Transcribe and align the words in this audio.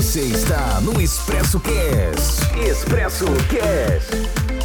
Você 0.00 0.20
está 0.20 0.80
no 0.80 0.98
Expresso 0.98 1.60
Cast. 1.60 2.58
Expresso 2.58 3.26
Cast. 3.50 4.59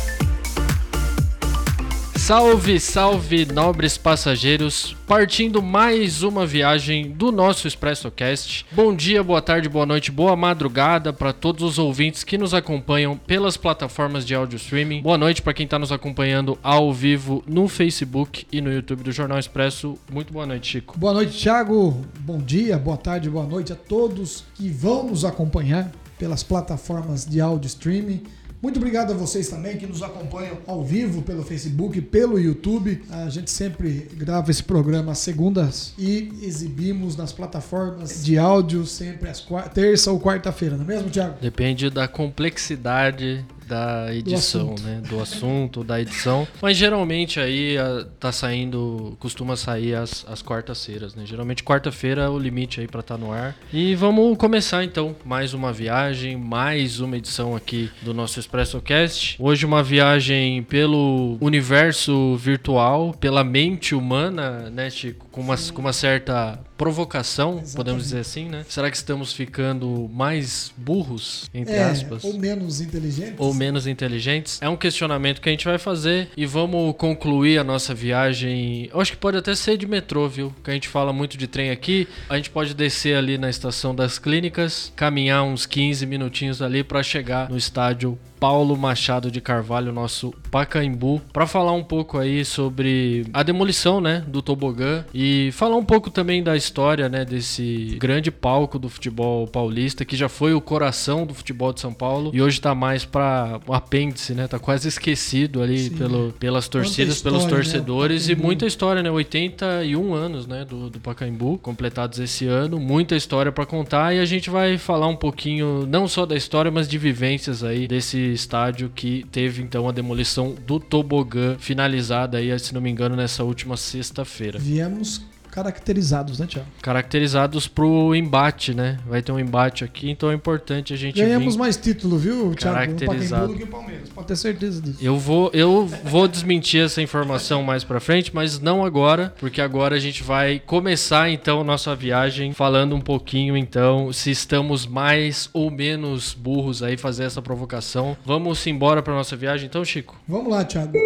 Salve, 2.26 2.80
salve, 2.80 3.46
nobres 3.46 4.00
passageiros, 4.00 4.98
partindo 5.06 5.62
mais 5.62 6.24
uma 6.24 6.44
viagem 6.44 7.12
do 7.12 7.32
nosso 7.32 7.68
ExpressoCast. 7.68 8.66
Bom 8.72 8.96
dia, 8.96 9.24
boa 9.24 9.44
tarde, 9.44 9.70
boa 9.70 9.86
noite, 9.86 10.12
boa 10.12 10.36
madrugada 10.36 11.14
para 11.14 11.32
todos 11.32 11.62
os 11.62 11.78
ouvintes 11.78 12.24
que 12.24 12.36
nos 12.36 12.56
acompanham 12.56 13.16
pelas 13.16 13.58
plataformas 13.58 14.26
de 14.26 14.34
áudio 14.34 14.56
streaming. 14.56 15.04
Boa 15.04 15.20
noite 15.20 15.44
para 15.44 15.54
quem 15.54 15.66
está 15.66 15.78
nos 15.78 15.92
acompanhando 15.92 16.58
ao 16.64 16.92
vivo 16.92 17.44
no 17.46 17.68
Facebook 17.68 18.48
e 18.52 18.60
no 18.60 18.74
YouTube 18.74 19.04
do 19.04 19.12
Jornal 19.12 19.38
Expresso. 19.38 19.96
Muito 20.12 20.34
boa 20.34 20.48
noite, 20.48 20.68
Chico. 20.68 20.98
Boa 20.98 21.14
noite, 21.14 21.40
Thiago. 21.40 22.04
Bom 22.22 22.40
dia, 22.40 22.76
boa 22.80 22.98
tarde, 22.98 23.30
boa 23.30 23.46
noite 23.46 23.72
a 23.72 23.76
todos 23.76 24.46
que 24.56 24.68
vão 24.68 25.04
nos 25.04 25.24
acompanhar 25.24 25.92
pelas 26.18 26.42
plataformas 26.42 27.24
de 27.24 27.40
áudio 27.40 27.68
streaming 27.68 28.24
muito 28.66 28.78
obrigado 28.78 29.12
a 29.12 29.16
vocês 29.16 29.48
também 29.48 29.78
que 29.78 29.86
nos 29.86 30.02
acompanham 30.02 30.58
ao 30.66 30.84
vivo 30.84 31.22
pelo 31.22 31.44
Facebook, 31.44 32.02
pelo 32.02 32.40
YouTube. 32.40 33.00
A 33.12 33.30
gente 33.30 33.52
sempre 33.52 34.08
grava 34.14 34.50
esse 34.50 34.64
programa 34.64 35.12
às 35.12 35.20
segundas 35.20 35.94
e 36.00 36.34
exibimos 36.42 37.16
nas 37.16 37.32
plataformas 37.32 38.26
de 38.26 38.40
áudio 38.40 38.84
sempre 38.88 39.30
às 39.30 39.46
terça 39.72 40.12
ou 40.12 40.20
quarta-feira, 40.20 40.78
não 40.78 40.84
é 40.84 40.88
mesmo, 40.88 41.12
Thiago? 41.12 41.36
Depende 41.40 41.92
da 41.92 42.08
complexidade 42.08 43.46
da 43.68 44.14
edição, 44.14 44.76
do 44.76 44.82
né? 44.82 45.02
Do 45.08 45.22
assunto, 45.22 45.84
da 45.84 46.00
edição. 46.00 46.48
Mas 46.62 46.78
geralmente 46.78 47.40
aí 47.40 47.78
a, 47.78 48.06
tá 48.20 48.32
saindo, 48.32 49.16
costuma 49.20 49.56
sair 49.56 49.96
as, 49.96 50.26
as 50.28 50.42
quartas-feiras, 50.42 51.16
né? 51.16 51.24
Geralmente 51.26 51.64
quarta-feira 51.64 52.24
é 52.24 52.30
o 52.30 52.38
limite 52.38 52.80
aí 52.80 52.88
para 52.88 53.00
estar 53.02 53.18
tá 53.18 53.24
no 53.24 53.32
ar. 53.32 53.56
E 53.74 53.96
vamos 53.96 54.38
começar 54.38 54.84
então 54.84 55.16
mais 55.26 55.54
uma 55.54 55.74
viagem, 55.74 56.38
mais 56.38 57.00
uma 57.00 57.18
edição 57.18 57.56
aqui 57.56 57.90
do 58.02 58.14
nosso 58.14 58.40
Expresso 58.40 58.80
Cast. 58.82 59.36
Hoje 59.40 59.66
uma 59.66 59.82
viagem 59.82 60.64
pelo 60.64 61.38
universo 61.42 62.36
virtual, 62.38 63.14
pela 63.14 63.44
mente 63.44 63.96
humana, 63.96 64.70
né, 64.70 64.90
Chico? 64.90 65.25
Com 65.36 65.42
uma, 65.42 65.58
com 65.58 65.82
uma 65.82 65.92
certa 65.92 66.58
provocação, 66.78 67.56
Exatamente. 67.56 67.76
podemos 67.76 68.04
dizer 68.04 68.20
assim, 68.20 68.46
né? 68.46 68.66
Será 68.70 68.90
que 68.90 68.96
estamos 68.96 69.34
ficando 69.34 70.10
mais 70.14 70.72
burros, 70.78 71.50
entre 71.54 71.74
é, 71.74 71.84
aspas? 71.84 72.24
Ou 72.24 72.38
menos 72.38 72.80
inteligentes? 72.80 73.36
Ou 73.38 73.54
menos 73.54 73.86
inteligentes? 73.86 74.62
É 74.62 74.70
um 74.70 74.78
questionamento 74.78 75.42
que 75.42 75.50
a 75.50 75.52
gente 75.52 75.66
vai 75.66 75.78
fazer 75.78 76.30
e 76.38 76.46
vamos 76.46 76.96
concluir 76.98 77.58
a 77.58 77.66
nossa 77.66 77.94
viagem. 77.94 78.90
Eu 78.94 79.02
acho 79.02 79.12
que 79.12 79.18
pode 79.18 79.36
até 79.36 79.54
ser 79.56 79.78
de 79.78 79.86
metrô, 79.86 80.30
viu? 80.30 80.56
Que 80.64 80.72
a 80.72 80.74
gente 80.74 80.88
fala 80.88 81.12
muito 81.12 81.38
de 81.38 81.48
trem 81.48 81.70
aqui. 81.70 82.08
A 82.30 82.38
gente 82.38 82.50
pode 82.50 82.74
descer 82.74 83.18
ali 83.18 83.38
na 83.38 83.50
estação 83.50 83.94
das 83.94 84.18
clínicas, 84.18 84.94
caminhar 84.96 85.44
uns 85.44 85.66
15 85.66 86.06
minutinhos 86.06 86.62
ali 86.62 86.82
para 86.82 87.04
chegar 87.04 87.50
no 87.50 87.58
estádio 87.58 88.18
Paulo 88.46 88.78
Machado 88.78 89.32
de 89.32 89.42
Carvalho, 89.42 89.92
nosso 89.92 90.32
Pacaembu, 90.52 91.20
para 91.34 91.48
falar 91.48 91.72
um 91.72 91.84
pouco 91.84 92.20
aí 92.20 92.46
sobre 92.46 93.26
a 93.34 93.42
demolição, 93.42 94.00
né, 94.00 94.24
do 94.28 94.40
tobogã 94.40 95.04
e 95.12 95.50
falar 95.52 95.76
um 95.78 95.84
pouco 95.84 96.12
também 96.12 96.44
da 96.44 96.56
história, 96.56 97.10
né, 97.10 97.26
desse 97.26 97.98
grande 98.00 98.30
palco 98.30 98.78
do 98.78 98.88
futebol 98.88 99.48
paulista 99.48 100.06
que 100.06 100.16
já 100.16 100.30
foi 100.30 100.54
o 100.54 100.62
coração 100.62 101.26
do 101.26 101.34
futebol 101.34 101.74
de 101.74 101.82
São 101.82 101.92
Paulo 101.92 102.30
e 102.36 102.40
hoje 102.40 102.62
tá 102.62 102.76
mais 102.76 103.04
para 103.04 103.60
o 103.66 103.74
apêndice, 103.74 104.36
né, 104.36 104.48
tá 104.48 104.60
quase 104.60 104.88
esquecido 104.90 105.64
ali 105.64 105.90
pelo, 105.90 106.32
pelas 106.34 106.68
torcidas, 106.68 107.16
história, 107.16 107.40
pelos 107.40 107.52
né, 107.52 107.58
torcedores 107.58 108.28
né? 108.28 108.34
e 108.34 108.36
muita 108.36 108.68
história, 108.68 109.02
né, 109.02 109.10
81 109.10 110.14
anos, 110.14 110.46
né, 110.46 110.64
do, 110.64 110.92
do 110.92 111.00
Pacaembu, 111.00 111.58
completados 111.58 112.20
esse 112.20 112.46
ano, 112.46 112.80
muita 112.80 113.16
história 113.16 113.52
para 113.52 113.66
contar 113.66 114.14
e 114.14 114.20
a 114.20 114.26
gente 114.26 114.52
vai 114.52 114.78
falar 114.78 115.08
um 115.08 115.16
pouquinho 115.16 115.88
não 115.88 116.08
só 116.08 116.28
da 116.28 116.36
história, 116.36 116.70
mas 116.70 116.88
de 116.88 117.00
vivências 117.00 117.64
aí 117.64 117.88
desse 117.88 118.35
estádio 118.36 118.92
que 118.94 119.26
teve 119.32 119.62
então 119.62 119.88
a 119.90 119.92
demolição 119.92 120.56
do 120.66 120.80
tobogã 120.80 121.58
finalizada 121.58 122.38
aí, 122.38 122.58
se 122.60 122.74
não 122.74 122.82
me 122.82 122.90
engano, 122.90 123.16
nessa 123.16 123.44
última 123.44 123.78
sexta-feira. 123.78 124.60
Viemos 124.60 125.22
caracterizados, 125.56 126.38
né, 126.38 126.46
Tiago? 126.46 126.68
Caracterizados 126.82 127.66
pro 127.66 128.14
embate, 128.14 128.74
né? 128.74 129.00
Vai 129.08 129.22
ter 129.22 129.32
um 129.32 129.40
embate 129.40 129.86
aqui, 129.86 130.10
então 130.10 130.30
é 130.30 130.34
importante 130.34 130.94
a 130.94 130.98
gente 130.98 131.16
Ganhamos 131.16 131.56
mais 131.56 131.78
título, 131.78 132.18
viu, 132.18 132.54
Thiago? 132.54 132.76
Caracterizado. 132.76 133.54
Um 133.54 133.56
que 133.56 133.64
o 133.64 133.68
Palmeiras, 133.68 134.10
pode 134.10 134.28
ter 134.28 134.36
certeza 134.36 134.82
disso. 134.82 135.00
Eu 135.02 135.18
vou, 135.18 135.50
eu 135.54 135.88
vou 136.04 136.28
desmentir 136.28 136.84
essa 136.84 137.02
informação 137.02 137.64
mais 137.64 137.86
pra 137.86 138.02
frente, 138.02 138.36
mas 138.36 138.60
não 138.60 138.84
agora, 138.84 139.34
porque 139.40 139.62
agora 139.62 139.96
a 139.96 140.00
gente 140.00 140.24
vai 140.24 140.60
começar 140.60 141.30
então 141.30 141.62
a 141.62 141.64
nossa 141.64 141.96
viagem 141.96 142.52
falando 142.52 142.94
um 142.94 143.02
pouquinho 143.02 143.56
então 143.56 144.12
se 144.12 144.32
estamos 144.32 144.86
mais 144.86 145.50
ou 145.54 145.72
menos 145.72 146.34
burros 146.34 146.84
aí 146.84 146.98
fazer 146.98 147.24
essa 147.24 147.42
provocação. 147.42 148.18
Vamos 148.26 148.68
embora 148.68 149.02
pra 149.02 149.14
nossa 149.14 149.38
viagem 149.38 149.68
então, 149.68 149.86
Chico? 149.86 150.20
Vamos 150.28 150.52
lá, 150.52 150.66
Thiago. 150.66 150.98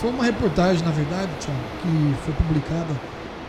Foi 0.00 0.08
uma 0.08 0.24
reportagem, 0.24 0.82
na 0.82 0.90
verdade, 0.90 1.30
Thiago, 1.44 1.60
que 1.82 2.24
foi 2.24 2.32
publicada 2.32 2.98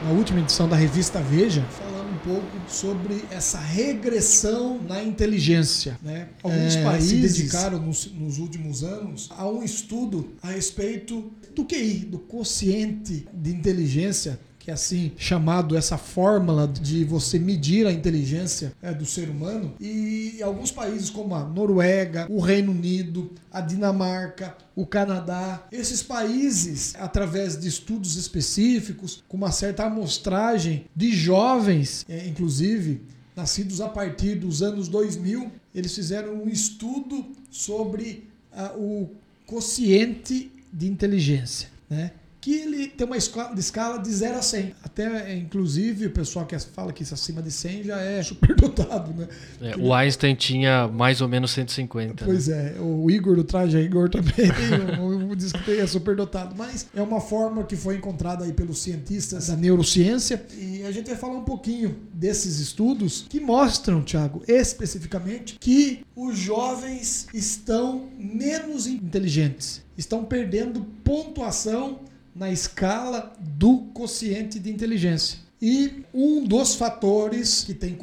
na 0.04 0.12
última 0.12 0.42
edição 0.42 0.68
da 0.68 0.76
revista 0.76 1.22
Veja, 1.22 1.64
falando 1.70 2.12
um 2.12 2.18
pouco 2.18 2.46
sobre 2.68 3.24
essa 3.32 3.58
regressão 3.58 4.78
na 4.86 5.02
inteligência. 5.02 5.98
Né? 6.04 6.28
Alguns 6.44 6.76
é, 6.76 6.84
países 6.84 7.32
se 7.32 7.40
dedicaram 7.40 7.80
nos, 7.80 8.12
nos, 8.12 8.38
últimos 8.38 8.84
anos 8.84 9.30
a 9.38 9.48
um 9.48 9.64
estudo 9.64 10.34
a 10.44 10.50
respeito 10.50 11.32
do 11.56 11.64
QI, 11.64 12.00
do 12.00 12.20
quociente 12.20 13.26
de 13.34 13.50
inteligência 13.50 14.38
é 14.72 14.74
assim 14.74 15.12
chamado 15.18 15.76
essa 15.78 15.98
fórmula 15.98 16.68
de 16.68 17.04
você 17.04 17.38
medir 17.38 17.86
a 17.86 17.92
inteligência 17.92 18.74
é, 18.82 18.94
do 18.94 19.06
ser 19.06 19.30
humano. 19.30 19.74
E 19.80 20.42
alguns 20.42 20.72
países 20.72 21.10
como 21.10 21.36
a 21.36 21.44
Noruega, 21.44 22.26
o 22.30 22.40
Reino 22.40 22.72
Unido, 22.72 23.32
a 23.52 23.60
Dinamarca, 23.60 24.56
o 24.76 24.86
Canadá, 24.86 25.68
esses 25.72 26.02
países, 26.02 26.96
através 26.98 27.60
de 27.60 27.68
estudos 27.68 28.16
específicos, 28.16 29.22
com 29.28 29.38
uma 29.38 29.52
certa 29.52 29.84
amostragem 29.84 30.86
de 30.96 31.12
jovens, 31.12 32.06
é, 32.08 32.26
inclusive 32.28 33.02
nascidos 33.36 33.82
a 33.82 33.90
partir 33.90 34.36
dos 34.36 34.62
anos 34.62 34.88
2000, 34.88 35.52
eles 35.76 35.94
fizeram 35.94 36.44
um 36.44 36.50
estudo 36.50 37.32
sobre 37.50 38.28
uh, 38.54 38.78
o 38.78 39.10
quociente 39.46 40.52
de 40.72 40.88
inteligência, 40.88 41.70
né? 41.90 42.12
Que 42.42 42.56
ele 42.56 42.88
tem 42.88 43.06
uma 43.06 43.16
escala 43.16 44.00
de 44.00 44.12
0 44.12 44.38
a 44.38 44.42
100. 44.42 44.74
Até, 44.84 45.36
inclusive, 45.38 46.08
o 46.08 46.12
pessoal 46.12 46.44
que 46.44 46.58
fala 46.58 46.92
que 46.92 47.04
isso 47.04 47.14
acima 47.14 47.40
de 47.40 47.52
100 47.52 47.84
já 47.84 48.02
é 48.02 48.24
superdotado, 48.24 49.14
né? 49.16 49.28
É, 49.62 49.78
o 49.78 49.94
Einstein 49.94 50.34
tinha 50.34 50.88
mais 50.88 51.22
ou 51.22 51.28
menos 51.28 51.52
150. 51.52 52.26
Pois 52.26 52.48
né? 52.48 52.74
é, 52.76 52.82
o 52.82 53.10
Igor 53.12 53.36
do 53.36 53.44
Traje 53.44 53.78
Igor 53.78 54.10
também 54.10 54.34
diz 55.38 55.52
que 55.52 55.80
é 55.80 55.86
superdotado. 55.86 56.56
Mas 56.58 56.88
é 56.96 57.02
uma 57.02 57.22
forma 57.22 57.64
que 57.64 57.76
foi 57.76 57.98
encontrada 57.98 58.44
aí 58.44 58.54
pelos 58.54 58.82
cientistas 58.82 59.48
da 59.48 59.56
neurociência. 59.56 60.44
E 60.58 60.84
a 60.84 60.92
gente 60.92 61.08
vai 61.08 61.16
falar 61.16 61.38
um 61.38 61.44
pouquinho 61.44 61.96
desses 62.12 62.60
estudos 62.60 63.26
que 63.30 63.40
mostram, 63.40 64.02
Thiago, 64.02 64.42
especificamente, 64.48 65.58
que 65.60 66.04
os 66.16 66.40
jovens 66.40 67.28
estão 67.34 68.10
menos 68.18 68.88
inteligentes, 68.88 69.84
estão 69.96 70.26
perdendo 70.26 70.84
pontuação 71.04 72.00
na 72.36 72.52
escala 72.52 73.34
do 73.40 73.80
quociente 73.94 74.60
de 74.60 74.72
inteligência. 74.72 75.40
E 75.62 76.04
um 76.14 76.44
dos 76.44 76.76
fatores 76.76 77.64
que 77.64 77.74
tem 77.74 77.98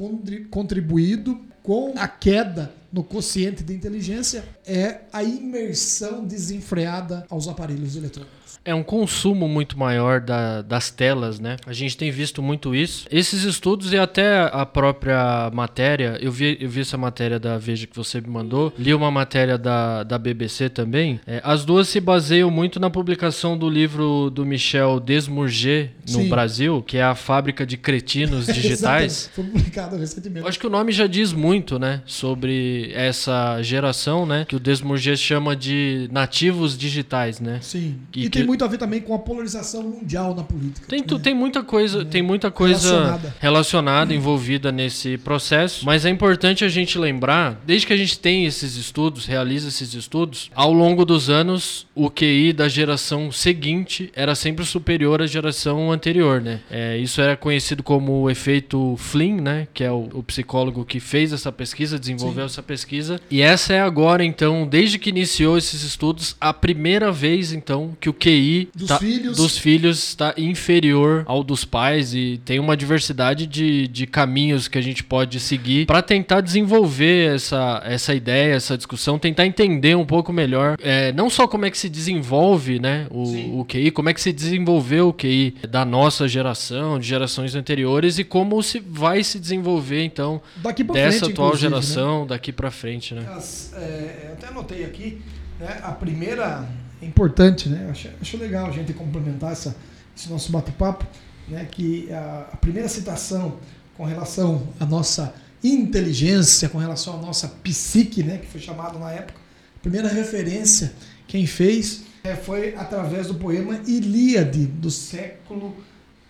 contribuído 0.50 1.40
com 1.62 1.92
a 1.96 2.06
queda 2.06 2.72
no 2.92 3.02
quociente 3.02 3.62
de 3.62 3.74
inteligência 3.74 4.44
é 4.64 5.00
a 5.12 5.22
imersão 5.22 6.24
desenfreada 6.24 7.26
aos 7.28 7.48
aparelhos 7.48 7.96
eletrônicos. 7.96 8.37
É 8.68 8.74
um 8.74 8.82
consumo 8.82 9.48
muito 9.48 9.78
maior 9.78 10.20
da, 10.20 10.62
das 10.62 10.90
telas, 10.90 11.38
né? 11.40 11.56
A 11.66 11.72
gente 11.72 11.96
tem 11.96 12.10
visto 12.10 12.42
muito 12.42 12.74
isso. 12.74 13.06
Esses 13.10 13.44
estudos 13.44 13.92
e 13.92 13.98
até 13.98 14.40
a 14.52 14.64
própria 14.66 15.50
matéria, 15.52 16.18
eu 16.20 16.30
vi, 16.30 16.56
eu 16.60 16.68
vi 16.68 16.80
essa 16.82 16.96
matéria 16.96 17.38
da 17.38 17.56
Veja 17.58 17.86
que 17.86 17.96
você 17.96 18.20
me 18.20 18.28
mandou, 18.28 18.72
li 18.78 18.92
uma 18.94 19.10
matéria 19.10 19.56
da, 19.58 20.02
da 20.02 20.18
BBC 20.18 20.68
também. 20.68 21.20
É, 21.26 21.40
as 21.44 21.64
duas 21.64 21.88
se 21.88 22.00
baseiam 22.00 22.50
muito 22.50 22.78
na 22.78 22.88
publicação 22.90 23.56
do 23.56 23.68
livro 23.68 24.30
do 24.30 24.44
Michel 24.46 25.00
Desmourget 25.00 25.90
no 26.08 26.22
Sim. 26.22 26.28
Brasil, 26.28 26.82
que 26.86 26.96
é 26.98 27.02
a 27.02 27.14
fábrica 27.14 27.66
de 27.66 27.76
cretinos 27.76 28.46
digitais. 28.52 29.30
Foi 29.34 29.44
publicado 29.44 29.96
recentemente. 29.96 30.46
Acho 30.46 30.58
que 30.58 30.66
o 30.66 30.70
nome 30.70 30.92
já 30.92 31.06
diz 31.06 31.32
muito 31.32 31.48
muito, 31.48 31.78
né, 31.78 32.02
sobre 32.04 32.92
essa 32.94 33.62
geração, 33.62 34.26
né, 34.26 34.44
que 34.46 34.54
o 34.54 34.60
Desmourget 34.60 35.16
chama 35.16 35.56
de 35.56 36.06
nativos 36.12 36.76
digitais, 36.76 37.40
né? 37.40 37.58
Sim. 37.62 37.96
E 38.14 38.26
E, 38.26 38.28
tem 38.28 38.42
que- 38.42 38.46
muito 38.46 38.57
a 38.64 38.68
ver 38.68 38.78
também 38.78 39.00
com 39.00 39.14
a 39.14 39.18
polarização 39.18 39.82
mundial 39.82 40.34
na 40.34 40.42
política. 40.42 40.86
Tem, 40.88 41.00
né? 41.00 41.18
tem 41.22 41.34
muita 41.34 41.62
coisa, 41.62 42.04
tem 42.04 42.22
muita 42.22 42.50
coisa 42.50 42.90
Relacionada. 42.90 43.34
relacionada, 43.40 44.14
envolvida 44.14 44.72
nesse 44.72 45.18
processo, 45.18 45.84
mas 45.84 46.04
é 46.04 46.10
importante 46.10 46.64
a 46.64 46.68
gente 46.68 46.98
lembrar, 46.98 47.60
desde 47.66 47.86
que 47.86 47.92
a 47.92 47.96
gente 47.96 48.18
tem 48.18 48.46
esses 48.46 48.76
estudos, 48.76 49.26
realiza 49.26 49.68
esses 49.68 49.94
estudos, 49.94 50.50
ao 50.54 50.72
longo 50.72 51.04
dos 51.04 51.30
anos, 51.30 51.86
o 51.94 52.10
QI 52.10 52.52
da 52.52 52.68
geração 52.68 53.30
seguinte 53.32 54.10
era 54.14 54.34
sempre 54.34 54.64
superior 54.64 55.22
à 55.22 55.26
geração 55.26 55.92
anterior, 55.92 56.40
né? 56.40 56.60
É, 56.70 56.96
isso 56.98 57.20
era 57.20 57.36
conhecido 57.36 57.82
como 57.82 58.22
o 58.22 58.30
efeito 58.30 58.96
Flynn, 58.96 59.40
né? 59.40 59.68
Que 59.72 59.84
é 59.84 59.90
o, 59.90 60.08
o 60.14 60.22
psicólogo 60.22 60.84
que 60.84 61.00
fez 61.00 61.32
essa 61.32 61.50
pesquisa, 61.50 61.98
desenvolveu 61.98 62.44
essa 62.44 62.62
pesquisa. 62.62 63.20
E 63.30 63.40
essa 63.40 63.74
é 63.74 63.80
agora, 63.80 64.24
então, 64.24 64.66
desde 64.66 64.98
que 64.98 65.10
iniciou 65.10 65.56
esses 65.56 65.82
estudos, 65.82 66.36
a 66.40 66.52
primeira 66.52 67.10
vez, 67.10 67.52
então, 67.52 67.96
que 68.00 68.08
o 68.08 68.14
QI 68.14 68.37
Dos 68.74 68.88
tá- 68.88 68.98
filhos. 68.98 69.36
dos 69.36 69.58
filhos 69.58 69.98
está 70.08 70.34
inferior 70.36 71.24
ao 71.26 71.42
dos 71.42 71.64
pais 71.64 72.14
e 72.14 72.40
tem 72.44 72.58
uma 72.58 72.76
diversidade 72.76 73.46
de, 73.46 73.88
de 73.88 74.06
caminhos 74.06 74.68
que 74.68 74.78
a 74.78 74.80
gente 74.80 75.02
pode 75.04 75.40
seguir 75.40 75.86
para 75.86 76.02
tentar 76.02 76.40
desenvolver 76.40 77.34
essa, 77.34 77.82
essa 77.84 78.14
ideia, 78.14 78.54
essa 78.54 78.76
discussão, 78.76 79.18
tentar 79.18 79.46
entender 79.46 79.96
um 79.96 80.04
pouco 80.06 80.32
melhor, 80.32 80.76
é, 80.80 81.12
não 81.12 81.28
só 81.30 81.46
como 81.46 81.64
é 81.66 81.70
que 81.70 81.78
se 81.78 81.88
desenvolve 81.88 82.78
né, 82.78 83.06
o, 83.10 83.60
o 83.60 83.64
QI, 83.64 83.90
como 83.90 84.08
é 84.08 84.14
que 84.14 84.20
se 84.20 84.32
desenvolveu 84.32 85.08
o 85.08 85.12
QI 85.12 85.54
da 85.68 85.84
nossa 85.84 86.26
geração, 86.28 86.98
de 86.98 87.06
gerações 87.06 87.54
anteriores 87.54 88.18
e 88.18 88.24
como 88.24 88.62
se 88.62 88.80
vai 88.80 89.22
se 89.24 89.38
desenvolver 89.38 90.04
então 90.04 90.40
Daqui 90.56 90.84
pra 90.84 90.94
dessa 90.94 91.18
frente, 91.20 91.32
atual 91.32 91.52
né? 91.52 91.56
geração 91.58 92.26
daqui 92.26 92.52
para 92.52 92.70
frente, 92.70 93.14
né? 93.14 93.26
As, 93.36 93.72
é, 93.74 94.26
eu 94.28 94.32
até 94.34 94.46
anotei 94.48 94.84
aqui, 94.84 95.20
né, 95.58 95.80
a 95.82 95.92
primeira 95.92 96.66
é 97.00 97.06
importante, 97.06 97.68
né? 97.68 97.88
Acho, 97.90 98.08
acho 98.20 98.36
legal 98.36 98.66
a 98.66 98.72
gente 98.72 98.92
complementar 98.92 99.52
essa, 99.52 99.76
esse 100.16 100.28
nosso 100.28 100.50
bate-papo, 100.50 101.06
né? 101.48 101.66
Que 101.70 102.12
a, 102.12 102.50
a 102.52 102.56
primeira 102.56 102.88
citação 102.88 103.58
com 103.96 104.04
relação 104.04 104.66
à 104.78 104.86
nossa 104.86 105.34
inteligência, 105.62 106.68
com 106.68 106.78
relação 106.78 107.18
à 107.18 107.22
nossa 107.22 107.48
psique, 107.48 108.22
né? 108.22 108.38
Que 108.38 108.46
foi 108.46 108.60
chamado 108.60 108.98
na 108.98 109.10
época, 109.10 109.38
a 109.76 109.80
primeira 109.80 110.08
referência 110.08 110.92
quem 111.26 111.46
fez 111.46 112.02
é, 112.24 112.34
foi 112.34 112.74
através 112.74 113.26
do 113.26 113.34
poema 113.34 113.80
Ilíade 113.86 114.66
do 114.66 114.90
século 114.90 115.76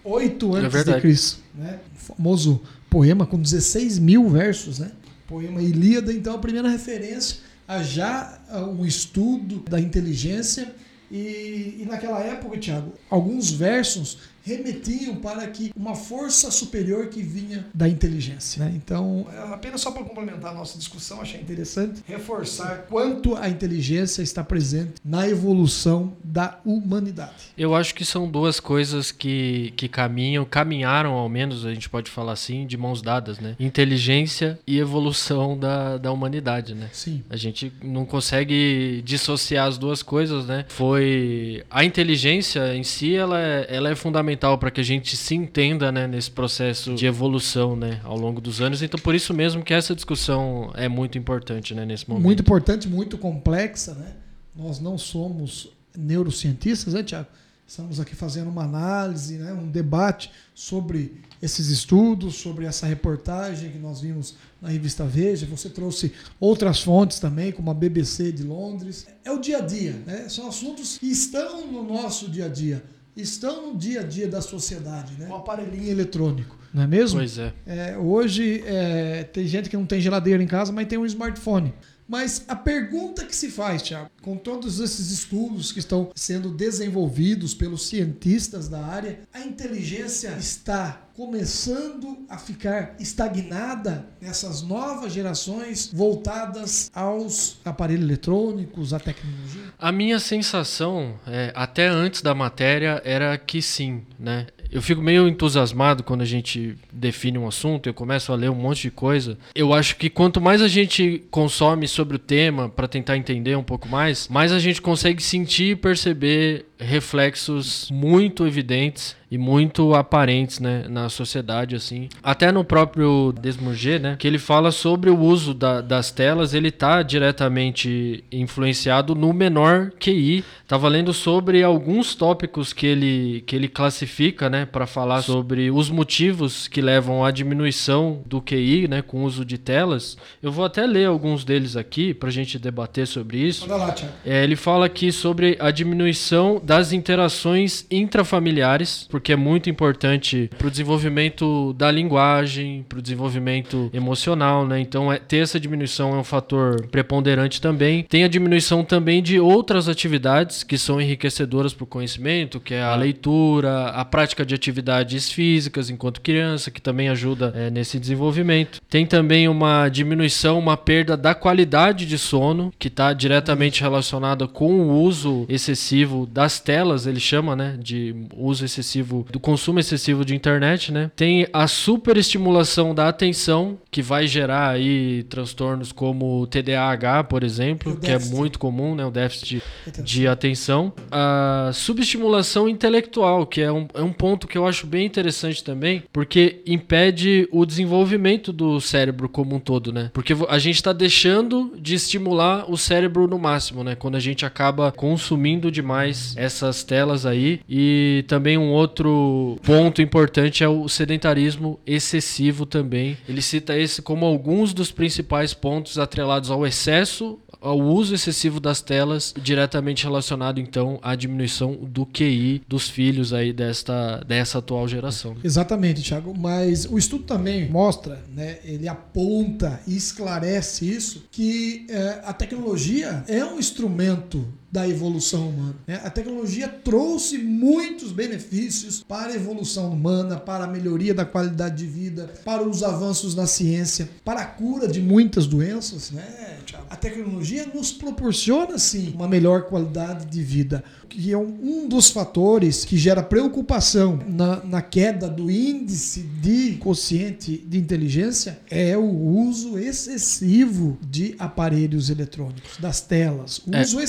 8 0.05 0.47
É 0.47 0.59
antes 0.59 0.63
de 0.63 0.77
verdade. 0.77 1.01
Cristo, 1.01 1.41
né? 1.55 1.79
O 1.95 2.15
famoso 2.15 2.63
poema 2.91 3.27
com 3.27 3.41
16 3.41 3.99
mil 3.99 4.29
versos, 4.29 4.79
né? 4.79 4.91
Poema 5.27 5.63
Ilíada, 5.63 6.13
então 6.13 6.35
a 6.35 6.39
primeira 6.39 6.69
referência 6.69 7.39
a 7.69 7.83
já 7.83 8.41
a 8.49 8.61
um 8.61 8.85
estudo 8.87 9.63
da 9.69 9.79
inteligência 9.79 10.75
e, 11.11 11.77
e 11.81 11.87
naquela 11.87 12.21
época, 12.21 12.57
Tiago, 12.59 12.95
alguns 13.11 13.51
versos 13.51 14.19
remetiam 14.49 15.17
para 15.17 15.47
que 15.49 15.73
uma 15.77 15.95
força 15.95 16.51
superior 16.51 17.07
que 17.09 17.23
vinha 17.23 17.67
da 17.75 17.89
inteligência. 17.89 18.65
né? 18.65 18.73
Então, 18.75 19.27
apenas 19.53 19.81
só 19.81 19.91
para 19.91 20.03
complementar 20.03 20.53
a 20.53 20.55
nossa 20.55 20.79
discussão, 20.79 21.21
achei 21.21 21.41
interessante 21.41 22.03
reforçar 22.07 22.87
quanto 22.89 23.37
a 23.37 23.49
inteligência 23.49 24.23
está 24.23 24.43
presente 24.43 24.95
na 25.05 25.29
evolução 25.29 26.13
da 26.25 26.59
humanidade. 26.65 27.53
Eu 27.57 27.75
acho 27.75 27.95
que 27.95 28.05
são 28.05 28.31
duas 28.31 28.59
coisas 28.61 29.13
que, 29.13 29.73
que 29.77 29.89
caminham, 29.89 30.45
caminharam 30.45 31.13
ao 31.13 31.29
menos, 31.29 31.67
a 31.67 31.73
gente 31.73 31.89
pode 31.89 32.11
falar 32.11 32.33
assim, 32.33 32.67
de 32.67 32.77
mãos 32.77 33.03
dadas, 33.03 33.39
né? 33.39 33.55
Inteligência 33.61 34.59
e 34.67 34.79
evolução 34.79 35.59
da, 35.59 35.99
da 35.99 36.11
humanidade, 36.11 36.75
né? 36.75 36.89
Sim. 36.93 37.23
A 37.29 37.37
gente 37.37 37.73
não 37.83 38.05
consegue 38.05 39.03
dissociar 39.05 39.67
as 39.67 39.77
duas 39.77 40.03
coisas, 40.03 40.47
né? 40.47 40.65
Foi 40.69 41.65
a 41.71 41.85
inteligência 41.85 42.75
em 42.75 42.83
si, 42.83 43.15
ela 43.15 43.41
é, 43.41 43.67
ela 43.69 43.91
é 43.91 43.95
fundamental 43.95 44.38
para 44.39 44.71
que 44.71 44.81
a 44.81 44.85
gente 44.85 45.17
se 45.17 45.35
entenda, 45.35 45.91
né, 45.91 46.07
nesse 46.07 46.31
processo 46.31 46.95
de 46.95 47.07
evolução, 47.07 47.75
né, 47.75 48.01
ao 48.05 48.17
longo 48.17 48.41
dos 48.41 48.61
anos. 48.61 48.83
Então, 48.83 48.99
por 49.01 49.15
isso 49.15 49.35
mesmo 49.35 49.63
que 49.63 49.75
essa 49.75 49.95
discussão 49.95 50.71
é 50.75 50.89
muito 50.89 51.19
importante, 51.19 51.75
né, 51.75 51.85
nesse 51.85 52.09
momento. 52.09 52.25
Muito 52.25 52.41
importante, 52.41 52.89
muito 52.89 53.19
complexa, 53.19 53.95
né? 53.95 54.13
Nós 54.55 54.81
não 54.81 54.97
somos 54.97 55.69
neurocientistas, 55.97 56.95
né, 56.95 57.03
Tiago? 57.03 57.29
Estamos 57.67 58.01
aqui 58.01 58.17
fazendo 58.17 58.49
uma 58.49 58.65
análise, 58.65 59.37
né, 59.37 59.53
um 59.53 59.71
debate 59.71 60.31
sobre 60.55 61.21
esses 61.43 61.69
estudos, 61.69 62.37
sobre 62.37 62.65
essa 62.65 62.87
reportagem 62.87 63.71
que 63.71 63.79
nós 63.79 64.01
vimos 64.01 64.37
na 64.61 64.71
revista 64.71 65.05
Veja. 65.05 65.47
Você 65.47 65.69
trouxe 65.69 66.13
outras 66.41 66.81
fontes 66.81 67.21
também, 67.21 67.53
como 67.53 67.71
a 67.71 67.75
BBC 67.75 68.33
de 68.33 68.43
Londres. 68.43 69.07
É 69.23 69.31
o 69.31 69.39
dia 69.39 69.59
a 69.59 69.61
dia, 69.61 69.93
né? 70.07 70.31
São 70.31 70.49
assuntos 70.49 70.97
que 70.97 71.07
estão 71.07 71.67
no 71.71 71.85
nosso 71.85 72.31
dia 72.31 72.47
a 72.47 72.49
dia, 72.49 72.83
estão 73.23 73.69
no 73.73 73.79
dia 73.79 74.01
a 74.01 74.03
dia 74.03 74.29
da 74.29 74.41
sociedade, 74.41 75.15
né? 75.19 75.29
O 75.29 75.35
aparelhinho 75.35 75.91
eletrônico, 75.91 76.57
não 76.73 76.83
é 76.83 76.87
mesmo? 76.87 77.19
Pois 77.19 77.39
é. 77.39 77.53
É, 77.67 77.97
hoje 77.99 78.63
é, 78.67 79.25
tem 79.25 79.47
gente 79.47 79.69
que 79.69 79.77
não 79.77 79.87
tem 79.87 80.01
geladeira 80.01 80.43
em 80.43 80.47
casa, 80.47 80.73
mas 80.73 80.87
tem 80.87 80.99
um 80.99 81.07
smartphone. 81.07 81.75
Mas 82.09 82.43
a 82.49 82.57
pergunta 82.57 83.27
que 83.27 83.37
se 83.37 83.51
faz, 83.51 83.83
Thiago, 83.83 84.11
com 84.23 84.37
todos 84.37 84.81
esses 84.81 85.11
estudos 85.11 85.71
que 85.71 85.79
estão 85.79 86.11
sendo 86.15 86.49
desenvolvidos 86.49 87.53
pelos 87.53 87.87
cientistas 87.87 88.67
da 88.67 88.83
área, 88.83 89.21
a 89.33 89.41
inteligência 89.41 90.35
está 90.39 91.03
começando 91.19 92.25
a 92.29 92.39
ficar 92.39 92.95
estagnada 93.01 94.07
nessas 94.21 94.63
novas 94.63 95.13
gerações 95.13 95.91
voltadas 95.93 96.89
aos 96.95 97.59
aparelhos 97.65 98.05
eletrônicos, 98.05 98.95
à 98.95 99.01
tecnologia? 99.01 99.63
A 99.77 99.91
minha 99.91 100.21
sensação, 100.21 101.19
é, 101.27 101.53
até 101.57 101.89
antes 101.89 102.23
da 102.23 102.37
matéria, 102.37 103.03
era 103.05 103.37
que 103.37 103.61
sim, 103.61 104.07
né? 104.17 104.47
Eu 104.71 104.83
fico 104.83 105.01
meio 105.01 105.27
entusiasmado 105.27 106.03
quando 106.03 106.21
a 106.21 106.27
gente 106.27 106.77
define 106.93 107.39
um 107.39 107.49
assunto, 107.49 107.89
eu 107.89 107.95
começo 107.95 108.33
a 108.33 108.37
ler 108.37 108.51
um 108.51 108.55
monte 108.55 108.83
de 108.83 108.91
coisa. 108.91 109.39
Eu 109.55 109.73
acho 109.73 109.97
que 109.97 110.11
quanto 110.11 110.41
mais 110.41 110.61
a 110.61 110.69
gente 110.69 111.23
consome 111.31 111.89
sobre 111.89 112.17
o 112.17 112.19
tema 112.19 112.69
para 112.69 112.87
tentar 112.87 113.17
entender 113.17 113.57
um 113.57 113.63
pouco 113.63 113.89
mais, 113.89 114.29
mais 114.29 114.53
a 114.53 114.59
gente 114.59 114.83
consegue 114.83 115.23
sentir 115.23 115.71
e 115.73 115.77
perceber 115.77 116.67
reflexos 116.79 117.89
muito 117.91 118.47
evidentes 118.47 119.17
e 119.31 119.37
muito 119.37 119.95
aparentes, 119.95 120.59
né, 120.59 120.87
na 120.89 121.11
sociedade 121.11 121.77
assim. 121.77 122.09
Até 122.23 122.51
no 122.51 122.65
próprio 122.65 123.31
Desmourget, 123.39 123.99
né, 123.99 124.17
que 124.19 124.27
ele 124.27 124.39
fala 124.39 124.71
sobre 124.71 125.11
o 125.11 125.19
uso 125.21 125.53
da- 125.53 125.83
das 125.83 126.11
telas, 126.11 126.55
ele 126.55 126.71
tá 126.71 127.03
diretamente 127.03 128.25
influenciado 128.33 129.15
no 129.15 129.33
menor 129.35 129.91
QI. 130.01 130.43
Tava 130.67 130.89
lendo 130.89 131.13
sobre 131.13 131.63
alguns 131.63 132.15
tópicos 132.15 132.73
que 132.73 132.87
ele 132.87 133.45
que 133.47 133.55
ele 133.55 133.69
classifica, 133.69 134.49
né, 134.49 134.65
para 134.67 134.87
falar 134.87 135.21
sobre 135.23 135.71
os 135.71 135.91
motivos 135.91 136.67
que 136.67 136.81
levam 136.81 137.23
à 137.25 137.31
diminuição 137.31 138.23
do 138.25 138.41
QI, 138.41 138.89
né, 138.89 139.03
com 139.03 139.19
o 139.23 139.25
uso 139.25 139.45
de 139.45 139.59
telas. 139.59 140.17
Eu 140.43 140.51
vou 140.51 140.65
até 140.65 140.87
ler 140.87 141.07
alguns 141.07 141.45
deles 141.45 141.77
aqui 141.77 142.15
pra 142.15 142.31
gente 142.31 142.59
debater 142.59 143.07
sobre 143.07 143.39
isso. 143.39 143.69
Lá. 143.69 143.95
É, 144.25 144.43
ele 144.43 144.57
fala 144.57 144.87
aqui 144.87 145.13
sobre 145.13 145.57
a 145.61 145.71
diminuição 145.71 146.61
das 146.69 146.93
interações 146.93 147.87
intrafamiliares, 147.91 149.07
porque 149.09 149.33
é 149.33 149.37
muito 149.37 149.71
importante 149.71 150.51
para 150.59 150.69
o 150.69 150.71
desenvolvimento 150.71 151.73
da 151.73 151.91
linguagem, 151.91 152.85
para 152.87 152.99
o 152.99 153.03
desenvolvimento 153.03 153.89
emocional, 153.91 154.67
né? 154.67 154.79
Então, 154.79 155.11
é- 155.11 155.19
ter 155.19 155.39
essa 155.39 155.59
diminuição 155.59 156.15
é 156.15 156.19
um 156.19 156.25
fator 156.25 156.87
preponderante 156.89 157.59
também. 157.59 158.03
Tem 158.03 158.23
a 158.23 158.29
diminuição 158.29 158.85
também 158.85 159.23
de 159.23 159.41
outras 159.41 159.89
atividades 159.89 160.63
que 160.63 160.77
são 160.77 161.01
enriquecedoras 161.01 161.73
para 161.73 161.85
o 161.85 161.87
conhecimento, 161.87 162.61
que 162.61 162.75
é 162.75 162.83
a 162.83 162.95
leitura, 162.95 163.87
a 163.87 164.05
prática 164.05 164.45
de 164.45 164.55
atividades 164.55 165.33
físicas 165.33 165.89
enquanto 165.89 166.21
criança, 166.21 166.71
que 166.71 166.83
também 166.83 167.09
ajuda 167.09 167.51
é, 167.57 167.71
nesse 167.71 167.99
desenvolvimento. 167.99 168.79
Tem 168.91 169.07
também 169.07 169.49
uma 169.49 169.89
diminuição, 169.89 170.59
uma 170.59 170.77
perda 170.77 171.17
da 171.17 171.35
qualidade 171.35 172.05
de 172.05 172.19
sono, 172.19 172.71
que 172.79 172.89
está 172.89 173.15
diretamente 173.15 173.81
relacionada 173.81 174.47
com 174.47 174.81
o 174.81 175.03
uso 175.03 175.47
excessivo 175.49 176.27
das 176.27 176.58
telas, 176.61 177.07
ele 177.07 177.21
chama, 177.21 177.55
né, 177.55 177.77
de 177.81 178.15
uso 178.37 178.65
excessivo, 178.65 179.27
do 179.31 179.41
consumo 179.41 179.79
excessivo 179.79 180.25
de 180.25 180.35
internet, 180.35 180.93
né? 180.93 181.11
Tem 181.15 181.47
a 181.53 181.67
superestimulação 181.67 182.95
da 182.95 183.09
atenção, 183.09 183.79
que 183.91 184.03
vai 184.03 184.27
gerar 184.27 184.71
aí 184.71 185.23
transtornos 185.25 185.93
como 185.93 186.47
TDAH, 186.47 187.25
por 187.25 187.43
exemplo, 187.43 187.93
O 187.93 187.97
que 187.97 188.11
é 188.11 188.19
muito 188.19 188.59
comum, 188.59 188.95
né, 188.95 189.05
o 189.05 189.11
déficit 189.11 189.63
de 190.03 190.27
atenção. 190.27 190.93
A 191.11 191.71
subestimulação 191.73 192.69
intelectual, 192.69 193.47
que 193.47 193.61
é 193.61 193.73
um, 193.73 193.87
é 193.95 194.03
um 194.03 194.13
ponto 194.13 194.47
que 194.47 194.57
eu 194.57 194.67
acho 194.67 194.87
bem 194.87 195.07
interessante 195.07 195.63
também, 195.63 196.03
porque 196.13 196.63
impede 196.67 197.49
o 197.51 197.65
desenvolvimento 197.65 198.53
do 198.53 198.81
cérebro 198.81 199.29
como 199.29 199.57
um 199.57 199.61
todo, 199.61 199.93
né? 199.93 200.11
Porque 200.13 200.35
a 200.49 200.59
gente 200.59 200.77
está 200.77 200.93
deixando 200.93 201.75
de 201.79 201.95
estimular 201.95 202.71
o 202.71 202.77
cérebro 202.77 203.27
no 203.27 203.39
máximo, 203.39 203.83
né? 203.85 203.95
Quando 203.95 204.17
a 204.17 204.21
gente 204.21 204.45
acaba 204.45 204.91
consumindo 204.93 205.71
demais 205.71 206.35
essas 206.49 206.83
telas 206.83 207.25
aí. 207.25 207.61
E 207.69 208.25
também 208.27 208.59
um 208.59 208.73
outro 208.73 209.57
ponto 209.63 210.03
importante 210.03 210.65
é 210.65 210.69
o 210.69 210.89
sedentarismo 210.89 211.79
excessivo 211.87 212.67
também. 212.67 213.17
Ele 213.29 213.41
cita 213.41 213.77
esse 213.77 214.03
como 214.03 214.27
alguns 214.27 214.75
dos 214.75 214.91
principais 214.91 215.55
pontos 215.55 215.99
atrelados 215.99 216.51
ao 216.51 216.67
excesso 216.67 217.39
ao 217.61 217.79
uso 217.79 218.15
excessivo 218.15 218.61
das 218.61 218.81
telas, 218.81 219.35
diretamente 219.41 220.05
relacionado 220.05 220.61
então 220.61 220.99
à 221.03 221.15
diminuição 221.15 221.75
do 221.75 222.07
QI 222.07 222.63
dos 222.69 222.89
filhos 222.89 223.33
aí 223.33 223.53
desta, 223.53 224.23
dessa 224.27 224.59
atual 224.59 224.87
geração. 224.87 225.37
Exatamente, 225.43 226.03
Thiago. 226.03 226.35
Mas 226.37 226.87
o 226.87 226.99
estudo 226.99 227.25
também 227.25 227.69
mostra, 227.69 228.23
né, 228.35 228.59
ele 228.65 228.89
aponta 228.89 229.81
e 229.87 229.97
esclarece 229.97 230.89
isso, 230.89 231.25
que 231.31 231.87
é, 231.89 232.21
a 232.25 232.33
tecnologia 232.33 233.25
é 233.27 233.45
um 233.45 233.59
instrumento 233.59 234.47
da 234.71 234.87
evolução 234.87 235.49
humana. 235.49 235.77
Né? 235.87 236.01
A 236.05 236.11
tecnologia 236.11 236.69
trouxe 236.69 237.39
muitos 237.39 238.13
benefícios 238.13 239.03
para 239.03 239.33
a 239.33 239.35
evolução 239.35 239.91
humana, 239.91 240.37
para 240.37 240.65
a 240.65 240.67
melhoria 240.67 241.15
da 241.15 241.25
qualidade 241.25 241.77
de 241.77 241.87
vida, 241.87 242.31
para 242.45 242.63
os 242.63 242.83
avanços 242.83 243.35
na 243.35 243.47
ciência, 243.47 244.09
para 244.25 244.41
a 244.41 244.47
cura 244.47 244.87
de 244.87 245.01
muitas 245.01 245.47
doenças. 245.47 246.11
Né, 246.11 246.59
a 246.91 246.97
tecnologia 246.97 247.67
nos 247.73 247.93
proporciona, 247.93 248.79
sim, 248.79 249.13
uma 249.15 249.27
melhor 249.27 249.63
qualidade 249.63 250.27
de 250.27 250.43
vida 250.43 250.85
que 251.09 251.33
é 251.33 251.39
um 251.39 251.89
dos 251.89 252.11
fatores 252.11 252.85
que 252.85 252.97
gera 252.97 253.23
preocupação 253.23 254.19
na, 254.29 254.63
na 254.65 254.83
queda 254.83 255.29
do 255.29 255.51
índice 255.51 256.21
de 256.21 256.73
consciente 256.77 257.57
de 257.67 257.79
inteligência 257.79 258.59
é 258.71 258.97
o 258.97 259.11
uso 259.11 259.79
excessivo 259.79 260.99
de 261.09 261.35
aparelhos 261.39 262.11
eletrônicos, 262.11 262.77
das 262.79 263.01
telas. 263.01 263.59
O 263.67 263.75
é. 263.75 263.83
uso 263.83 264.01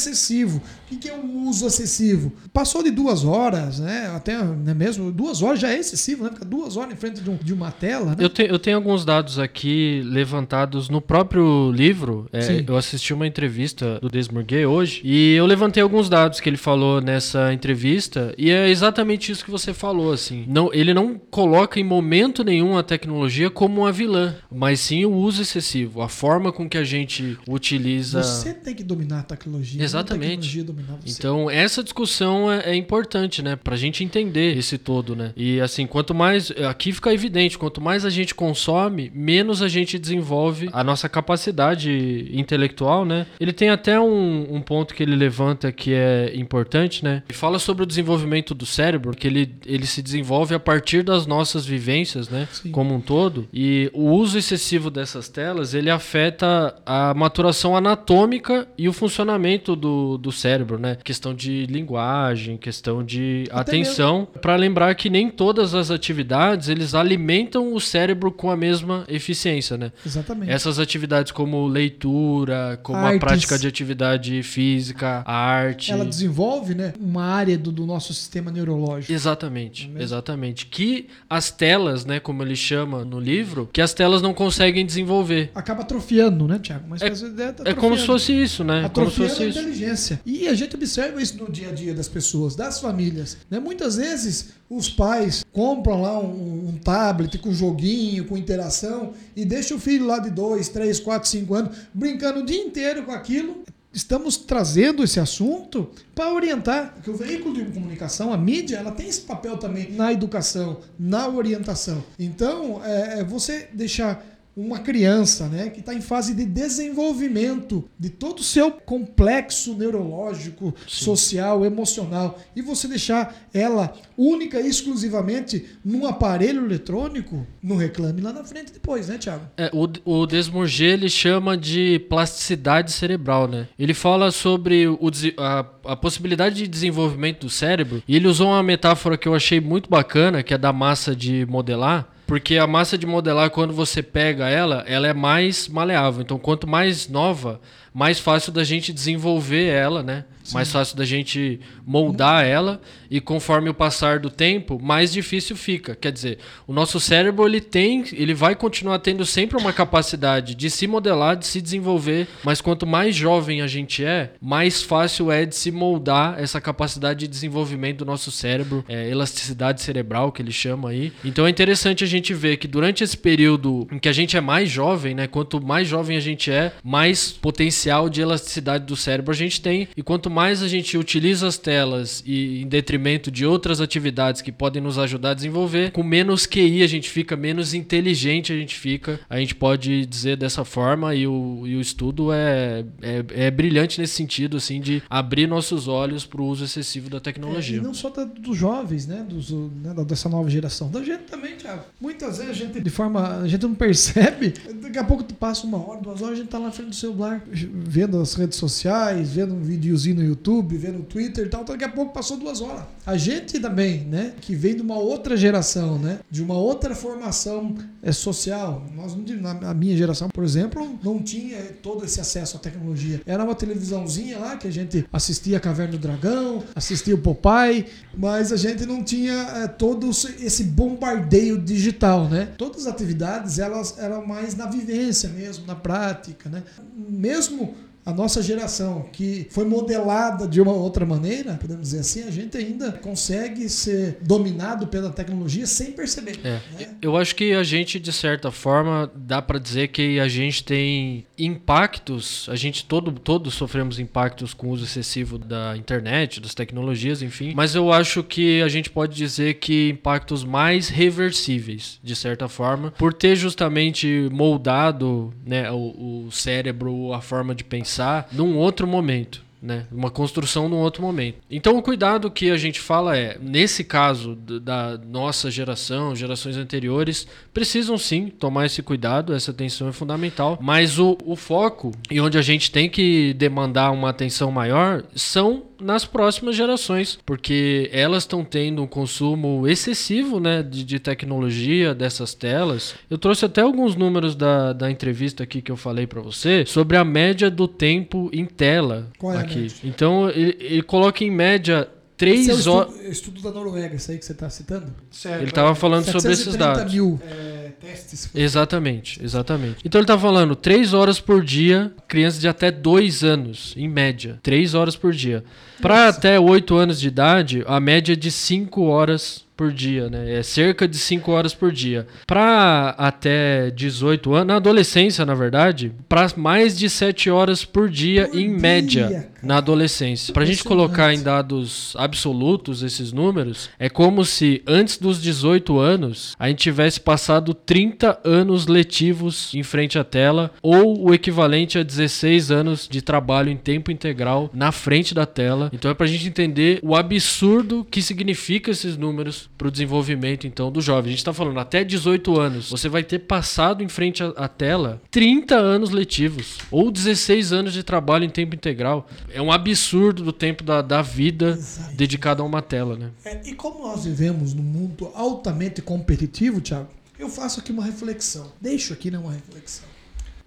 excessivo. 0.49 0.61
O 0.91 0.97
que 0.97 1.09
é 1.09 1.15
um 1.15 1.47
uso 1.47 1.67
excessivo? 1.67 2.33
Passou 2.51 2.83
de 2.83 2.91
duas 2.91 3.23
horas, 3.23 3.79
né? 3.79 4.11
Até 4.15 4.37
né, 4.43 4.73
mesmo 4.73 5.11
duas 5.11 5.41
horas 5.41 5.59
já 5.59 5.69
é 5.69 5.77
excessivo, 5.77 6.23
né? 6.23 6.31
Ficar 6.31 6.45
duas 6.45 6.75
horas 6.75 6.93
em 6.93 6.97
frente 6.97 7.21
de, 7.21 7.29
um, 7.29 7.35
de 7.35 7.53
uma 7.53 7.71
tela. 7.71 8.11
Né? 8.11 8.17
Eu, 8.19 8.29
te, 8.29 8.43
eu 8.43 8.57
tenho 8.57 8.77
alguns 8.77 9.05
dados 9.05 9.37
aqui 9.37 10.01
levantados 10.05 10.89
no 10.89 10.99
próprio 10.99 11.71
livro. 11.71 12.27
É, 12.33 12.63
eu 12.67 12.75
assisti 12.75 13.13
uma 13.13 13.27
entrevista 13.27 13.99
do 13.99 14.09
Desmurguet 14.09 14.65
hoje 14.65 15.01
e 15.03 15.35
eu 15.35 15.45
levantei 15.45 15.81
alguns 15.83 16.09
dados 16.09 16.39
que 16.39 16.49
ele 16.49 16.57
falou 16.57 16.79
falou 16.79 17.01
nessa 17.01 17.53
entrevista 17.53 18.33
e 18.37 18.49
é 18.49 18.69
exatamente 18.69 19.31
isso 19.31 19.43
que 19.43 19.51
você 19.51 19.73
falou, 19.73 20.13
assim. 20.13 20.45
Não, 20.47 20.73
ele 20.73 20.93
não 20.93 21.19
coloca 21.29 21.79
em 21.79 21.83
momento 21.83 22.43
nenhum 22.43 22.77
a 22.77 22.83
tecnologia 22.83 23.49
como 23.49 23.81
uma 23.81 23.91
vilã, 23.91 24.35
mas 24.49 24.79
sim 24.79 25.03
o 25.03 25.11
uso 25.11 25.41
excessivo, 25.41 26.01
a 26.01 26.07
forma 26.07 26.53
com 26.53 26.69
que 26.69 26.77
a 26.77 26.83
gente 26.83 27.37
utiliza. 27.47 28.23
Você 28.23 28.53
tem 28.53 28.73
que 28.73 28.83
dominar 28.83 29.19
a 29.19 29.23
tecnologia. 29.23 29.83
Exatamente. 29.83 30.38
Tecnologia 30.39 30.63
então 31.07 31.49
essa 31.49 31.83
discussão 31.83 32.51
é, 32.51 32.71
é 32.71 32.75
importante, 32.75 33.41
né, 33.41 33.55
para 33.55 33.73
a 33.73 33.77
gente 33.77 34.03
entender 34.03 34.57
esse 34.57 34.77
todo, 34.77 35.15
né. 35.15 35.33
E 35.35 35.59
assim, 35.61 35.85
quanto 35.85 36.13
mais 36.13 36.51
aqui 36.51 36.91
fica 36.91 37.13
evidente, 37.13 37.57
quanto 37.57 37.81
mais 37.81 38.05
a 38.05 38.09
gente 38.09 38.33
consome, 38.35 39.11
menos 39.13 39.61
a 39.61 39.67
gente 39.67 39.97
desenvolve 39.97 40.69
a 40.71 40.83
nossa 40.83 41.09
capacidade 41.09 42.29
intelectual, 42.33 43.05
né. 43.05 43.25
Ele 43.39 43.53
tem 43.53 43.69
até 43.69 43.99
um, 43.99 44.55
um 44.55 44.61
ponto 44.61 44.93
que 44.93 45.03
ele 45.03 45.15
levanta 45.15 45.71
que 45.71 45.93
é 45.93 46.31
importante 46.35 46.99
né? 47.01 47.23
E 47.29 47.33
fala 47.33 47.59
sobre 47.59 47.83
o 47.83 47.85
desenvolvimento 47.85 48.53
do 48.53 48.65
cérebro, 48.65 49.15
que 49.15 49.27
ele, 49.27 49.55
ele 49.65 49.85
se 49.85 50.01
desenvolve 50.01 50.53
a 50.55 50.59
partir 50.59 51.03
das 51.03 51.25
nossas 51.25 51.65
vivências, 51.65 52.29
né? 52.29 52.47
Sim. 52.51 52.71
Como 52.71 52.93
um 52.93 53.01
todo. 53.01 53.47
E 53.53 53.89
o 53.93 54.09
uso 54.11 54.37
excessivo 54.37 54.89
dessas 54.89 55.29
telas, 55.29 55.73
ele 55.73 55.89
afeta 55.89 56.75
a 56.85 57.13
maturação 57.13 57.75
anatômica 57.75 58.67
e 58.77 58.87
o 58.87 58.93
funcionamento 58.93 59.75
do, 59.75 60.17
do 60.17 60.28
cérebro, 60.31 60.77
né? 60.77 60.97
Questão 61.03 61.33
de 61.33 61.65
linguagem, 61.65 62.57
questão 62.57 63.03
de 63.03 63.45
Até 63.49 63.61
atenção. 63.61 64.27
Para 64.41 64.55
lembrar 64.55 64.93
que 64.95 65.09
nem 65.09 65.29
todas 65.29 65.73
as 65.73 65.91
atividades, 65.91 66.69
eles 66.69 66.93
alimentam 66.93 67.73
o 67.73 67.79
cérebro 67.79 68.31
com 68.31 68.49
a 68.49 68.57
mesma 68.57 69.05
eficiência, 69.07 69.77
né? 69.77 69.91
Exatamente. 70.05 70.51
Essas 70.51 70.79
atividades 70.79 71.31
como 71.31 71.67
leitura, 71.67 72.79
como 72.83 72.99
Artes. 72.99 73.17
a 73.17 73.19
prática 73.19 73.57
de 73.57 73.67
atividade 73.67 74.43
física, 74.43 75.23
a 75.25 75.33
arte. 75.33 75.91
Ela 75.91 76.05
desenvolve 76.05 76.75
né, 76.75 76.93
uma 76.99 77.23
área 77.23 77.57
do, 77.57 77.71
do 77.71 77.85
nosso 77.85 78.13
sistema 78.13 78.51
neurológico. 78.51 79.11
Exatamente, 79.11 79.91
é 79.95 80.01
exatamente. 80.01 80.65
Que 80.65 81.07
as 81.29 81.51
telas, 81.51 82.05
né, 82.05 82.19
como 82.19 82.43
ele 82.43 82.55
chama 82.55 83.03
no 83.05 83.19
livro, 83.19 83.69
que 83.71 83.81
as 83.81 83.93
telas 83.93 84.21
não 84.21 84.33
conseguem 84.33 84.85
desenvolver. 84.85 85.51
Acaba 85.53 85.81
atrofiando, 85.81 86.47
né, 86.47 86.59
Tiago? 86.59 86.85
Mas 86.87 87.01
é, 87.01 87.51
tá 87.51 87.63
é 87.65 87.73
como 87.73 87.97
se 87.97 88.05
fosse 88.05 88.33
isso, 88.33 88.63
né? 88.63 88.85
Atrofiando 88.85 89.19
como 89.19 89.29
se 89.29 89.35
fosse 89.35 89.43
a 89.43 89.61
inteligência. 89.61 90.18
E 90.25 90.47
a 90.47 90.53
gente 90.53 90.75
observa 90.75 91.21
isso 91.21 91.37
no 91.37 91.51
dia 91.51 91.69
a 91.69 91.71
dia 91.71 91.93
das 91.93 92.07
pessoas, 92.07 92.55
das 92.55 92.79
famílias. 92.79 93.37
Né? 93.49 93.59
Muitas 93.59 93.95
vezes 93.95 94.49
os 94.69 94.89
pais 94.89 95.45
compram 95.51 96.01
lá 96.01 96.19
um, 96.19 96.69
um, 96.69 96.77
tablet 96.77 97.37
com 97.39 97.53
joguinho, 97.53 98.25
com 98.25 98.37
interação 98.37 99.13
e 99.35 99.43
deixa 99.45 99.75
o 99.75 99.79
filho 99.79 100.05
lá 100.05 100.19
de 100.19 100.29
2, 100.29 100.69
3, 100.69 100.99
4, 100.99 101.29
5 101.29 101.53
anos 101.53 101.77
brincando 101.93 102.39
o 102.39 102.45
dia 102.45 102.61
inteiro 102.61 103.03
com 103.03 103.11
aquilo 103.11 103.63
estamos 103.93 104.37
trazendo 104.37 105.03
esse 105.03 105.19
assunto 105.19 105.89
para 106.13 106.33
orientar, 106.33 106.93
porque 106.93 107.09
o 107.09 107.15
veículo 107.15 107.53
de 107.53 107.65
comunicação, 107.65 108.31
a 108.31 108.37
mídia, 108.37 108.77
ela 108.77 108.91
tem 108.91 109.07
esse 109.07 109.21
papel 109.21 109.57
também 109.57 109.91
na 109.91 110.13
educação, 110.13 110.77
na 110.97 111.27
orientação. 111.27 112.03
Então, 112.17 112.81
é, 112.83 113.19
é 113.19 113.23
você 113.23 113.67
deixar 113.73 114.23
uma 114.59 114.79
criança 114.79 115.47
né, 115.47 115.69
que 115.69 115.79
está 115.79 115.93
em 115.93 116.01
fase 116.01 116.35
de 116.35 116.45
desenvolvimento 116.45 117.87
de 117.97 118.09
todo 118.09 118.39
o 118.39 118.43
seu 118.43 118.71
complexo 118.71 119.73
neurológico, 119.73 120.75
Sim. 120.85 121.05
social, 121.05 121.63
emocional, 121.63 122.37
e 122.53 122.61
você 122.61 122.87
deixar 122.87 123.47
ela 123.53 123.93
única 124.17 124.59
e 124.59 124.67
exclusivamente 124.67 125.65
num 125.83 126.05
aparelho 126.05 126.65
eletrônico, 126.65 127.47
não 127.63 127.77
reclame 127.77 128.19
lá 128.19 128.33
na 128.33 128.43
frente 128.43 128.73
depois, 128.73 129.07
né, 129.07 129.17
Thiago? 129.17 129.45
É, 129.55 129.71
o, 129.73 129.87
o 130.03 130.25
Desmurger 130.25 130.93
ele 130.93 131.09
chama 131.09 131.55
de 131.55 131.99
plasticidade 132.09 132.91
cerebral, 132.91 133.47
né? 133.47 133.69
Ele 133.79 133.93
fala 133.93 134.29
sobre 134.29 134.87
o, 134.87 134.99
a, 135.37 135.65
a 135.85 135.95
possibilidade 135.95 136.55
de 136.55 136.67
desenvolvimento 136.67 137.41
do 137.41 137.49
cérebro, 137.49 138.03
e 138.05 138.13
ele 138.13 138.27
usou 138.27 138.47
uma 138.47 138.61
metáfora 138.61 139.17
que 139.17 139.27
eu 139.27 139.33
achei 139.33 139.61
muito 139.61 139.89
bacana, 139.89 140.43
que 140.43 140.53
é 140.53 140.57
da 140.57 140.73
massa 140.73 141.15
de 141.15 141.45
modelar, 141.45 142.09
porque 142.29 142.59
a 142.59 142.67
massa 142.67 142.95
de 142.95 143.07
modelar, 143.07 143.49
quando 143.49 143.73
você 143.73 144.03
pega 144.03 144.47
ela, 144.47 144.83
ela 144.87 145.07
é 145.07 145.13
mais 145.15 145.67
maleável. 145.67 146.21
Então, 146.21 146.37
quanto 146.37 146.67
mais 146.67 147.09
nova, 147.09 147.59
mais 147.93 148.19
fácil 148.19 148.51
da 148.51 148.63
gente 148.63 148.93
desenvolver 148.93 149.65
ela, 149.65 150.03
né? 150.03 150.25
Sim. 150.43 150.55
Mais 150.55 150.71
fácil 150.71 150.97
da 150.97 151.05
gente 151.05 151.59
moldar 151.85 152.43
ela 152.43 152.81
e 153.09 153.21
conforme 153.21 153.69
o 153.69 153.73
passar 153.73 154.19
do 154.19 154.29
tempo, 154.29 154.79
mais 154.81 155.11
difícil 155.11 155.55
fica. 155.55 155.95
Quer 155.95 156.11
dizer, 156.11 156.39
o 156.65 156.73
nosso 156.73 156.99
cérebro 156.99 157.45
ele 157.45 157.61
tem, 157.61 158.03
ele 158.13 158.33
vai 158.33 158.55
continuar 158.55 158.99
tendo 158.99 159.25
sempre 159.25 159.57
uma 159.57 159.71
capacidade 159.71 160.55
de 160.55 160.69
se 160.69 160.87
modelar, 160.87 161.35
de 161.35 161.45
se 161.45 161.61
desenvolver, 161.61 162.27
mas 162.43 162.61
quanto 162.61 162.87
mais 162.87 163.15
jovem 163.15 163.61
a 163.61 163.67
gente 163.67 164.03
é, 164.03 164.31
mais 164.41 164.81
fácil 164.81 165.31
é 165.31 165.45
de 165.45 165.55
se 165.55 165.71
moldar 165.71 166.39
essa 166.39 166.59
capacidade 166.59 167.19
de 167.19 167.27
desenvolvimento 167.27 167.99
do 167.99 168.05
nosso 168.05 168.31
cérebro, 168.31 168.83
é, 168.87 169.09
elasticidade 169.09 169.81
cerebral 169.81 170.31
que 170.31 170.41
ele 170.41 170.51
chama 170.51 170.89
aí. 170.89 171.13
Então 171.23 171.45
é 171.45 171.49
interessante 171.49 172.03
a 172.03 172.07
gente 172.07 172.33
ver 172.33 172.57
que 172.57 172.67
durante 172.67 173.03
esse 173.03 173.17
período 173.17 173.87
em 173.91 173.99
que 173.99 174.09
a 174.09 174.13
gente 174.13 174.35
é 174.35 174.41
mais 174.41 174.69
jovem, 174.69 175.13
né, 175.13 175.27
quanto 175.27 175.63
mais 175.63 175.87
jovem 175.87 176.17
a 176.17 176.21
gente 176.21 176.49
é, 176.49 176.71
mais 176.83 177.31
potencial 177.31 177.78
de 178.11 178.21
elasticidade 178.21 178.85
do 178.85 178.95
cérebro 178.95 179.31
a 179.31 179.35
gente 179.35 179.61
tem 179.61 179.87
e 179.95 180.03
quanto 180.03 180.29
mais 180.29 180.61
a 180.61 180.67
gente 180.67 180.97
utiliza 180.97 181.47
as 181.47 181.57
telas 181.57 182.21
e 182.25 182.61
em 182.61 182.67
detrimento 182.67 183.31
de 183.31 183.45
outras 183.45 183.79
atividades 183.81 184.41
que 184.41 184.51
podem 184.51 184.81
nos 184.81 184.97
ajudar 184.97 185.31
a 185.31 185.33
desenvolver, 185.33 185.91
com 185.91 186.03
menos 186.03 186.45
QI 186.45 186.83
a 186.83 186.87
gente 186.87 187.09
fica, 187.09 187.35
menos 187.35 187.73
inteligente 187.73 188.51
a 188.51 188.55
gente 188.55 188.75
fica. 188.75 189.19
A 189.29 189.39
gente 189.39 189.55
pode 189.55 190.05
dizer 190.05 190.37
dessa 190.37 190.65
forma 190.65 191.15
e 191.15 191.25
o, 191.27 191.63
e 191.65 191.75
o 191.75 191.81
estudo 191.81 192.31
é, 192.31 192.85
é, 193.01 193.47
é 193.47 193.51
brilhante 193.51 193.99
nesse 193.99 194.15
sentido, 194.15 194.57
assim, 194.57 194.79
de 194.79 195.01
abrir 195.09 195.47
nossos 195.47 195.87
olhos 195.87 196.25
para 196.25 196.41
o 196.41 196.45
uso 196.45 196.65
excessivo 196.65 197.09
da 197.09 197.19
tecnologia. 197.19 197.77
É, 197.77 197.79
e 197.79 197.83
não 197.83 197.93
só 197.93 198.09
da, 198.09 198.23
dos 198.23 198.57
jovens, 198.57 199.07
né, 199.07 199.25
dos, 199.27 199.51
né, 199.51 199.93
dessa 200.05 200.29
nova 200.29 200.49
geração, 200.49 200.89
da 200.89 201.03
gente 201.03 201.23
também, 201.23 201.55
Thiago. 201.55 201.83
Muitas 201.99 202.37
vezes 202.37 202.51
a 202.51 202.53
gente, 202.53 202.81
de 202.81 202.89
forma, 202.89 203.39
a 203.39 203.47
gente 203.47 203.61
não 203.63 203.75
percebe, 203.75 204.53
daqui 204.81 204.97
a 204.97 205.03
pouco 205.03 205.23
tu 205.23 205.33
passa 205.33 205.65
uma 205.65 205.77
hora, 205.77 206.01
duas 206.01 206.21
horas, 206.21 206.33
a 206.33 206.41
gente 206.41 206.49
tá 206.49 206.57
lá 206.57 206.65
na 206.65 206.71
frente 206.71 206.89
do 206.89 206.95
celular, 206.95 207.41
vendo 207.71 208.19
as 208.19 208.33
redes 208.33 208.57
sociais, 208.57 209.31
vendo 209.31 209.53
um 209.53 209.61
videozinho 209.61 210.17
no 210.17 210.23
YouTube, 210.23 210.77
vendo 210.77 210.99
o 210.99 211.03
Twitter 211.03 211.45
e 211.45 211.49
tal, 211.49 211.61
então 211.61 211.75
daqui 211.75 211.85
a 211.85 211.89
pouco 211.89 212.13
passou 212.13 212.37
duas 212.37 212.61
horas. 212.61 212.83
A 213.05 213.17
gente 213.17 213.59
também, 213.59 214.01
né, 214.01 214.33
que 214.41 214.55
vem 214.55 214.75
de 214.75 214.81
uma 214.81 214.97
outra 214.97 215.35
geração, 215.35 215.97
né, 215.97 216.19
de 216.29 216.41
uma 216.41 216.55
outra 216.55 216.95
formação 216.95 217.75
é, 218.01 218.11
social. 218.11 218.85
Nós, 218.95 219.15
na 219.41 219.73
minha 219.73 219.95
geração, 219.95 220.29
por 220.29 220.43
exemplo, 220.43 220.97
não 221.03 221.21
tinha 221.21 221.57
todo 221.81 222.05
esse 222.05 222.19
acesso 222.19 222.57
à 222.57 222.59
tecnologia. 222.59 223.21
Era 223.25 223.43
uma 223.43 223.55
televisãozinha 223.55 224.37
lá 224.37 224.57
que 224.57 224.67
a 224.67 224.71
gente 224.71 225.05
assistia 225.11 225.57
a 225.57 225.59
Caverna 225.59 225.93
do 225.93 225.97
Dragão, 225.97 226.63
assistia 226.75 227.15
o 227.15 227.17
Popeye, 227.17 227.85
mas 228.17 228.51
a 228.51 228.57
gente 228.57 228.85
não 228.85 229.03
tinha 229.03 229.33
é, 229.33 229.67
todo 229.67 230.09
esse 230.09 230.63
bombardeio 230.63 231.57
digital, 231.57 232.27
né? 232.27 232.49
Todas 232.57 232.85
as 232.85 232.93
atividades 232.93 233.59
elas 233.59 233.97
eram 233.97 234.25
mais 234.25 234.55
na 234.55 234.65
vivência 234.65 235.29
mesmo, 235.29 235.65
na 235.65 235.75
prática, 235.75 236.49
né? 236.49 236.63
Mesmo 236.95 237.58
a 238.05 238.13
nossa 238.13 238.41
geração, 238.41 239.07
que 239.13 239.47
foi 239.51 239.65
modelada 239.65 240.47
de 240.47 240.59
uma 240.59 240.73
outra 240.73 241.05
maneira, 241.05 241.53
podemos 241.55 241.89
dizer 241.89 241.99
assim, 241.99 242.23
a 242.23 242.31
gente 242.31 242.57
ainda 242.57 242.91
consegue 242.91 243.69
ser 243.69 244.17
dominado 244.21 244.87
pela 244.87 245.11
tecnologia 245.11 245.67
sem 245.67 245.91
perceber. 245.91 246.39
É. 246.43 246.59
né? 246.73 246.95
Eu 247.01 247.15
acho 247.15 247.35
que 247.35 247.53
a 247.53 247.63
gente, 247.63 247.99
de 247.99 248.11
certa 248.11 248.51
forma, 248.51 249.11
dá 249.13 249.41
pra 249.41 249.59
dizer 249.59 249.89
que 249.89 250.19
a 250.19 250.27
gente 250.27 250.63
tem 250.63 251.25
impactos, 251.39 252.47
a 252.49 252.55
gente 252.55 252.85
todo, 252.85 253.11
todos 253.11 253.53
sofremos 253.53 253.99
impactos 253.99 254.53
com 254.53 254.67
o 254.67 254.71
uso 254.71 254.83
excessivo 254.83 255.37
da 255.37 255.75
internet, 255.77 256.39
das 256.39 256.53
tecnologias, 256.53 257.21
enfim. 257.21 257.53
Mas 257.55 257.75
eu 257.75 257.91
acho 257.91 258.23
que 258.23 258.61
a 258.61 258.67
gente 258.67 258.89
pode 258.89 259.15
dizer 259.15 259.55
que 259.55 259.89
impactos 259.89 260.43
mais 260.43 260.89
reversíveis, 260.89 261.99
de 262.03 262.15
certa 262.15 262.47
forma, 262.47 262.91
por 262.91 263.13
ter 263.13 263.35
justamente 263.35 264.29
moldado 264.31 265.33
né, 265.45 265.71
o, 265.71 266.25
o 266.27 266.31
cérebro, 266.31 267.13
a 267.13 267.21
forma 267.21 267.55
de 267.55 267.63
pensar, 267.63 268.27
num 268.31 268.57
outro 268.57 268.87
momento. 268.87 269.48
Né? 269.61 269.85
Uma 269.91 270.09
construção 270.09 270.69
num 270.69 270.77
outro 270.77 271.01
momento. 271.01 271.37
Então 271.49 271.77
o 271.77 271.81
cuidado 271.81 272.31
que 272.31 272.49
a 272.49 272.57
gente 272.57 272.79
fala 272.79 273.17
é, 273.17 273.37
nesse 273.41 273.83
caso 273.83 274.35
da 274.35 274.97
nossa 274.97 275.51
geração, 275.51 276.15
gerações 276.15 276.55
anteriores, 276.55 277.27
precisam 277.53 277.97
sim 277.97 278.27
tomar 278.27 278.67
esse 278.67 278.81
cuidado, 278.81 279.33
essa 279.33 279.51
atenção 279.51 279.89
é 279.89 279.91
fundamental, 279.91 280.57
mas 280.61 280.97
o, 280.97 281.17
o 281.25 281.35
foco 281.35 281.91
e 282.09 282.21
onde 282.21 282.37
a 282.37 282.41
gente 282.41 282.71
tem 282.71 282.89
que 282.89 283.33
demandar 283.33 283.91
uma 283.91 284.09
atenção 284.09 284.49
maior 284.49 285.03
são 285.13 285.69
nas 285.79 286.05
próximas 286.05 286.55
gerações, 286.55 287.17
porque 287.25 287.89
elas 287.93 288.23
estão 288.23 288.43
tendo 288.43 288.83
um 288.83 288.87
consumo 288.87 289.67
excessivo 289.67 290.39
né, 290.39 290.61
de, 290.61 290.83
de 290.83 290.99
tecnologia, 290.99 291.95
dessas 291.95 292.33
telas. 292.33 292.95
Eu 293.09 293.17
trouxe 293.17 293.45
até 293.45 293.61
alguns 293.61 293.95
números 293.95 294.35
da, 294.35 294.73
da 294.73 294.91
entrevista 294.91 295.43
aqui 295.43 295.61
que 295.61 295.71
eu 295.71 295.77
falei 295.77 296.05
para 296.05 296.21
você 296.21 296.65
sobre 296.65 296.97
a 296.97 297.05
média 297.05 297.49
do 297.49 297.67
tempo 297.67 298.29
em 298.33 298.45
tela 298.45 299.09
Qual 299.17 299.33
é 299.33 299.43
aqui. 299.49 299.73
Então 299.83 300.29
ele, 300.29 300.57
ele 300.59 300.81
coloca 300.83 301.23
em 301.23 301.31
média 301.31 301.87
é 301.89 301.99
3 302.19 302.67
horas. 302.67 302.93
estudo, 302.93 303.11
estudo 303.11 303.41
da 303.41 303.51
Noruega, 303.51 303.95
isso 303.95 304.11
aí 304.11 304.17
que 304.17 304.25
você 304.25 304.33
está 304.33 304.49
citando? 304.49 304.93
Certo. 305.09 305.41
Ele 305.41 305.49
estava 305.49 305.73
falando 305.73 306.03
sobre 306.03 306.33
esses 306.33 306.45
730 306.45 306.75
dados. 306.75 306.93
mil 306.93 307.19
é, 307.23 307.71
testes. 307.79 308.29
Exatamente, 308.35 309.23
exatamente. 309.23 309.77
Então 309.85 310.01
ele 310.01 310.05
tá 310.05 310.19
falando 310.19 310.53
3 310.53 310.93
horas 310.93 311.21
por 311.21 311.41
dia, 311.43 311.93
crianças 312.09 312.41
de 312.41 312.47
até 312.49 312.71
2 312.71 313.23
anos, 313.23 313.73
em 313.77 313.87
média. 313.87 314.37
3 314.43 314.75
horas 314.75 314.97
por 314.97 315.13
dia. 315.13 315.45
Para 315.81 316.09
até 316.09 316.37
8 316.37 316.75
anos 316.75 316.99
de 316.99 317.07
idade, 317.07 317.63
a 317.65 317.79
média 317.79 318.11
é 318.11 318.17
de 318.17 318.29
5 318.29 318.81
horas 318.83 319.45
por 319.59 319.73
dia, 319.73 320.09
né? 320.09 320.39
É 320.39 320.41
cerca 320.41 320.87
de 320.87 320.97
5 320.97 321.29
horas 321.29 321.53
por 321.53 321.69
dia. 321.69 322.07
Para 322.25 322.95
até 322.97 323.69
18 323.71 324.33
anos, 324.33 324.47
na 324.47 324.55
adolescência, 324.55 325.25
na 325.25 325.35
verdade, 325.35 325.91
para 326.07 326.31
mais 326.37 326.77
de 326.77 326.89
7 326.89 327.29
horas 327.29 327.65
por 327.65 327.89
dia 327.89 328.29
Por 328.29 328.39
em 328.39 328.47
dia, 328.47 328.57
média 328.57 329.09
cara. 329.09 329.29
na 329.43 329.57
adolescência. 329.57 330.33
Pra 330.33 330.45
gente 330.45 330.61
Impressionante. 330.61 330.87
colocar 330.87 331.13
em 331.13 331.21
dados 331.21 331.93
absolutos 331.97 332.83
esses 332.83 333.11
números, 333.11 333.69
é 333.77 333.89
como 333.89 334.23
se 334.23 334.63
antes 334.65 334.97
dos 334.97 335.21
18 335.21 335.77
anos 335.77 336.37
a 336.39 336.47
gente 336.47 336.59
tivesse 336.59 337.01
passado 337.01 337.53
30 337.53 338.17
anos 338.23 338.65
letivos 338.65 339.53
em 339.53 339.61
frente 339.63 339.99
à 339.99 340.05
tela 340.05 340.51
ou 340.61 341.09
o 341.09 341.13
equivalente 341.13 341.77
a 341.77 341.83
16 341.83 342.49
anos 342.49 342.87
de 342.89 343.01
trabalho 343.01 343.49
em 343.49 343.57
tempo 343.57 343.91
integral 343.91 344.49
na 344.53 344.71
frente 344.71 345.13
da 345.13 345.25
tela. 345.25 345.69
Então 345.73 345.91
é 345.91 345.93
pra 345.93 346.07
gente 346.07 346.29
entender 346.29 346.79
o 346.81 346.95
absurdo 346.95 347.85
que 347.91 348.01
significa 348.01 348.71
esses 348.71 348.95
números 348.95 349.48
pro 349.57 349.69
desenvolvimento 349.69 350.47
então 350.47 350.71
do 350.71 350.81
jovem. 350.81 351.11
A 351.11 351.15
gente 351.15 351.25
tá 351.25 351.33
falando 351.33 351.59
até 351.59 351.83
18 351.83 352.39
anos, 352.39 352.69
você 352.69 352.87
vai 352.87 353.03
ter 353.03 353.19
passado 353.19 353.83
em 353.83 353.89
frente 353.89 354.23
à, 354.23 354.29
à 354.29 354.47
tela 354.47 355.01
30 355.11 355.55
anos 355.55 355.89
letivos 355.89 356.57
ou 356.71 356.89
16 356.89 357.51
anos 357.51 357.73
de 357.73 357.83
trabalho 357.83 358.23
em 358.23 358.29
tempo 358.29 358.55
integral. 358.55 359.07
É 359.33 359.41
um 359.41 359.51
absurdo 359.51 360.23
do 360.23 360.31
tempo 360.31 360.63
da, 360.63 360.81
da 360.81 361.01
vida 361.01 361.49
Exato. 361.49 361.95
dedicado 361.95 362.41
a 362.41 362.45
uma 362.45 362.61
tela, 362.61 362.95
né? 362.95 363.11
É, 363.25 363.41
e 363.45 363.53
como 363.53 363.79
nós 363.79 364.05
vivemos 364.05 364.53
num 364.53 364.63
mundo 364.63 365.11
altamente 365.13 365.81
competitivo, 365.81 366.61
Thiago, 366.61 366.87
eu 367.17 367.27
faço 367.27 367.59
aqui 367.59 367.71
uma 367.71 367.83
reflexão. 367.83 368.51
Deixo 368.61 368.93
aqui 368.93 369.11
né, 369.11 369.17
uma 369.17 369.33
reflexão. 369.33 369.85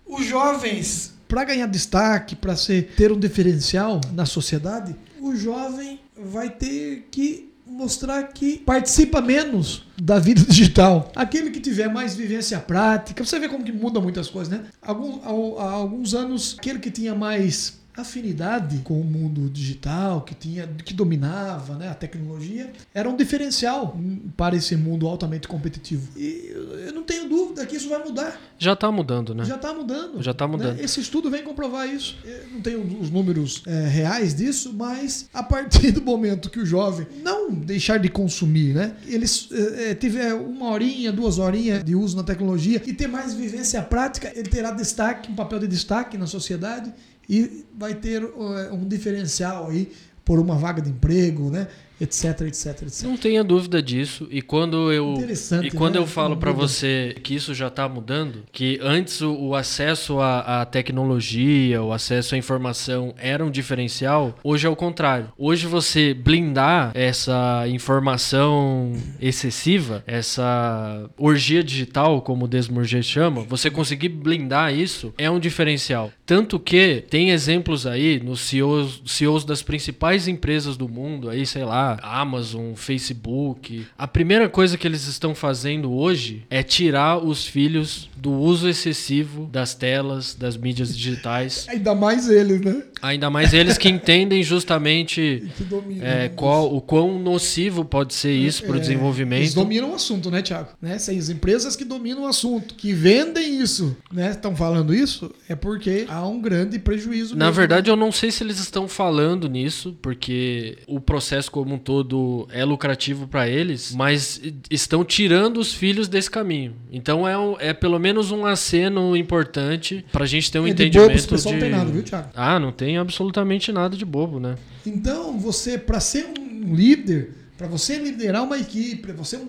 Os 0.07 0.25
jovens, 0.25 1.15
para 1.29 1.45
ganhar 1.45 1.67
destaque, 1.67 2.35
para 2.35 2.55
ter 2.97 3.13
um 3.13 3.19
diferencial 3.19 4.01
na 4.15 4.25
sociedade, 4.25 4.97
o 5.21 5.37
jovem 5.37 6.01
vai 6.17 6.49
ter 6.49 7.09
que 7.11 7.52
mostrar 7.73 8.23
que 8.25 8.59
participa 8.59 9.21
menos 9.21 9.85
da 10.01 10.19
vida 10.19 10.43
digital. 10.49 11.11
Aquele 11.17 11.51
que 11.51 11.61
tiver 11.61 11.89
mais 11.89 12.15
vivência 12.15 12.59
prática, 12.59 13.25
você 13.25 13.39
vê 13.39 13.49
como 13.49 13.65
que 13.65 13.73
muda 13.73 14.01
muitas 14.01 14.29
coisas, 14.29 14.53
né? 14.53 14.67
Há 14.81 14.93
alguns 14.93 16.15
anos, 16.15 16.57
aquele 16.59 16.79
que 16.79 16.91
tinha 16.91 17.15
mais 17.15 17.82
afinidade 17.97 18.79
com 18.79 18.99
o 19.01 19.05
mundo 19.05 19.51
digital, 19.51 20.23
que 20.23 20.35
tinha, 20.35 20.67
que 20.67 20.95
dominava 20.95 21.77
né, 21.77 21.89
a 21.91 21.95
tecnologia, 21.95 22.73
era 22.95 23.09
um 23.09 23.17
diferencial 23.17 23.99
para 24.37 24.57
esse 24.57 24.75
mundo 24.77 25.07
altamente 25.07 25.47
competitivo. 25.47 26.09
E 26.17 26.53
eu 26.87 26.93
não 26.93 27.03
tenho 27.03 27.29
dúvida 27.29 27.67
que 27.67 27.77
isso 27.77 27.89
vai 27.89 28.03
mudar. 28.03 28.41
Já 28.59 28.75
tá 28.75 28.91
mudando, 28.91 29.35
né? 29.35 29.45
Já 29.45 29.57
está 29.57 29.75
mudando. 29.75 30.23
Já 30.23 30.33
tá 30.33 30.49
mudando. 30.49 30.77
né? 30.77 30.85
Esse 30.85 31.01
estudo 31.01 31.31
vem 31.31 31.43
comprovar 31.43 31.87
isso. 31.89 32.17
Eu 32.25 32.49
não 32.53 32.61
tenho 32.61 32.81
os 33.01 33.11
números 33.11 33.63
é, 33.67 33.89
reais 33.89 34.35
disso, 34.35 34.73
mas 34.73 35.29
a 35.35 35.43
partir 35.43 35.91
do 35.93 36.01
momento 36.01 36.49
que 36.49 36.61
o 36.61 36.67
jovem 36.67 37.07
não 37.23 37.51
deixar 37.51 37.99
de 37.99 38.09
consumir, 38.09 38.75
né? 38.75 38.97
Ele 39.07 39.27
é, 39.27 39.91
é, 39.91 39.95
tiver 39.95 40.33
uma 40.33 40.71
horinha, 40.71 41.13
duas 41.13 41.39
horinhas 41.39 41.85
de 41.85 41.95
uso 41.95 42.17
na 42.17 42.23
tecnologia 42.23 42.81
e 42.87 42.93
ter 42.93 43.07
mais 43.07 43.35
vivência 43.35 43.83
prática, 43.83 44.33
ele 44.35 44.49
terá 44.49 44.71
destaque, 44.71 45.31
um 45.31 45.35
papel 45.35 45.59
de 45.59 45.69
destaque 45.69 46.17
na 46.17 46.27
sociedade 46.27 46.93
e 47.33 47.65
vai 47.75 47.95
ter 47.95 48.23
é, 48.23 48.73
um 48.73 48.87
diferencial 48.87 49.71
aí 49.71 49.91
por 50.23 50.39
uma 50.39 50.55
vaga 50.55 50.83
de 50.83 50.91
emprego, 50.91 51.49
né? 51.49 51.67
Etc, 52.03 52.25
etc, 52.43 52.83
etc. 52.83 53.05
Não 53.05 53.17
tenha 53.17 53.45
dúvida 53.45 53.81
disso. 53.81 54.27
E 54.29 54.43
quando 54.43 54.91
eu 54.91 55.15
e 55.63 55.71
quando 55.71 55.95
né? 55.95 56.01
eu 56.01 56.07
falo 56.07 56.37
pra 56.37 56.53
Muda. 56.53 56.67
você 56.67 57.15
que 57.23 57.33
isso 57.33 57.55
já 57.55 57.71
tá 57.71 57.89
mudando, 57.89 58.43
que 58.51 58.81
antes 58.83 59.21
o, 59.21 59.33
o 59.33 59.55
acesso 59.55 60.19
à, 60.19 60.63
à 60.63 60.67
tecnologia, 60.67 61.81
o 61.81 61.93
acesso 61.93 62.35
à 62.35 62.39
informação 62.39 63.15
era 63.17 63.45
um 63.45 63.51
diferencial, 63.51 64.35
hoje 64.43 64.67
é 64.67 64.71
o 64.71 64.75
contrário. 64.75 65.33
Hoje 65.39 65.69
você 65.69 66.13
blindar 66.13 66.91
essa 66.93 67.65
informação 67.69 68.93
excessiva, 69.21 70.03
essa 70.05 71.09
orgia 71.17 71.63
digital, 71.63 72.21
como 72.21 72.47
o 72.47 72.49
Desmourget 72.49 73.05
chama, 73.05 73.43
você 73.43 73.71
conseguir 73.71 74.09
blindar 74.09 74.75
isso 74.75 75.15
é 75.17 75.31
um 75.31 75.39
diferencial. 75.39 76.11
Tanto 76.27 76.59
que 76.59 77.05
tem 77.09 77.31
exemplos 77.31 77.87
aí 77.87 78.19
nos 78.19 78.41
CEOs, 78.41 79.03
CEOs 79.07 79.45
das 79.45 79.63
principais 79.63 80.27
empresas 80.27 80.77
do 80.77 80.89
mundo, 80.89 81.31
aí 81.31 81.47
sei 81.47 81.65
lá, 81.65 81.92
Amazon, 82.03 82.75
Facebook. 82.75 83.87
A 83.97 84.07
primeira 84.07 84.49
coisa 84.49 84.79
que 84.79 84.87
eles 84.87 85.07
estão 85.07 85.35
fazendo 85.35 85.93
hoje 85.93 86.45
é 86.51 86.63
tirar 86.63 87.19
os 87.19 87.47
filhos 87.47 88.09
do 88.17 88.33
uso 88.33 88.69
excessivo 88.69 89.47
das 89.51 89.75
telas, 89.75 90.35
das 90.35 90.57
mídias 90.57 90.97
digitais. 90.97 91.67
Ainda 91.69 91.95
mais 91.95 92.29
eles, 92.29 92.61
né? 92.61 92.83
Ainda 93.03 93.29
mais 93.29 93.53
eles 93.53 93.77
que 93.77 93.89
entendem 93.89 94.43
justamente 94.43 95.43
Que 95.59 95.65
dominam. 95.65 96.07
é, 96.07 96.29
qual, 96.29 96.73
o 96.75 96.81
quão 96.81 97.19
nocivo 97.19 97.85
pode 97.85 98.15
ser 98.15 98.33
isso 98.33 98.63
para 98.63 98.73
o 98.73 98.75
É, 98.75 98.77
Eles 98.79 98.87
desenvolvimento. 98.89 99.55
dominam 99.55 99.91
o 99.91 99.95
assunto, 99.95 100.31
né, 100.31 100.41
Thiago? 100.41 100.69
Né? 100.81 100.99
Se 100.99 101.11
as 101.11 101.29
empresas 101.29 101.75
que 101.77 101.85
dominam 101.85 102.23
o 102.23 102.27
assunto, 102.27 102.75
que 102.75 102.93
vendem 102.93 103.61
isso, 103.61 103.97
né, 104.13 104.31
estão 104.31 104.55
falando 104.55 104.95
isso, 104.95 105.31
é 105.49 105.55
porque 105.55 106.07
há 106.09 106.27
um 106.27 106.41
grande 106.41 106.79
prejuízo. 106.79 107.37
Na 107.37 107.47
mesmo, 107.47 107.57
verdade, 107.57 107.91
eu 107.91 107.97
não 107.97 108.13
sei 108.13 108.31
se 108.31 108.43
eles 108.45 108.59
estão 108.59 108.87
falando 108.89 109.49
nisso, 109.49 109.97
porque 110.01 110.79
o 110.87 111.01
processo 111.01 111.51
como 111.51 111.75
um 111.75 111.79
todo 111.79 112.47
é 112.53 112.65
lucrativo 112.65 113.27
para 113.27 113.49
eles, 113.49 113.95
mas 113.95 114.41
estão 114.71 115.05
tirando 115.05 115.59
os 115.59 115.73
filhos 115.75 116.09
desse 116.09 116.31
caminho. 116.31 116.75
Então 116.91 117.27
é, 117.27 117.37
um- 117.37 117.57
é 117.59 117.73
pelo 117.73 117.99
menos 117.99 118.31
um 118.31 118.47
aceno 118.47 119.17
importante 119.17 120.05
pra 120.13 120.25
gente 120.27 120.51
ter 120.51 120.59
um 120.59 120.63
É, 120.63 120.67
de 120.67 120.73
entendimento 120.75 121.07
bobo 121.09 121.19
esse 121.19 121.29
pessoal 121.29 121.55
de... 121.55 121.61
não 121.61 121.69
tem 121.69 121.77
nada, 121.79 121.91
viu, 121.91 122.03
Thiago? 122.03 122.29
Ah, 122.35 122.59
não 122.61 122.71
tem 122.73 122.92
absolutamente 122.99 123.73
nada 123.73 123.97
de 123.97 124.05
bobo, 124.05 124.39
né? 124.39 124.57
Então, 124.87 125.39
você, 125.39 125.79
para 125.79 126.01
ser 126.01 126.27
um 126.39 126.75
líder, 126.75 127.35
para 127.57 127.67
você 127.67 127.99
liderar 127.99 128.43
uma 128.43 128.59
equipe, 128.59 129.03
para 129.03 129.15
você 129.15 129.37
um 129.37 129.49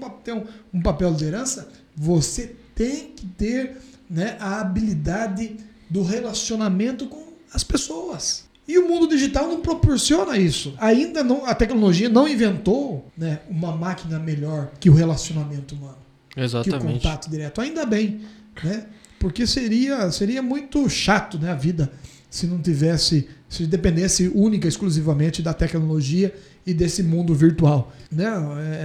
um, 0.74 0.82
papel 0.82 1.14
de 1.14 1.26
liderança, 1.26 1.70
você 1.96 2.56
tem 2.76 3.08
que 3.16 3.26
ter 3.26 3.78
né, 4.10 4.38
a 4.40 4.62
habilidade 4.62 5.58
do 5.90 6.04
relacionamento 6.04 7.08
com 7.08 7.34
as 7.54 7.64
pessoas. 7.64 8.46
E 8.68 8.78
o 8.78 8.88
mundo 8.88 9.08
digital 9.08 9.48
não 9.48 9.62
proporciona 9.62 10.38
isso. 10.38 10.74
Ainda 10.78 11.24
não, 11.24 11.46
a 11.46 11.54
tecnologia 11.54 12.08
não 12.08 12.28
inventou 12.28 13.12
né, 13.18 13.40
uma 13.50 13.76
máquina 13.76 14.18
melhor 14.20 14.72
que 14.80 14.90
o 14.90 14.94
relacionamento 14.94 15.76
humano, 15.76 15.98
que 16.30 16.40
o 16.40 16.44
Exatamente. 16.44 16.94
contato 16.94 17.30
direto. 17.30 17.60
Ainda 17.60 17.86
bem, 17.86 18.22
né? 18.64 18.86
Porque 19.20 19.48
seria, 19.48 20.12
seria 20.12 20.42
muito 20.42 20.90
chato 20.90 21.38
né, 21.38 21.52
a 21.52 21.56
vida 21.56 21.92
se 22.34 22.48
não 22.48 22.60
tivesse 22.60 23.28
se 23.48 23.68
dependesse 23.68 24.32
única, 24.34 24.68
exclusivamente 24.68 25.40
da 25.44 25.54
tecnologia 25.54 26.34
e 26.66 26.74
desse 26.74 27.04
mundo 27.04 27.36
virtual. 27.36 27.94
Né? 28.12 28.26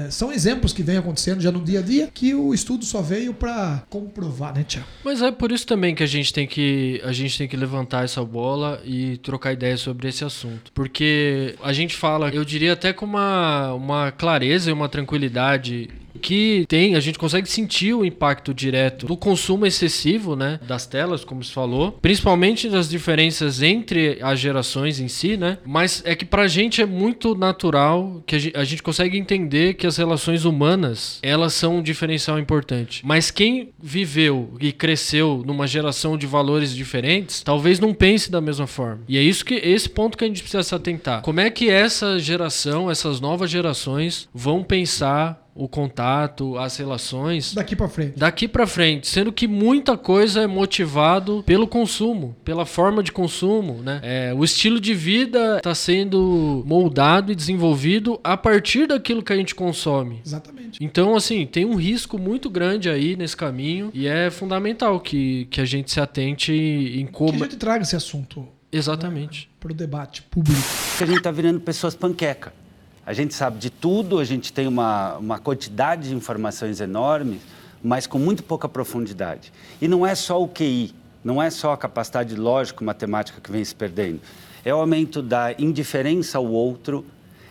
É, 0.05 0.11
são 0.11 0.31
exemplos 0.31 0.75
que 0.75 0.83
vêm 0.83 0.99
acontecendo 0.99 1.41
já 1.41 1.51
no 1.51 1.65
dia 1.65 1.79
a 1.79 1.83
dia 1.83 2.11
que 2.13 2.35
o 2.35 2.53
estudo 2.53 2.85
só 2.85 3.01
veio 3.01 3.33
para 3.33 3.83
comprovar, 3.89 4.55
né, 4.55 4.65
Tiago? 4.65 4.87
Mas 5.03 5.23
é 5.23 5.33
por 5.33 5.51
isso 5.51 5.67
também 5.67 5.95
que 5.95 6.03
a 6.03 6.07
gente 6.07 6.31
tem 6.31 6.47
que 6.47 7.01
a 7.03 7.13
gente 7.13 7.39
tem 7.39 7.49
que 7.49 7.57
levantar 7.57 8.05
essa 8.05 8.23
bola 8.23 8.83
e 8.85 9.17
trocar 9.17 9.55
ideias 9.55 9.81
sobre 9.81 10.09
esse 10.09 10.23
assunto, 10.23 10.71
porque 10.75 11.55
a 11.63 11.73
gente 11.73 11.97
fala, 11.97 12.29
eu 12.29 12.45
diria 12.45 12.75
até 12.75 12.93
com 12.93 13.07
uma, 13.07 13.73
uma 13.73 14.13
clareza 14.13 14.69
e 14.69 14.73
uma 14.75 14.91
tranquilidade 14.91 15.89
que 16.19 16.67
tem, 16.69 16.95
a 16.95 17.01
gente 17.01 17.19
consegue 17.19 17.49
sentir 17.49 17.95
o 17.95 18.05
impacto 18.05 18.53
direto 18.53 19.07
do 19.07 19.17
consumo 19.17 19.67
excessivo, 19.67 20.37
né, 20.37 20.61
das 20.67 20.87
telas, 20.87 21.25
como 21.25 21.43
se 21.43 21.53
falou, 21.53 21.93
principalmente 21.93 22.69
das 22.69 22.89
diferenças 22.89 23.63
entre 23.63 24.19
as 24.21 24.39
gerações 24.39 25.01
em 25.01 25.09
si, 25.09 25.37
né? 25.37 25.59
Mas 25.65 26.03
é 26.05 26.15
que 26.15 26.25
pra 26.25 26.49
gente 26.49 26.83
é 26.83 26.87
muito 26.87 27.35
natural 27.35 28.23
que 28.27 28.53
a 28.55 28.65
gente, 28.65 28.83
consegue 28.83 29.19
entender 29.19 29.75
que 29.75 29.87
as 29.87 29.97
relações 29.97 30.45
humanas, 30.45 31.19
elas 31.23 31.55
são 31.55 31.79
um 31.79 31.83
diferencial 31.83 32.39
importante. 32.39 33.03
Mas 33.05 33.31
quem 33.31 33.71
viveu 33.83 34.55
e 34.61 34.73
cresceu 34.73 35.43
numa 35.47 35.67
geração 35.67 36.17
de 36.17 36.27
valores 36.27 36.75
diferentes, 36.75 37.43
talvez 37.43 37.79
não 37.79 37.95
pense 37.95 38.31
da 38.31 38.41
mesma 38.41 38.67
forma. 38.67 39.03
E 39.09 39.19
é 39.19 39.23
isso 39.23 39.45
que 39.45 39.55
esse 39.55 39.89
ponto 39.89 40.17
que 40.17 40.25
a 40.25 40.27
gente 40.27 40.43
precisa 40.43 40.63
se 40.63 40.75
atentar. 40.75 41.23
Como 41.23 41.41
é 41.41 41.51
que 41.51 41.69
essa 41.69 42.19
geração, 42.19 42.91
essas 42.91 43.21
novas 43.21 43.51
gerações 43.51 44.29
vão 44.35 44.63
pensar 44.63 45.48
o 45.59 45.69
contato, 45.69 46.57
as 46.57 46.77
relações 46.77 47.53
daqui 47.53 47.75
para 47.75 47.89
frente. 47.89 48.17
Daqui 48.17 48.47
para 48.47 48.67
frente, 48.67 49.09
sendo 49.09 49.33
que 49.33 49.49
muita 49.49 49.99
coisa 49.99 50.43
é 50.43 50.47
motivado 50.47 51.43
pelo 51.45 51.67
consumo, 51.67 52.37
pela 52.45 52.65
forma 52.65 53.03
de 53.03 53.11
consumo, 53.11 53.83
né? 53.83 54.01
É, 54.05 54.33
o 54.33 54.45
estilo 54.45 54.81
de 54.81 54.95
vida 54.95 55.57
está 55.57 55.75
sendo 55.75 56.63
moldado 56.65 57.33
e 57.33 57.35
desenvolvido 57.35 58.21
a 58.23 58.37
partir 58.37 58.87
daquilo 58.87 59.23
que 59.23 59.33
a 59.33 59.37
gente 59.37 59.55
consome. 59.55 60.21
Exatamente. 60.25 60.79
Então, 60.81 61.17
assim, 61.17 61.45
tem 61.45 61.65
um 61.65 61.75
risco 61.75 62.19
muito 62.19 62.49
grande 62.49 62.89
aí 62.89 63.17
nesse 63.17 63.37
caminho 63.37 63.91
e 63.93 64.07
é 64.07 64.31
fundamental 64.31 65.01
que, 65.01 65.47
que 65.51 65.61
a 65.61 65.65
gente 65.65 65.91
se 65.91 66.01
atente 66.01 66.53
em 66.53 67.07
como. 67.07 67.33
Que 67.33 67.43
a 67.43 67.47
gente 67.47 67.57
traga 67.57 67.83
esse 67.83 67.97
assunto. 67.97 68.47
Exatamente. 68.71 69.47
Né, 69.47 69.57
para 69.59 69.73
o 69.73 69.75
debate 69.75 70.23
público. 70.23 70.61
A 71.01 71.07
gente 71.07 71.19
está 71.19 71.31
virando 71.31 71.61
pessoas 71.61 71.95
panqueca. 71.95 72.53
A 73.09 73.15
gente 73.15 73.33
sabe 73.33 73.57
de 73.57 73.71
tudo, 73.71 74.19
a 74.19 74.25
gente 74.25 74.53
tem 74.53 74.67
uma, 74.67 75.17
uma 75.17 75.39
quantidade 75.39 76.11
de 76.11 76.15
informações 76.15 76.79
enormes, 76.79 77.41
mas 77.83 78.07
com 78.07 78.19
muito 78.19 78.43
pouca 78.43 78.69
profundidade. 78.69 79.51
E 79.81 79.89
não 79.89 80.07
é 80.07 80.15
só 80.15 80.43
o 80.43 80.47
QI, 80.47 80.95
não 81.25 81.43
é 81.43 81.49
só 81.49 81.73
a 81.73 81.77
capacidade 81.79 82.35
lógico-matemática 82.35 83.41
que 83.41 83.51
vem 83.51 83.65
se 83.65 83.75
perdendo. 83.75 84.21
É 84.63 84.75
o 84.75 84.77
aumento 84.77 85.23
da 85.23 85.55
indiferença 85.59 86.37
ao 86.37 86.45
outro, 86.45 87.03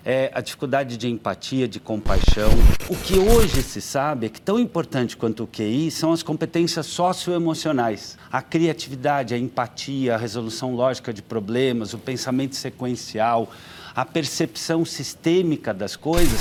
é 0.09 0.31
a 0.33 0.39
dificuldade 0.39 0.95
de 0.95 1.09
empatia, 1.09 1.67
de 1.67 1.81
compaixão. 1.81 2.49
O 2.87 2.95
que 2.95 3.19
hoje 3.19 3.61
se 3.61 3.81
sabe 3.81 4.27
é 4.27 4.29
que 4.29 4.39
tão 4.39 4.57
importante 4.57 5.17
quanto 5.17 5.43
o 5.43 5.47
QI 5.47 5.91
são 5.91 6.13
as 6.13 6.23
competências 6.23 6.85
socioemocionais. 6.85 8.17
A 8.31 8.41
criatividade, 8.41 9.33
a 9.33 9.37
empatia, 9.37 10.15
a 10.15 10.17
resolução 10.17 10.73
lógica 10.73 11.13
de 11.13 11.21
problemas, 11.21 11.93
o 11.93 11.97
pensamento 11.97 12.55
sequencial, 12.55 13.51
a 13.93 14.05
percepção 14.05 14.85
sistêmica 14.85 15.73
das 15.73 15.97
coisas. 15.97 16.39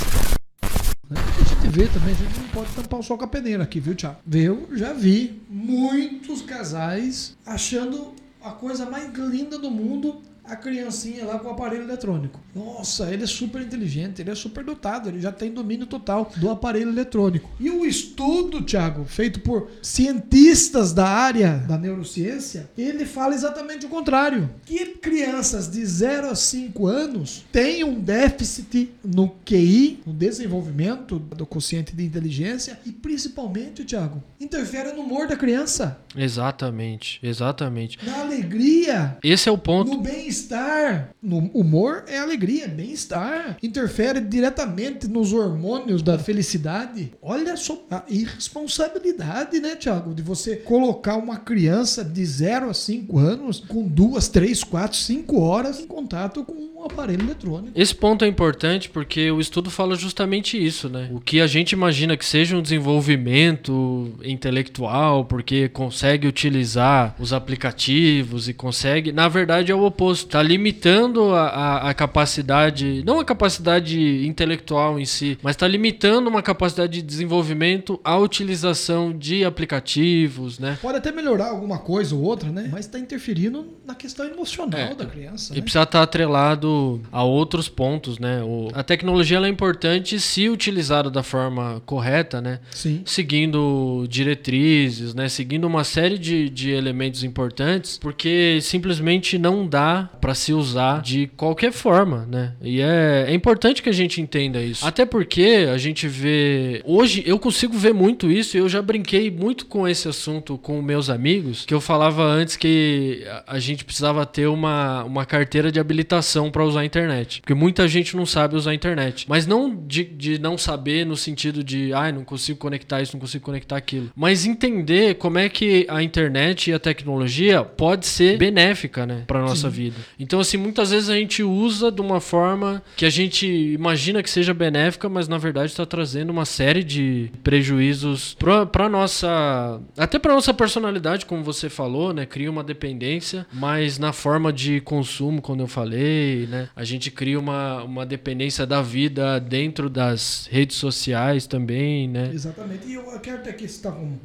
A 1.11 1.43
gente 1.43 1.67
vê 1.67 1.87
também, 1.87 2.13
a 2.13 2.17
gente 2.17 2.39
não 2.39 2.47
pode 2.47 2.71
tampar 2.71 3.01
o 3.01 3.03
sol 3.03 3.17
com 3.17 3.25
a 3.25 3.27
peneira 3.27 3.63
aqui, 3.63 3.81
viu, 3.81 3.95
Tiago? 3.95 4.15
Eu 4.31 4.69
já 4.77 4.93
vi 4.93 5.41
muitos 5.49 6.41
casais 6.41 7.35
achando 7.45 8.13
a 8.41 8.51
coisa 8.51 8.85
mais 8.85 9.13
linda 9.13 9.59
do 9.59 9.69
mundo 9.69 10.21
a 10.47 10.55
criancinha 10.55 11.25
lá 11.25 11.39
com 11.39 11.47
o 11.47 11.51
aparelho 11.51 11.83
eletrônico. 11.83 12.39
Nossa, 12.55 13.11
ele 13.11 13.23
é 13.23 13.27
super 13.27 13.61
inteligente, 13.61 14.21
ele 14.21 14.31
é 14.31 14.35
super 14.35 14.63
dotado, 14.63 15.09
ele 15.09 15.19
já 15.19 15.31
tem 15.31 15.51
domínio 15.51 15.85
total 15.85 16.31
do 16.37 16.49
aparelho 16.49 16.89
eletrônico. 16.89 17.49
E 17.59 17.69
o 17.69 17.85
estudo, 17.85 18.61
Thiago, 18.61 19.05
feito 19.05 19.39
por 19.41 19.69
cientistas 19.81 20.93
da 20.93 21.07
área 21.07 21.57
da 21.67 21.77
neurociência, 21.77 22.69
ele 22.77 23.05
fala 23.05 23.35
exatamente 23.35 23.85
o 23.85 23.89
contrário. 23.89 24.49
Que 24.65 24.85
crianças 24.97 25.69
de 25.69 25.85
0 25.85 26.29
a 26.29 26.35
5 26.35 26.87
anos 26.87 27.45
têm 27.51 27.83
um 27.83 27.99
déficit 27.99 28.91
no 29.03 29.29
QI, 29.45 29.99
no 30.05 30.13
desenvolvimento 30.13 31.19
do 31.19 31.45
consciente 31.45 31.95
de 31.95 32.05
inteligência 32.05 32.79
e 32.85 32.91
principalmente, 32.91 33.83
Thiago, 33.83 34.23
interfere 34.39 34.93
no 34.93 35.01
humor 35.01 35.27
da 35.27 35.35
criança. 35.35 35.99
Exatamente, 36.15 37.19
exatamente. 37.21 37.99
Na 38.03 38.21
alegria. 38.21 39.17
Esse 39.23 39.49
é 39.49 39.51
o 39.51 39.57
ponto. 39.57 39.91
No 39.91 40.01
bem 40.01 40.27
bem-estar. 40.37 41.09
No 41.21 41.37
humor 41.53 42.03
é 42.07 42.19
alegria, 42.19 42.67
bem-estar. 42.67 43.57
Interfere 43.61 44.19
diretamente 44.19 45.07
nos 45.07 45.33
hormônios 45.33 46.01
da 46.01 46.19
felicidade. 46.19 47.11
Olha 47.21 47.57
só 47.57 47.85
a 47.89 48.03
irresponsabilidade, 48.07 49.59
né, 49.59 49.75
Tiago? 49.75 50.13
De 50.13 50.21
você 50.21 50.55
colocar 50.55 51.15
uma 51.17 51.37
criança 51.37 52.03
de 52.03 52.23
0 52.25 52.69
a 52.69 52.73
5 52.73 53.17
anos 53.17 53.63
com 53.67 53.87
duas, 53.87 54.27
três, 54.27 54.63
quatro, 54.63 54.97
cinco 54.97 55.39
horas 55.39 55.79
em 55.79 55.87
contato 55.87 56.43
com 56.43 56.53
um 56.53 56.85
aparelho 56.85 57.23
eletrônico. 57.23 57.71
Esse 57.75 57.95
ponto 57.95 58.23
é 58.23 58.27
importante 58.27 58.89
porque 58.89 59.31
o 59.31 59.39
estudo 59.39 59.69
fala 59.69 59.95
justamente 59.95 60.63
isso, 60.63 60.89
né? 60.89 61.09
O 61.11 61.19
que 61.19 61.41
a 61.41 61.47
gente 61.47 61.71
imagina 61.71 62.15
que 62.15 62.25
seja 62.25 62.55
um 62.55 62.61
desenvolvimento 62.61 64.13
intelectual, 64.23 65.25
porque 65.25 65.69
consegue 65.69 66.27
utilizar 66.27 67.15
os 67.19 67.33
aplicativos 67.33 68.47
e 68.47 68.53
consegue, 68.53 69.11
na 69.11 69.27
verdade 69.27 69.71
é 69.71 69.75
o 69.75 69.85
oposto 69.85 70.26
está 70.27 70.41
limitando 70.43 71.33
a, 71.33 71.47
a, 71.47 71.89
a, 71.89 71.93
capacidade, 71.93 73.03
não 73.05 73.19
a 73.19 73.25
capacidade 73.25 74.25
intelectual 74.27 74.99
em 74.99 75.05
si, 75.05 75.37
mas 75.41 75.55
está 75.55 75.67
limitando 75.67 76.29
uma 76.29 76.41
capacidade 76.41 76.93
de 76.93 77.01
desenvolvimento 77.01 77.99
à 78.03 78.17
utilização 78.17 79.17
de 79.17 79.43
aplicativos, 79.43 80.59
né? 80.59 80.77
Pode 80.81 80.97
até 80.97 81.11
melhorar 81.11 81.47
alguma 81.47 81.79
coisa 81.79 82.15
ou 82.15 82.21
outra, 82.21 82.51
né? 82.51 82.69
Mas 82.71 82.85
está 82.85 82.99
interferindo 82.99 83.77
na 83.85 83.95
questão 83.95 84.25
emocional 84.25 84.79
é, 84.79 84.95
da 84.95 85.05
criança. 85.05 85.53
E 85.53 85.57
né? 85.57 85.61
precisa 85.61 85.83
estar 85.83 85.99
tá 85.99 86.03
atrelado 86.03 87.01
a 87.11 87.23
outros 87.23 87.69
pontos, 87.69 88.19
né? 88.19 88.43
O, 88.43 88.69
a 88.73 88.83
tecnologia 88.83 89.37
é 89.37 89.47
importante 89.47 90.19
se 90.19 90.49
utilizada 90.49 91.09
da 91.09 91.23
forma 91.23 91.81
correta, 91.85 92.41
né? 92.41 92.59
Sim. 92.71 93.01
Seguindo 93.05 94.05
diretrizes, 94.09 95.13
né? 95.13 95.29
Seguindo 95.29 95.65
uma 95.65 95.83
série 95.83 96.17
de, 96.17 96.49
de 96.49 96.71
elementos 96.71 97.23
importantes, 97.23 97.97
porque 97.97 98.59
simplesmente 98.61 99.37
não 99.37 99.67
dá 99.67 100.09
para 100.27 100.35
se 100.35 100.51
usar 100.51 101.01
de 101.01 101.27
qualquer 101.37 101.71
forma, 101.71 102.27
né? 102.29 102.51
E 102.61 102.81
é, 102.81 103.27
é 103.29 103.33
importante 103.33 103.81
que 103.81 103.87
a 103.87 103.93
gente 103.93 104.19
entenda 104.19 104.61
isso. 104.61 104.85
Até 104.85 105.05
porque 105.05 105.65
a 105.73 105.77
gente 105.77 106.05
vê. 106.05 106.81
Hoje 106.83 107.23
eu 107.25 107.39
consigo 107.39 107.77
ver 107.77 107.93
muito 107.93 108.29
isso 108.29 108.57
e 108.57 108.59
eu 108.59 108.67
já 108.67 108.81
brinquei 108.81 109.31
muito 109.31 109.67
com 109.67 109.87
esse 109.87 110.05
assunto 110.05 110.57
com 110.57 110.81
meus 110.81 111.09
amigos, 111.09 111.63
que 111.65 111.73
eu 111.73 111.79
falava 111.79 112.25
antes 112.25 112.57
que 112.57 113.25
a 113.47 113.57
gente 113.57 113.85
precisava 113.85 114.25
ter 114.25 114.47
uma, 114.47 115.05
uma 115.05 115.25
carteira 115.25 115.71
de 115.71 115.79
habilitação 115.79 116.51
para 116.51 116.65
usar 116.65 116.81
a 116.81 116.85
internet. 116.85 117.39
Porque 117.39 117.53
muita 117.53 117.87
gente 117.87 118.17
não 118.17 118.25
sabe 118.25 118.57
usar 118.57 118.71
a 118.71 118.75
internet. 118.75 119.27
Mas 119.29 119.47
não 119.47 119.73
de, 119.73 120.03
de 120.03 120.37
não 120.39 120.57
saber 120.57 121.05
no 121.05 121.15
sentido 121.15 121.63
de, 121.63 121.93
ai, 121.93 122.09
ah, 122.09 122.11
não 122.11 122.25
consigo 122.25 122.59
conectar 122.59 123.01
isso, 123.01 123.13
não 123.13 123.21
consigo 123.21 123.45
conectar 123.45 123.77
aquilo. 123.77 124.11
Mas 124.13 124.45
entender 124.45 125.15
como 125.15 125.39
é 125.39 125.47
que 125.47 125.87
a 125.87 126.03
internet 126.03 126.69
e 126.69 126.73
a 126.73 126.79
tecnologia 126.79 127.63
pode 127.63 128.05
ser 128.05 128.37
benéfica, 128.37 129.05
né, 129.05 129.23
para 129.25 129.39
nossa 129.39 129.69
Sim. 129.69 129.75
vida. 129.77 129.95
Então, 130.19 130.39
assim, 130.39 130.57
muitas 130.57 130.91
vezes 130.91 131.09
a 131.09 131.15
gente 131.15 131.43
usa 131.43 131.91
de 131.91 132.01
uma 132.01 132.19
forma 132.19 132.81
que 132.95 133.05
a 133.05 133.09
gente 133.09 133.45
imagina 133.47 134.23
que 134.23 134.29
seja 134.29 134.53
benéfica, 134.53 135.07
mas 135.07 135.27
na 135.27 135.37
verdade 135.37 135.71
está 135.71 135.85
trazendo 135.85 136.29
uma 136.29 136.45
série 136.45 136.83
de 136.83 137.31
prejuízos 137.43 138.35
para 138.69 138.89
nossa. 138.89 139.79
Até 139.97 140.17
para 140.17 140.33
nossa 140.33 140.53
personalidade, 140.53 141.25
como 141.25 141.43
você 141.43 141.69
falou, 141.69 142.13
né? 142.13 142.25
Cria 142.25 142.49
uma 142.49 142.63
dependência, 142.63 143.45
mas 143.53 143.97
na 143.99 144.11
forma 144.11 144.51
de 144.51 144.81
consumo, 144.81 145.41
quando 145.41 145.61
eu 145.61 145.67
falei, 145.67 146.47
né? 146.47 146.69
A 146.75 146.83
gente 146.83 147.11
cria 147.11 147.39
uma, 147.39 147.83
uma 147.83 148.05
dependência 148.05 148.65
da 148.65 148.81
vida 148.81 149.39
dentro 149.39 149.89
das 149.89 150.47
redes 150.51 150.77
sociais 150.77 151.45
também, 151.45 152.07
né? 152.07 152.31
Exatamente. 152.33 152.87
E 152.87 152.93
eu 152.93 153.19
quero 153.19 153.37
até 153.37 153.51
aqui 153.51 153.67
citar 153.67 153.93
um, 153.93 154.17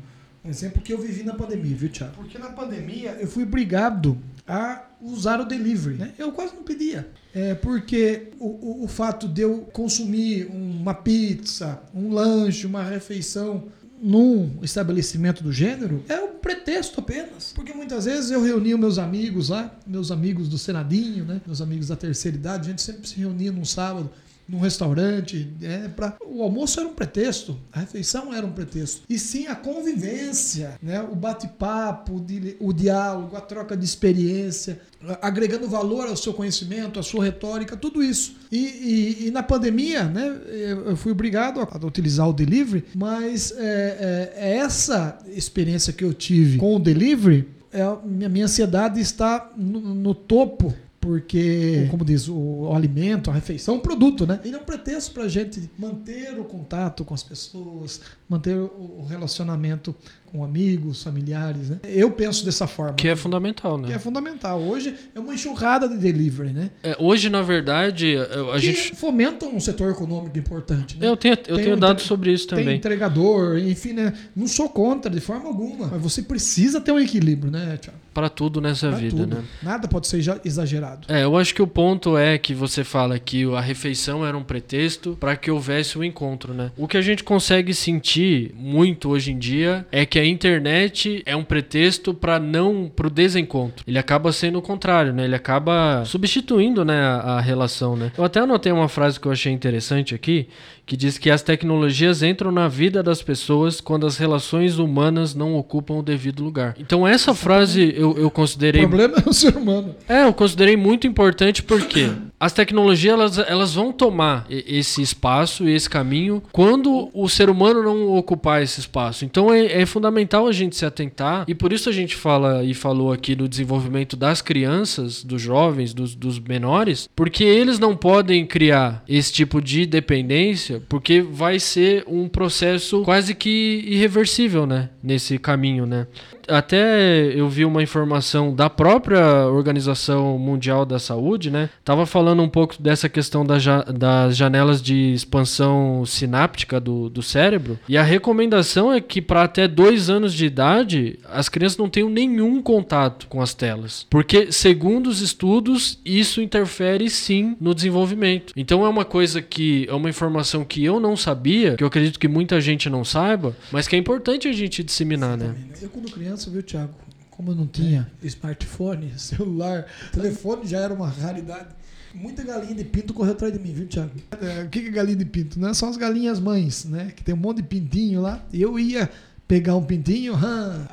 um 0.45 0.51
exemplo 0.51 0.83
que 0.83 0.93
eu 0.93 0.99
vivi 0.99 1.23
na 1.23 1.35
pandemia, 1.35 1.77
viu, 1.77 1.89
Thiago? 1.89 2.15
Porque 2.17 2.37
na 2.39 2.51
pandemia 2.51 3.17
eu 3.21 3.29
fui 3.29 3.45
obrigado 3.45 4.19
a 4.47 4.85
usar 5.01 5.41
o 5.41 5.45
delivery. 5.45 5.97
Né? 5.97 6.13
Eu 6.19 6.33
quase 6.33 6.55
não 6.55 6.63
pedia. 6.63 7.09
É 7.35 7.55
porque 7.55 8.31
o, 8.39 8.47
o, 8.47 8.85
o 8.85 8.89
fato 8.89 9.29
de 9.29 9.43
eu 9.43 9.61
consumir 9.73 10.47
uma 10.47 10.95
pizza, 10.95 11.81
um 11.95 12.13
lanche, 12.13 12.67
uma 12.67 12.83
refeição 12.83 13.69
num 14.03 14.59
estabelecimento 14.63 15.45
do 15.45 15.53
gênero 15.53 16.03
é 16.09 16.19
um 16.19 16.35
pretexto 16.39 16.99
apenas. 16.99 17.53
Porque 17.55 17.73
muitas 17.73 18.05
vezes 18.05 18.33
eu 18.33 18.43
reunia 18.43 18.77
meus 18.77 18.99
amigos 18.99 19.49
lá, 19.49 19.73
meus 19.87 20.11
amigos 20.11 20.49
do 20.49 20.59
Senadinho, 20.59 21.25
né? 21.25 21.41
meus 21.47 21.61
amigos 21.61 21.87
da 21.87 21.95
terceira 21.95 22.37
idade, 22.37 22.67
a 22.67 22.71
gente 22.71 22.83
sempre 22.83 23.09
se 23.09 23.15
reunia 23.15 23.53
num 23.53 23.65
sábado 23.65 24.11
num 24.53 24.59
restaurante. 24.59 25.51
É, 25.63 25.89
pra, 25.89 26.15
o 26.27 26.43
almoço 26.43 26.79
era 26.79 26.87
um 26.87 26.93
pretexto, 26.93 27.59
a 27.73 27.81
refeição 27.81 28.35
era 28.35 28.45
um 28.45 28.53
pretexto. 28.53 29.01
E 29.09 29.19
sim 29.19 29.47
a 29.47 29.55
convivência, 29.55 30.75
né? 30.83 31.01
o 31.01 31.17
bate-papo, 31.17 32.23
o, 32.61 32.73
diálogo, 32.73 33.35
a 33.35 33.41
troca 33.41 33.75
de 33.75 33.85
experiência, 33.87 34.79
agregando 35.23 35.67
valor 35.67 36.07
ao 36.07 36.17
seu 36.17 36.35
conhecimento, 36.35 37.01
à 37.01 37.03
sua 37.03 37.25
retórica, 37.25 37.75
tudo 37.77 38.03
isso. 38.03 38.37
E, 38.53 38.59
e, 38.59 39.27
e 39.29 39.31
na 39.31 39.43
pandemia, 39.43 40.05
né, 40.05 40.39
eu 40.87 40.97
fui 40.97 41.13
obrigado 41.13 41.61
a 41.61 41.87
utilizar 41.87 42.29
o 42.29 42.33
delivery, 42.33 42.85
mas 42.95 43.53
é, 43.57 44.33
é, 44.37 44.51
é 44.51 44.57
essa 44.59 45.19
experiência 45.29 45.95
que 45.95 46.05
eu 46.05 46.13
tive 46.13 46.59
com 46.59 46.77
o 46.77 46.79
delivery, 46.79 47.49
é, 47.73 47.81
minha, 48.05 48.29
minha 48.29 48.45
ansiedade 48.45 49.01
está 49.01 49.51
no, 49.57 49.81
no 49.95 50.15
topo 50.15 50.75
porque, 51.03 51.89
como 51.91 52.05
diz, 52.05 52.29
o, 52.29 52.37
o, 52.37 52.77
alimento, 52.77 53.29
a 53.29 53.35
refeição 53.35 53.75
é 53.75 53.79
um 53.79 53.81
produto, 53.81 54.25
né? 54.25 54.41
Ele 54.45 54.55
é 54.55 54.59
um 54.59 54.63
pretexto 54.63 55.13
para 55.13 55.25
a 55.25 55.29
gente 55.29 55.69
manter 55.77 56.39
o 56.39 56.45
contato 56.45 57.05
com 57.05 57.13
as 57.13 57.25
pessoas, 57.25 58.01
manter 58.29 58.57
o, 58.57 59.01
o 59.01 59.05
relacionamento 59.05 59.93
com 60.33 60.43
amigos, 60.43 61.03
familiares, 61.03 61.69
né? 61.69 61.79
Eu 61.85 62.11
penso 62.11 62.43
dessa 62.45 62.67
forma. 62.67 62.95
Que 62.95 63.09
é 63.09 63.15
fundamental, 63.15 63.77
né? 63.77 63.89
Que 63.89 63.93
é 63.93 63.99
fundamental. 63.99 64.63
Hoje 64.63 64.95
é 65.15 65.21
uma 65.21 65.35
enxurrada 65.35 65.87
de 65.87 65.99
delivery, 65.99 66.53
né? 66.53 66.71
É, 66.83 66.97
hoje, 66.99 67.29
na 67.29 67.43
verdade, 67.43 68.17
a 68.17 68.55
que 68.55 68.61
gente... 68.61 68.97
fomenta 68.97 69.45
um 69.45 69.61
setor 69.61 69.93
econômico 69.93 70.39
importante, 70.39 70.97
né? 70.99 71.07
Eu 71.07 71.17
tenho, 71.19 71.37
eu 71.47 71.57
tenho 71.57 71.77
um 71.77 71.79
dados 71.79 72.05
sobre 72.05 72.33
isso 72.33 72.47
também. 72.49 72.65
Tem 72.65 72.77
entregador, 72.77 73.59
enfim, 73.59 73.93
né? 73.93 74.15
Não 74.35 74.49
sou 74.49 74.71
contra 74.71 75.11
de 75.11 75.21
forma 75.21 75.49
alguma, 75.49 75.89
mas 75.89 76.01
você 76.01 76.23
precisa 76.23 76.81
ter 76.81 76.93
um 76.93 76.99
equilíbrio, 76.99 77.51
né, 77.51 77.77
Tiago? 77.79 77.99
Para 78.15 78.29
tudo 78.29 78.61
nessa 78.61 78.89
pra 78.89 78.99
vida, 78.99 79.17
tudo. 79.17 79.37
né? 79.37 79.43
Nada 79.63 79.89
pode 79.89 80.07
ser 80.07 80.23
exagerado. 80.45 81.07
É, 81.09 81.25
eu 81.25 81.37
acho 81.37 81.55
que 81.55 81.63
o 81.63 81.67
ponto 81.67 82.17
é 82.17 82.39
que 82.39 82.55
você 82.55 82.85
fala 82.85 83.19
que 83.19 83.45
a 83.55 83.61
refeição 83.61 84.25
era 84.25 84.37
um 84.37 84.43
pretexto 84.43 85.17
para 85.19 85.35
que 85.37 85.51
houvesse 85.51 85.97
o 85.97 86.01
um 86.01 86.05
encontro, 86.05 86.53
né? 86.53 86.71
O 86.77 86.87
que 86.87 86.97
a 86.97 87.03
gente 87.03 87.25
consegue 87.25 87.73
sentir 87.75 88.55
muito 88.55 89.09
hoje 89.09 89.33
em 89.33 89.39
dia 89.39 89.87
é 89.91 90.05
que 90.05 90.19
a 90.19 90.22
internet 90.27 91.23
é 91.27 91.35
um 91.37 91.45
pretexto 91.45 92.15
para 92.15 92.39
não 92.39 92.91
pro 92.95 93.11
desencontro. 93.11 93.85
Ele 93.87 93.99
acaba 93.99 94.33
sendo 94.33 94.59
o 94.59 94.63
contrário, 94.63 95.13
né? 95.13 95.25
Ele 95.25 95.35
acaba 95.35 96.05
substituindo, 96.05 96.85
né, 96.85 97.01
a, 97.01 97.17
a 97.37 97.41
relação, 97.41 97.97
né? 97.97 98.13
Eu 98.17 98.25
até 98.25 98.41
anotei 98.41 98.73
uma 98.73 98.89
frase 98.89 99.19
que 99.19 99.27
eu 99.27 99.33
achei 99.33 99.53
interessante 99.53 100.15
aqui, 100.15 100.49
que 100.85 100.97
diz 100.97 101.19
que 101.19 101.31
as 101.31 101.43
tecnologias 101.43 102.23
entram 102.23 102.51
na 102.51 102.69
vida 102.69 103.03
das 103.03 103.23
pessoas 103.23 103.81
quando 103.81 104.07
as 104.07 104.17
relações 104.17 104.79
humanas 104.79 105.35
não 105.35 105.55
ocupam 105.55 105.95
o 105.95 106.03
devido 106.03 106.43
lugar. 106.43 106.75
Então 106.79 107.07
essa 107.07 107.35
frase 107.35 107.95
eu, 107.97 108.19
eu 108.19 108.31
considerei. 108.31 108.85
O 108.85 108.89
problema 108.89 109.17
é 109.25 109.29
o 109.29 109.33
ser 109.33 109.57
humano. 109.57 109.95
É, 110.09 110.25
eu 110.25 110.33
considerei 110.33 110.77
muito 110.77 111.07
importante 111.07 111.63
porque 111.63 112.11
as 112.43 112.53
tecnologias 112.53 113.13
elas, 113.13 113.39
elas 113.39 113.75
vão 113.75 113.93
tomar 113.93 114.45
esse 114.51 115.01
espaço 115.01 115.69
e 115.69 115.73
esse 115.73 115.89
caminho 115.89 116.43
quando 116.51 117.09
o 117.15 117.29
ser 117.29 117.49
humano 117.49 117.85
não 117.85 118.17
ocupar 118.17 118.61
esse 118.61 118.81
espaço. 118.81 119.25
Então 119.25 119.55
é, 119.55 119.83
é 119.83 119.87
fundamental 119.87 120.49
a 120.49 120.53
gente 120.53 120.75
se 120.75 120.85
atentar 120.85 121.45
e 121.47 121.55
por 121.55 121.73
isso 121.73 121.89
a 121.89 121.93
gente 121.93 122.17
fala 122.17 122.65
e 122.65 122.75
falou 122.75 123.13
aqui 123.13 123.37
do 123.37 123.49
desenvolvimento 123.49 124.17
das 124.17 124.43
crianças, 124.43 125.23
dos 125.23 125.41
jovens, 125.41 125.95
dos, 125.95 126.17
dos 126.17 126.41
menores, 126.41 127.09
porque 127.15 127.45
eles 127.45 127.79
não 127.79 127.97
podem 127.97 128.45
criar 128.45 129.05
esse 129.09 129.33
tipo 129.33 129.63
de 129.63 129.87
dependência 129.87 130.83
porque 130.89 131.23
vai 131.23 131.61
ser 131.61 132.03
um 132.09 132.29
processo 132.29 133.03
quase 133.03 133.37
que 133.37 133.85
irreversível, 133.87 134.67
né? 134.67 134.91
Nesse 135.01 135.39
caminho, 135.39 135.87
né? 135.87 136.09
Até 136.53 137.33
eu 137.35 137.49
vi 137.49 137.65
uma 137.65 137.83
informação 137.83 138.55
da 138.55 138.69
própria 138.69 139.47
Organização 139.47 140.39
Mundial 140.39 140.85
da 140.85 140.99
Saúde, 140.99 141.51
né? 141.51 141.71
Tava 141.85 142.05
falando 142.07 142.43
um 142.43 142.49
pouco 142.49 142.81
dessa 142.81 143.09
questão 143.09 143.45
das, 143.45 143.65
das 143.95 144.37
janelas 144.37 144.83
de 144.83 145.13
expansão 145.13 146.05
sináptica 146.05 146.79
do, 146.79 147.09
do 147.09 147.23
cérebro. 147.23 147.79
E 147.89 147.97
a 147.97 148.03
recomendação 148.03 148.93
é 148.93 149.01
que 149.01 149.23
para 149.23 149.43
até 149.43 149.67
dois 149.67 150.11
anos 150.11 150.35
de 150.35 150.47
idade, 150.47 151.19
as 151.31 151.49
crianças 151.49 151.79
não 151.79 151.89
tenham 151.89 152.11
nenhum 152.11 152.61
contato 152.61 153.27
com 153.29 153.41
as 153.41 153.55
telas. 153.55 154.07
Porque, 154.11 154.53
segundo 154.53 155.07
os 155.09 155.21
estudos, 155.21 155.99
isso 156.05 156.43
interfere 156.43 157.09
sim 157.09 157.57
no 157.61 157.75
desenvolvimento. 157.75 158.53
Então 158.57 158.85
é 158.85 158.89
uma 158.89 159.05
coisa 159.05 159.41
que 159.41 159.87
é 159.89 159.95
uma 159.95 160.11
informação 160.11 160.65
que 160.65 160.85
eu 160.85 161.01
não 161.01 161.17
sabia, 161.17 161.77
que 161.77 161.83
eu 161.83 161.89
acredito 161.89 162.19
que 162.19 162.29
muita 162.29 162.61
gente 162.61 162.91
não 162.91 163.05
saiba, 163.05 163.57
mas 163.71 163.89
que 163.89 163.97
é 163.97 163.99
importante 163.99 164.49
a 164.49 164.53
gente 164.53 164.83
disseminar, 164.83 165.37
né? 165.37 165.55
Eu, 165.81 165.89
quando 165.89 166.11
criança, 166.11 166.42
viu, 166.51 166.63
Thiago? 166.63 166.95
Como 167.31 167.51
eu 167.51 167.55
não 167.55 167.67
tinha 167.67 168.11
é. 168.23 168.27
smartphone, 168.27 169.13
celular, 169.19 169.87
telefone 170.13 170.67
já 170.67 170.81
era 170.81 170.93
uma 170.93 171.09
raridade. 171.09 171.69
Muita 172.15 172.43
galinha 172.43 172.75
de 172.75 172.85
pinto 172.85 173.15
correu 173.15 173.33
atrás 173.33 173.53
de 173.53 173.59
mim, 173.59 173.73
viu, 173.73 173.87
Thiago? 173.87 174.13
É, 174.41 174.65
o 174.65 174.69
que 174.69 174.81
é 174.81 174.91
galinha 174.91 175.17
de 175.17 175.25
pinto? 175.25 175.59
Não 175.59 175.71
é 175.71 175.75
só 175.75 175.89
as 175.89 175.97
galinhas 175.97 176.39
mães, 176.39 176.85
né? 176.85 177.13
Que 177.17 177.25
tem 177.25 177.35
um 177.35 177.39
monte 177.39 177.59
de 177.59 177.63
pintinho 177.63 178.21
lá. 178.21 178.45
Eu 178.53 178.79
ia 178.79 179.11
pegar 179.49 179.77
um 179.77 179.83
pintinho, 179.83 180.35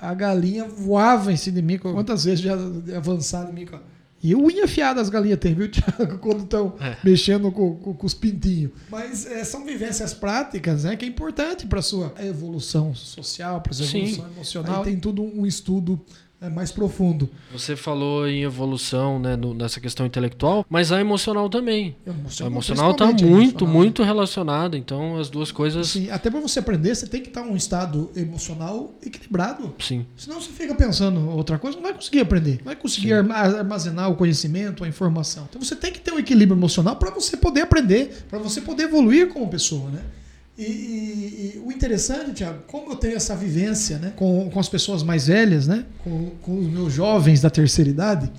a 0.02 0.14
galinha 0.14 0.66
voava 0.66 1.32
em 1.32 1.38
cima 1.38 1.58
de 1.58 1.62
mim. 1.62 1.78
Quantas 1.78 2.26
vezes 2.26 2.42
já 2.42 2.54
avançaram 2.96 3.52
em 3.52 3.54
mim? 3.54 3.68
E 4.22 4.36
unha 4.36 4.66
afiada 4.66 5.00
as 5.00 5.10
galinhas 5.10 5.40
têm, 5.40 5.54
viu, 5.54 5.68
Tiago? 5.72 6.18
Quando 6.20 6.44
estão 6.44 6.76
é. 6.80 6.98
mexendo 7.04 7.52
com, 7.52 7.76
com, 7.76 7.94
com, 7.94 8.06
os 8.06 8.14
pintinhos. 8.14 8.72
Mas 8.90 9.26
é, 9.26 9.44
são 9.44 9.66
vivências 9.66 10.14
práticas, 10.14 10.84
né? 10.84 10.96
Que 10.96 11.06
é 11.06 11.08
importante 11.08 11.66
para 11.66 11.82
sua 11.82 12.14
evolução 12.20 12.94
social, 12.94 13.62
para 13.62 13.74
sua 13.74 13.86
evolução 13.86 14.26
Sim. 14.26 14.32
emocional. 14.32 14.78
Aí 14.80 14.92
tem 14.92 15.00
tudo 15.00 15.24
um 15.24 15.46
estudo 15.46 16.00
é 16.42 16.50
mais 16.50 16.72
profundo. 16.72 17.30
Você 17.52 17.76
falou 17.76 18.28
em 18.28 18.44
evolução, 18.44 19.20
né, 19.20 19.36
no, 19.36 19.54
nessa 19.54 19.80
questão 19.82 20.06
intelectual, 20.06 20.66
mas 20.70 20.92
a 20.92 21.00
emocional 21.00 21.50
também. 21.50 21.96
Emocional, 22.06 22.50
a 22.50 22.54
emocional 22.54 22.92
está 22.92 23.06
muito, 23.08 23.26
emocional, 23.26 23.74
muito 23.74 24.02
né? 24.02 24.08
relacionada. 24.08 24.78
Então, 24.78 25.18
as 25.18 25.30
duas 25.30 25.52
coisas. 25.52 25.90
Sim, 25.90 26.10
até 26.10 26.30
para 26.30 26.40
você 26.40 26.60
aprender, 26.60 26.96
você 26.96 27.08
tem 27.08 27.22
que 27.22 27.28
estar 27.28 27.46
em 27.46 27.50
um 27.52 27.56
estado 27.56 28.10
emocional 28.16 28.94
equilibrado. 29.06 29.76
Sim. 29.80 30.06
Senão 30.16 30.40
você 30.40 30.52
fica 30.52 30.74
pensando 30.74 31.30
outra 31.30 31.60
coisa, 31.60 31.76
não 31.76 31.84
vai 31.84 31.94
conseguir 31.94 32.22
aprender, 32.22 32.58
não 32.60 32.66
vai 32.66 32.76
conseguir 32.76 33.10
Sim. 33.10 33.32
armazenar 33.32 34.10
o 34.10 34.16
conhecimento, 34.16 34.84
a 34.84 34.88
informação. 34.88 35.46
Então, 35.50 35.62
você 35.62 35.76
tem 35.76 35.92
que 35.92 36.00
ter 36.00 36.14
um 36.14 36.20
equilíbrio 36.20 36.58
emocional 36.58 36.96
para 36.96 37.12
você 37.12 37.36
poder 37.36 37.62
aprender, 37.62 38.26
para 38.30 38.40
você 38.40 38.62
poder 38.62 38.84
evoluir 38.84 39.28
como 39.30 39.50
pessoa, 39.50 39.90
né? 39.90 40.02
E, 40.60 40.64
e, 40.64 41.54
e, 41.56 41.60
o 41.66 41.72
interessante, 41.72 42.34
Tiago, 42.34 42.60
como 42.68 42.92
eu 42.92 42.98
tenho 42.98 43.16
essa 43.16 43.34
vivência 43.34 43.98
né, 43.98 44.12
com, 44.18 44.50
com 44.50 44.60
as 44.60 44.68
pessoas 44.68 45.02
mais 45.02 45.28
velhas, 45.28 45.66
né, 45.66 45.86
com, 46.04 46.32
com 46.42 46.60
os 46.60 46.68
meus 46.68 46.92
jovens 46.92 47.40
da 47.40 47.50
terceira 47.50 47.90
idade, 47.90 48.30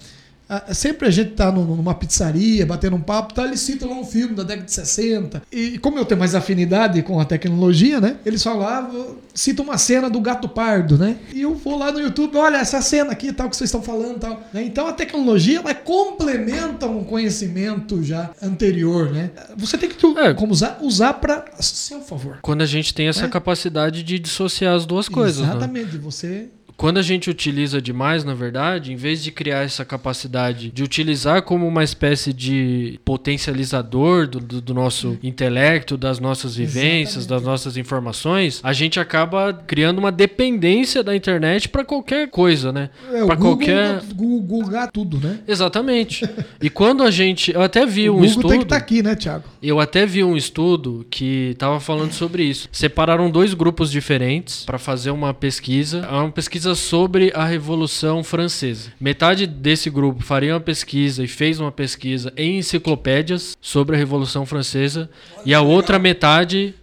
sempre 0.73 1.07
a 1.07 1.11
gente 1.11 1.33
tá 1.33 1.51
numa 1.53 1.95
pizzaria, 1.95 2.67
batendo 2.67 2.97
um 2.97 3.01
papo, 3.01 3.35
tá, 3.35 3.45
eles 3.45 3.61
citam 3.61 3.89
lá 3.89 3.97
um 3.97 4.05
filme 4.05 4.35
da 4.35 4.43
década 4.43 4.67
de 4.67 4.73
60. 4.73 5.43
E 5.53 5.79
como 5.79 5.99
eu 5.99 6.05
tenho 6.05 6.19
mais 6.19 6.35
afinidade 6.35 7.03
com 7.03 7.21
a 7.21 7.25
tecnologia, 7.25 8.01
né? 8.01 8.17
Eles 8.25 8.43
falavam, 8.43 9.17
citam 9.35 9.65
uma 9.65 9.79
cena 9.79 10.11
do 10.11 10.21
gato 10.21 10.49
pardo, 10.49 10.99
né? 10.99 11.17
E 11.33 11.43
eu 11.43 11.55
vou 11.55 11.79
lá 11.79 11.93
no 11.93 12.01
YouTube, 12.01 12.37
olha 12.37 12.59
essa 12.59 12.83
cena 12.83 13.13
aqui, 13.13 13.33
tal, 13.33 13.49
que 13.49 13.57
vocês 13.57 13.69
estão 13.69 13.83
falando, 13.83 14.19
tal. 14.19 14.43
Né? 14.53 14.65
Então 14.65 14.87
a 14.87 14.93
tecnologia, 14.93 15.59
ela 15.59 15.75
complementa 15.75 16.87
um 16.87 17.05
conhecimento 17.05 18.03
já 18.03 18.31
anterior, 18.43 19.13
né? 19.13 19.31
Você 19.57 19.79
tem 19.79 19.89
que 19.89 20.07
é. 20.19 20.35
como 20.35 20.53
usar, 20.53 20.79
usar 20.81 21.15
para 21.15 21.45
seu 21.61 22.01
favor. 22.01 22.39
Quando 22.43 22.63
a 22.63 22.67
gente 22.67 22.93
tem 22.93 23.09
essa 23.09 23.27
é. 23.27 23.29
capacidade 23.29 24.03
de 24.03 24.19
dissociar 24.19 24.75
as 24.75 24.87
duas 24.87 25.09
coisas, 25.09 25.43
né? 25.43 25.51
Exatamente, 25.51 25.97
né? 25.97 26.01
você 26.03 26.49
quando 26.81 26.97
a 26.97 27.03
gente 27.03 27.29
utiliza 27.29 27.79
demais, 27.79 28.25
na 28.25 28.33
verdade, 28.33 28.90
em 28.90 28.97
vez 28.97 29.23
de 29.23 29.31
criar 29.31 29.64
essa 29.64 29.85
capacidade 29.85 30.71
de 30.71 30.83
utilizar 30.83 31.43
como 31.43 31.69
uma 31.69 31.85
espécie 31.85 32.33
de 32.33 32.99
potencializador 33.05 34.27
do, 34.27 34.40
do, 34.40 34.62
do 34.62 34.73
nosso 34.73 35.19
intelecto, 35.23 35.99
das 35.99 36.19
nossas 36.19 36.57
vivências, 36.57 37.25
Exatamente. 37.25 37.29
das 37.29 37.43
nossas 37.43 37.77
informações, 37.77 38.61
a 38.62 38.73
gente 38.73 38.99
acaba 38.99 39.53
criando 39.53 39.99
uma 39.99 40.11
dependência 40.11 41.03
da 41.03 41.14
internet 41.14 41.69
para 41.69 41.85
qualquer 41.85 42.31
coisa, 42.31 42.73
né? 42.73 42.88
É, 43.12 43.27
para 43.27 43.37
qualquer 43.37 44.01
Google 44.14 44.64
tudo, 44.90 45.19
né? 45.19 45.40
Exatamente. 45.47 46.27
e 46.62 46.71
quando 46.71 47.03
a 47.03 47.11
gente, 47.11 47.53
eu 47.53 47.61
até 47.61 47.85
vi 47.85 48.09
o 48.09 48.12
um 48.12 48.14
Google 48.14 48.27
estudo. 48.27 48.49
tem 48.49 48.59
que 48.59 48.64
estar 48.64 48.77
tá 48.77 48.83
aqui, 48.83 49.03
né, 49.03 49.14
Thiago? 49.14 49.45
Eu 49.62 49.81
até 49.81 50.07
vi 50.07 50.25
um 50.25 50.35
estudo 50.35 51.05
que 51.11 51.51
estava 51.51 51.79
falando 51.79 52.12
sobre 52.14 52.43
isso. 52.43 52.71
Separaram 52.73 53.31
dois 53.31 53.53
grupos 53.53 53.90
diferentes 53.90 54.64
para 54.64 54.79
fazer 54.79 55.11
uma 55.11 55.35
pesquisa, 55.35 56.09
é 56.11 56.14
uma 56.14 56.31
pesquisa 56.31 56.69
pesquisa 56.70 56.74
sobre 56.74 57.33
a 57.35 57.44
Revolução 57.44 58.22
Francesa. 58.22 58.92
Metade 59.00 59.46
desse 59.46 59.90
grupo 59.90 60.22
faria 60.22 60.54
uma 60.54 60.61
pesquisa 60.61 61.22
e 61.24 61.28
fez 61.28 61.61
uma 61.61 61.72
pesquisa 61.72 62.33
em 62.37 62.59
enciclopédias 62.59 63.56
sobre 63.61 63.96
a 63.96 63.98
Revolução 63.98 64.46
Francesa 64.46 65.11
e 65.44 65.54
a 65.54 65.61
outra 65.61 65.98
metade 65.98 66.74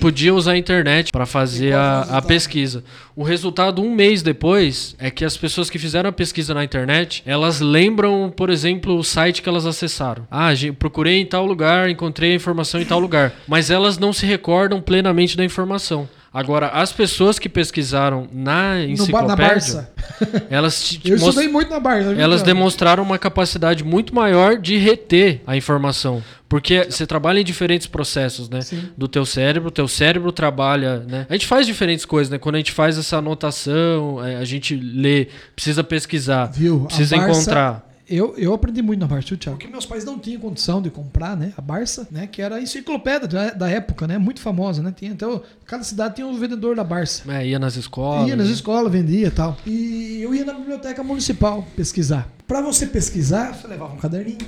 podia 0.00 0.34
usar 0.34 0.52
a 0.52 0.56
internet 0.56 1.12
para 1.12 1.26
fazer 1.26 1.74
a, 1.74 2.00
a, 2.00 2.22
pesquisa. 2.22 2.82
O 3.14 3.22
resultado, 3.22 3.82
um 3.82 3.94
mês 3.94 4.22
depois, 4.22 4.96
é 4.98 5.10
que 5.10 5.26
as 5.26 5.36
pessoas 5.36 5.68
que 5.68 5.78
fizeram 5.78 6.08
a 6.08 6.12
pesquisa 6.12 6.54
na 6.54 6.64
internet, 6.64 7.22
elas 7.26 7.60
lembram, 7.60 8.32
por 8.34 8.48
exemplo, 8.48 8.96
o 8.96 9.04
site 9.04 9.42
que 9.42 9.48
elas 9.48 9.66
acessaram. 9.66 10.26
Ah, 10.30 10.48
procurei 10.78 11.20
em 11.20 11.26
tal 11.26 11.44
lugar, 11.44 11.90
encontrei 11.90 12.32
a 12.32 12.36
informação 12.36 12.80
em 12.80 12.86
tal 12.86 12.98
lugar. 12.98 13.34
Mas 13.46 13.70
elas 13.70 13.98
não 13.98 14.10
se 14.10 14.24
recordam 14.24 14.80
plenamente 14.80 15.36
da 15.36 15.44
informação. 15.44 16.08
Agora, 16.32 16.68
as 16.68 16.92
pessoas 16.92 17.38
que 17.38 17.48
pesquisaram 17.48 18.28
na 18.32 18.84
enciclopédia, 18.84 19.28
na 19.28 19.36
Barça. 19.36 19.92
elas 20.50 20.98
Eu 21.04 21.16
estudei 21.16 21.48
muito 21.48 21.70
na 21.70 21.80
Barça. 21.80 22.12
elas 22.12 22.42
demonstraram 22.42 23.02
uma 23.02 23.18
capacidade 23.18 23.82
muito 23.82 24.14
maior 24.14 24.58
de 24.58 24.76
reter 24.76 25.40
a 25.46 25.56
informação. 25.56 26.22
Porque 26.48 26.84
você 26.84 27.06
trabalha 27.06 27.40
em 27.40 27.44
diferentes 27.44 27.86
processos, 27.86 28.48
né? 28.48 28.62
Sim. 28.62 28.88
Do 28.96 29.06
teu 29.06 29.26
cérebro, 29.26 29.70
teu 29.70 29.86
cérebro 29.86 30.32
trabalha, 30.32 31.00
né? 31.00 31.26
A 31.28 31.32
gente 31.34 31.46
faz 31.46 31.66
diferentes 31.66 32.04
coisas, 32.04 32.30
né? 32.30 32.38
Quando 32.38 32.54
a 32.54 32.58
gente 32.58 32.72
faz 32.72 32.98
essa 32.98 33.18
anotação, 33.18 34.24
é, 34.24 34.36
a 34.36 34.44
gente 34.44 34.74
lê, 34.74 35.28
precisa 35.54 35.84
pesquisar, 35.84 36.46
Viu? 36.46 36.86
Precisa 36.86 37.16
encontrar. 37.16 37.87
Eu, 38.08 38.34
eu 38.38 38.54
aprendi 38.54 38.80
muito 38.80 39.00
na 39.00 39.06
Barça, 39.06 39.36
Thiago? 39.36 39.58
Porque 39.58 39.70
meus 39.70 39.84
pais 39.84 40.04
não 40.04 40.18
tinham 40.18 40.40
condição 40.40 40.80
de 40.80 40.88
comprar, 40.90 41.36
né? 41.36 41.52
A 41.58 41.60
Barça, 41.60 42.08
né? 42.10 42.26
Que 42.26 42.40
era 42.40 42.56
a 42.56 42.60
enciclopédia 42.62 43.28
da, 43.28 43.50
da 43.50 43.68
época, 43.70 44.06
né? 44.06 44.16
Muito 44.16 44.40
famosa, 44.40 44.82
né? 44.82 44.94
Tinha 44.96 45.12
até 45.12 45.26
o- 45.26 45.42
cada 45.66 45.84
cidade 45.84 46.14
tinha 46.16 46.26
um 46.26 46.38
vendedor 46.38 46.74
da 46.74 46.82
Barça. 46.84 47.30
É, 47.30 47.46
ia 47.46 47.58
nas 47.58 47.76
escolas. 47.76 48.26
Ia 48.28 48.34
nas 48.36 48.46
né? 48.46 48.52
escolas, 48.54 48.90
vendia 48.90 49.26
e 49.26 49.30
tal. 49.30 49.56
E 49.66 50.20
eu 50.22 50.34
ia 50.34 50.44
na 50.44 50.54
biblioteca 50.54 51.02
municipal 51.04 51.66
pesquisar. 51.76 52.26
Para 52.46 52.62
você 52.62 52.86
pesquisar, 52.86 53.54
você 53.54 53.66
levava 53.66 53.92
um 53.92 53.98
caderninho. 53.98 54.38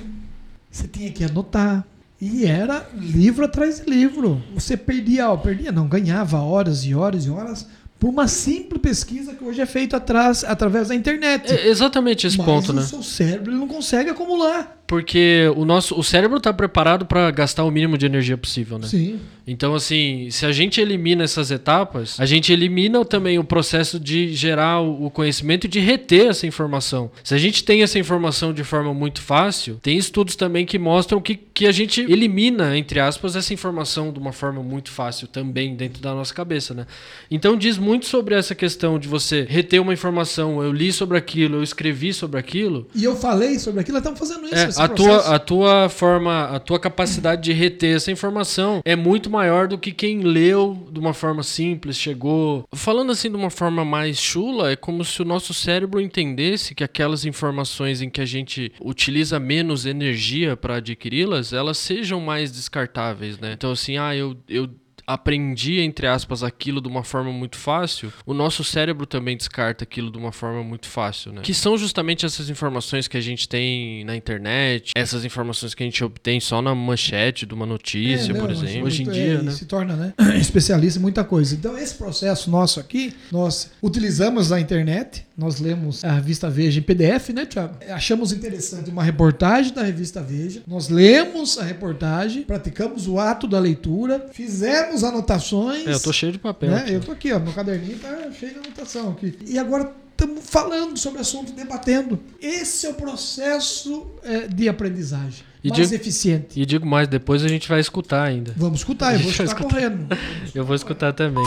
Você 0.71 0.87
tinha 0.87 1.11
que 1.11 1.23
anotar. 1.23 1.85
E 2.19 2.45
era 2.45 2.87
livro 2.95 3.45
atrás 3.45 3.79
de 3.79 3.89
livro. 3.89 4.41
Você 4.55 4.77
perdia, 4.77 5.29
ó, 5.31 5.37
perdia, 5.37 5.71
não, 5.71 5.87
ganhava 5.87 6.39
horas 6.39 6.83
e 6.85 6.93
horas 6.95 7.25
e 7.25 7.29
horas 7.29 7.67
por 8.01 8.09
uma 8.09 8.27
simples 8.27 8.81
pesquisa 8.81 9.35
que 9.35 9.43
hoje 9.43 9.61
é 9.61 9.65
feita 9.67 9.97
atrás, 9.97 10.43
através 10.43 10.87
da 10.87 10.95
internet. 10.95 11.53
É 11.53 11.67
exatamente 11.67 12.25
esse 12.25 12.35
Mas 12.35 12.47
ponto, 12.47 12.71
o 12.71 12.73
né? 12.73 12.81
seu 12.81 13.03
cérebro 13.03 13.53
não 13.53 13.67
consegue 13.67 14.09
acumular. 14.09 14.80
Porque 14.91 15.49
o 15.55 15.63
nosso 15.63 15.97
o 15.97 16.03
cérebro 16.03 16.35
está 16.35 16.51
preparado 16.51 17.05
para 17.05 17.31
gastar 17.31 17.63
o 17.63 17.71
mínimo 17.71 17.97
de 17.97 18.05
energia 18.05 18.37
possível, 18.37 18.77
né? 18.77 18.87
Sim. 18.87 19.21
Então, 19.47 19.73
assim, 19.73 20.29
se 20.29 20.45
a 20.45 20.51
gente 20.51 20.79
elimina 20.79 21.23
essas 21.23 21.49
etapas, 21.49 22.19
a 22.19 22.25
gente 22.25 22.53
elimina 22.53 23.03
também 23.03 23.39
o 23.39 23.43
processo 23.43 23.99
de 23.99 24.33
gerar 24.33 24.81
o 24.81 25.09
conhecimento 25.09 25.65
e 25.65 25.67
de 25.67 25.79
reter 25.79 26.27
essa 26.27 26.45
informação. 26.45 27.09
Se 27.23 27.33
a 27.33 27.37
gente 27.37 27.63
tem 27.63 27.81
essa 27.81 27.97
informação 27.97 28.53
de 28.53 28.63
forma 28.63 28.93
muito 28.93 29.21
fácil, 29.21 29.79
tem 29.81 29.97
estudos 29.97 30.35
também 30.35 30.65
que 30.65 30.77
mostram 30.77 31.21
que, 31.21 31.35
que 31.35 31.65
a 31.65 31.71
gente 31.71 32.01
elimina, 32.01 32.77
entre 32.77 32.99
aspas, 32.99 33.35
essa 33.35 33.53
informação 33.53 34.11
de 34.11 34.19
uma 34.19 34.31
forma 34.31 34.61
muito 34.61 34.91
fácil 34.91 35.27
também 35.27 35.75
dentro 35.75 36.01
da 36.01 36.13
nossa 36.13 36.33
cabeça, 36.33 36.73
né? 36.73 36.85
Então, 37.29 37.57
diz 37.57 37.77
muito 37.77 38.05
sobre 38.05 38.35
essa 38.35 38.53
questão 38.53 38.99
de 38.99 39.07
você 39.07 39.45
reter 39.49 39.81
uma 39.81 39.93
informação. 39.93 40.61
Eu 40.61 40.71
li 40.71 40.93
sobre 40.93 41.17
aquilo, 41.17 41.57
eu 41.57 41.63
escrevi 41.63 42.13
sobre 42.13 42.39
aquilo. 42.39 42.87
E 42.93 43.03
eu 43.03 43.15
falei 43.15 43.57
sobre 43.57 43.81
aquilo, 43.81 43.97
estamos 43.97 44.19
fazendo 44.19 44.45
isso. 44.45 44.79
É, 44.79 44.80
a, 44.83 44.87
processo. 44.87 45.23
tua, 45.23 45.35
a 45.35 45.39
tua 45.39 45.89
forma, 45.89 46.43
a 46.45 46.59
tua 46.59 46.79
capacidade 46.79 47.41
de 47.41 47.53
reter 47.53 47.95
essa 47.95 48.11
informação 48.11 48.81
é 48.85 48.95
muito 48.95 49.29
maior 49.29 49.67
do 49.67 49.77
que 49.77 49.91
quem 49.91 50.21
leu 50.21 50.87
de 50.91 50.99
uma 50.99 51.13
forma 51.13 51.43
simples, 51.43 51.97
chegou. 51.97 52.65
Falando 52.73 53.11
assim 53.11 53.29
de 53.29 53.35
uma 53.35 53.49
forma 53.49 53.83
mais 53.83 54.17
chula, 54.17 54.71
é 54.71 54.75
como 54.75 55.03
se 55.03 55.21
o 55.21 55.25
nosso 55.25 55.53
cérebro 55.53 55.99
entendesse 55.99 56.75
que 56.75 56.83
aquelas 56.83 57.25
informações 57.25 58.01
em 58.01 58.09
que 58.09 58.21
a 58.21 58.25
gente 58.25 58.71
utiliza 58.81 59.39
menos 59.39 59.85
energia 59.85 60.55
para 60.55 60.75
adquiri-las, 60.75 61.53
elas 61.53 61.77
sejam 61.77 62.19
mais 62.19 62.51
descartáveis, 62.51 63.39
né? 63.39 63.53
Então 63.53 63.71
assim, 63.71 63.97
ah, 63.97 64.15
eu, 64.15 64.35
eu 64.47 64.69
aprendi, 65.13 65.79
entre 65.79 66.07
aspas, 66.07 66.43
aquilo 66.43 66.81
de 66.81 66.87
uma 66.87 67.03
forma 67.03 67.31
muito 67.31 67.57
fácil, 67.57 68.11
o 68.25 68.33
nosso 68.33 68.63
cérebro 68.63 69.05
também 69.05 69.35
descarta 69.37 69.83
aquilo 69.83 70.11
de 70.11 70.17
uma 70.17 70.31
forma 70.31 70.63
muito 70.63 70.87
fácil, 70.87 71.31
né? 71.33 71.41
Que 71.41 71.53
são 71.53 71.77
justamente 71.77 72.25
essas 72.25 72.49
informações 72.49 73.07
que 73.07 73.17
a 73.17 73.21
gente 73.21 73.47
tem 73.47 74.03
na 74.05 74.15
internet, 74.15 74.91
essas 74.95 75.25
informações 75.25 75.73
que 75.73 75.83
a 75.83 75.85
gente 75.85 76.03
obtém 76.03 76.39
só 76.39 76.61
na 76.61 76.73
manchete 76.75 77.45
de 77.45 77.53
uma 77.53 77.65
notícia, 77.65 78.31
É, 78.31 78.35
por 78.35 78.43
não, 78.43 78.51
exemplo. 78.51 78.71
muito- 78.73 78.85
Hoje 78.87 79.03
em 79.03 79.09
é, 79.09 79.11
dia, 79.11 79.41
né? 79.41 79.51
Se 79.51 79.65
torna, 79.65 79.95
né? 79.95 80.13
Especialista 80.39 80.99
em 80.99 81.01
muita 81.01 81.23
coisa. 81.23 81.55
Então, 81.55 81.77
esse 81.77 81.95
processo 81.95 82.49
nosso 82.49 82.79
aqui, 82.79 83.13
nós 83.31 83.71
utilizamos 83.81 84.51
a 84.51 84.59
internet, 84.59 85.25
nós 85.41 85.59
lemos 85.59 86.05
a 86.05 86.11
revista 86.13 86.49
Veja 86.49 86.79
em 86.79 86.83
PDF, 86.83 87.29
né, 87.33 87.45
Thiago? 87.45 87.75
Achamos 87.89 88.31
interessante 88.31 88.89
uma 88.91 89.03
reportagem 89.03 89.73
da 89.73 89.81
revista 89.83 90.21
Veja, 90.21 90.61
nós 90.67 90.87
lemos 90.87 91.57
a 91.57 91.63
reportagem, 91.63 92.43
praticamos 92.43 93.07
o 93.07 93.19
ato 93.19 93.47
da 93.47 93.57
leitura, 93.59 94.27
fizemos 94.31 95.03
anotações. 95.03 95.87
É, 95.87 95.93
eu 95.93 95.99
tô 95.99 96.13
cheio 96.13 96.31
de 96.31 96.37
papel. 96.39 96.69
né? 96.69 96.85
Eu 96.87 96.99
tô 97.01 97.11
aqui, 97.11 97.31
ó, 97.33 97.39
meu 97.39 97.51
caderninho 97.53 97.97
tá 97.97 98.29
cheio 98.31 98.53
de 98.53 98.59
anotação 98.59 99.09
aqui. 99.09 99.35
E 99.47 99.57
agora 99.57 99.91
estamos 100.11 100.47
falando 100.47 100.95
sobre 100.99 101.17
o 101.17 101.21
assunto, 101.21 101.51
debatendo. 101.53 102.19
Esse 102.39 102.85
é 102.85 102.89
o 102.91 102.93
processo 102.93 104.05
é, 104.23 104.47
de 104.47 104.69
aprendizagem 104.69 105.43
E 105.63 105.69
mais 105.69 105.89
de- 105.89 105.95
eficiente. 105.95 106.59
E 106.61 106.65
digo 106.67 106.85
mais, 106.85 107.07
depois 107.07 107.43
a 107.43 107.47
gente 107.47 107.67
vai 107.67 107.79
escutar 107.79 108.21
ainda. 108.23 108.53
Vamos 108.55 108.81
escutar, 108.81 109.13
eu 109.15 109.19
vou 109.21 109.31
escutar 109.31 109.45
escutar. 109.51 109.69
correndo. 109.73 110.17
Eu 110.53 110.63
vou 110.63 110.75
escutar 110.75 111.13
também. 111.13 111.43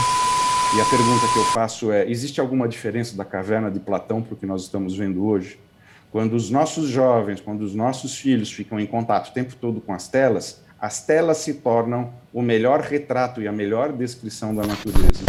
E 0.77 0.81
a 0.81 0.85
pergunta 0.87 1.29
que 1.33 1.39
eu 1.39 1.45
faço 1.45 1.93
é: 1.93 2.11
existe 2.11 2.41
alguma 2.41 2.67
diferença 2.67 3.17
da 3.17 3.25
caverna 3.25 3.71
de 3.71 3.79
Platão 3.79 4.21
para 4.21 4.35
o 4.35 4.37
que 4.37 4.45
nós 4.45 4.63
estamos 4.63 4.97
vendo 4.97 5.25
hoje? 5.25 5.57
Quando 6.11 6.35
os 6.35 6.51
nossos 6.51 6.89
jovens, 6.89 7.41
quando 7.41 7.63
os 7.63 7.77
nossos 7.77 8.19
filhos 8.19 8.51
ficam 8.51 8.81
em 8.81 8.87
contato 8.87 9.29
o 9.29 9.33
tempo 9.33 9.55
todo 9.55 9.81
com 9.81 9.93
as 9.93 10.09
telas, 10.09 10.65
as 10.81 11.07
telas 11.07 11.39
se 11.39 11.55
tornam 11.55 12.13
o 12.33 12.43
melhor 12.43 12.81
retrato 12.81 13.41
e 13.41 13.47
a 13.47 13.53
melhor 13.53 13.93
descrição 13.93 14.53
da 14.53 14.67
natureza. 14.67 15.25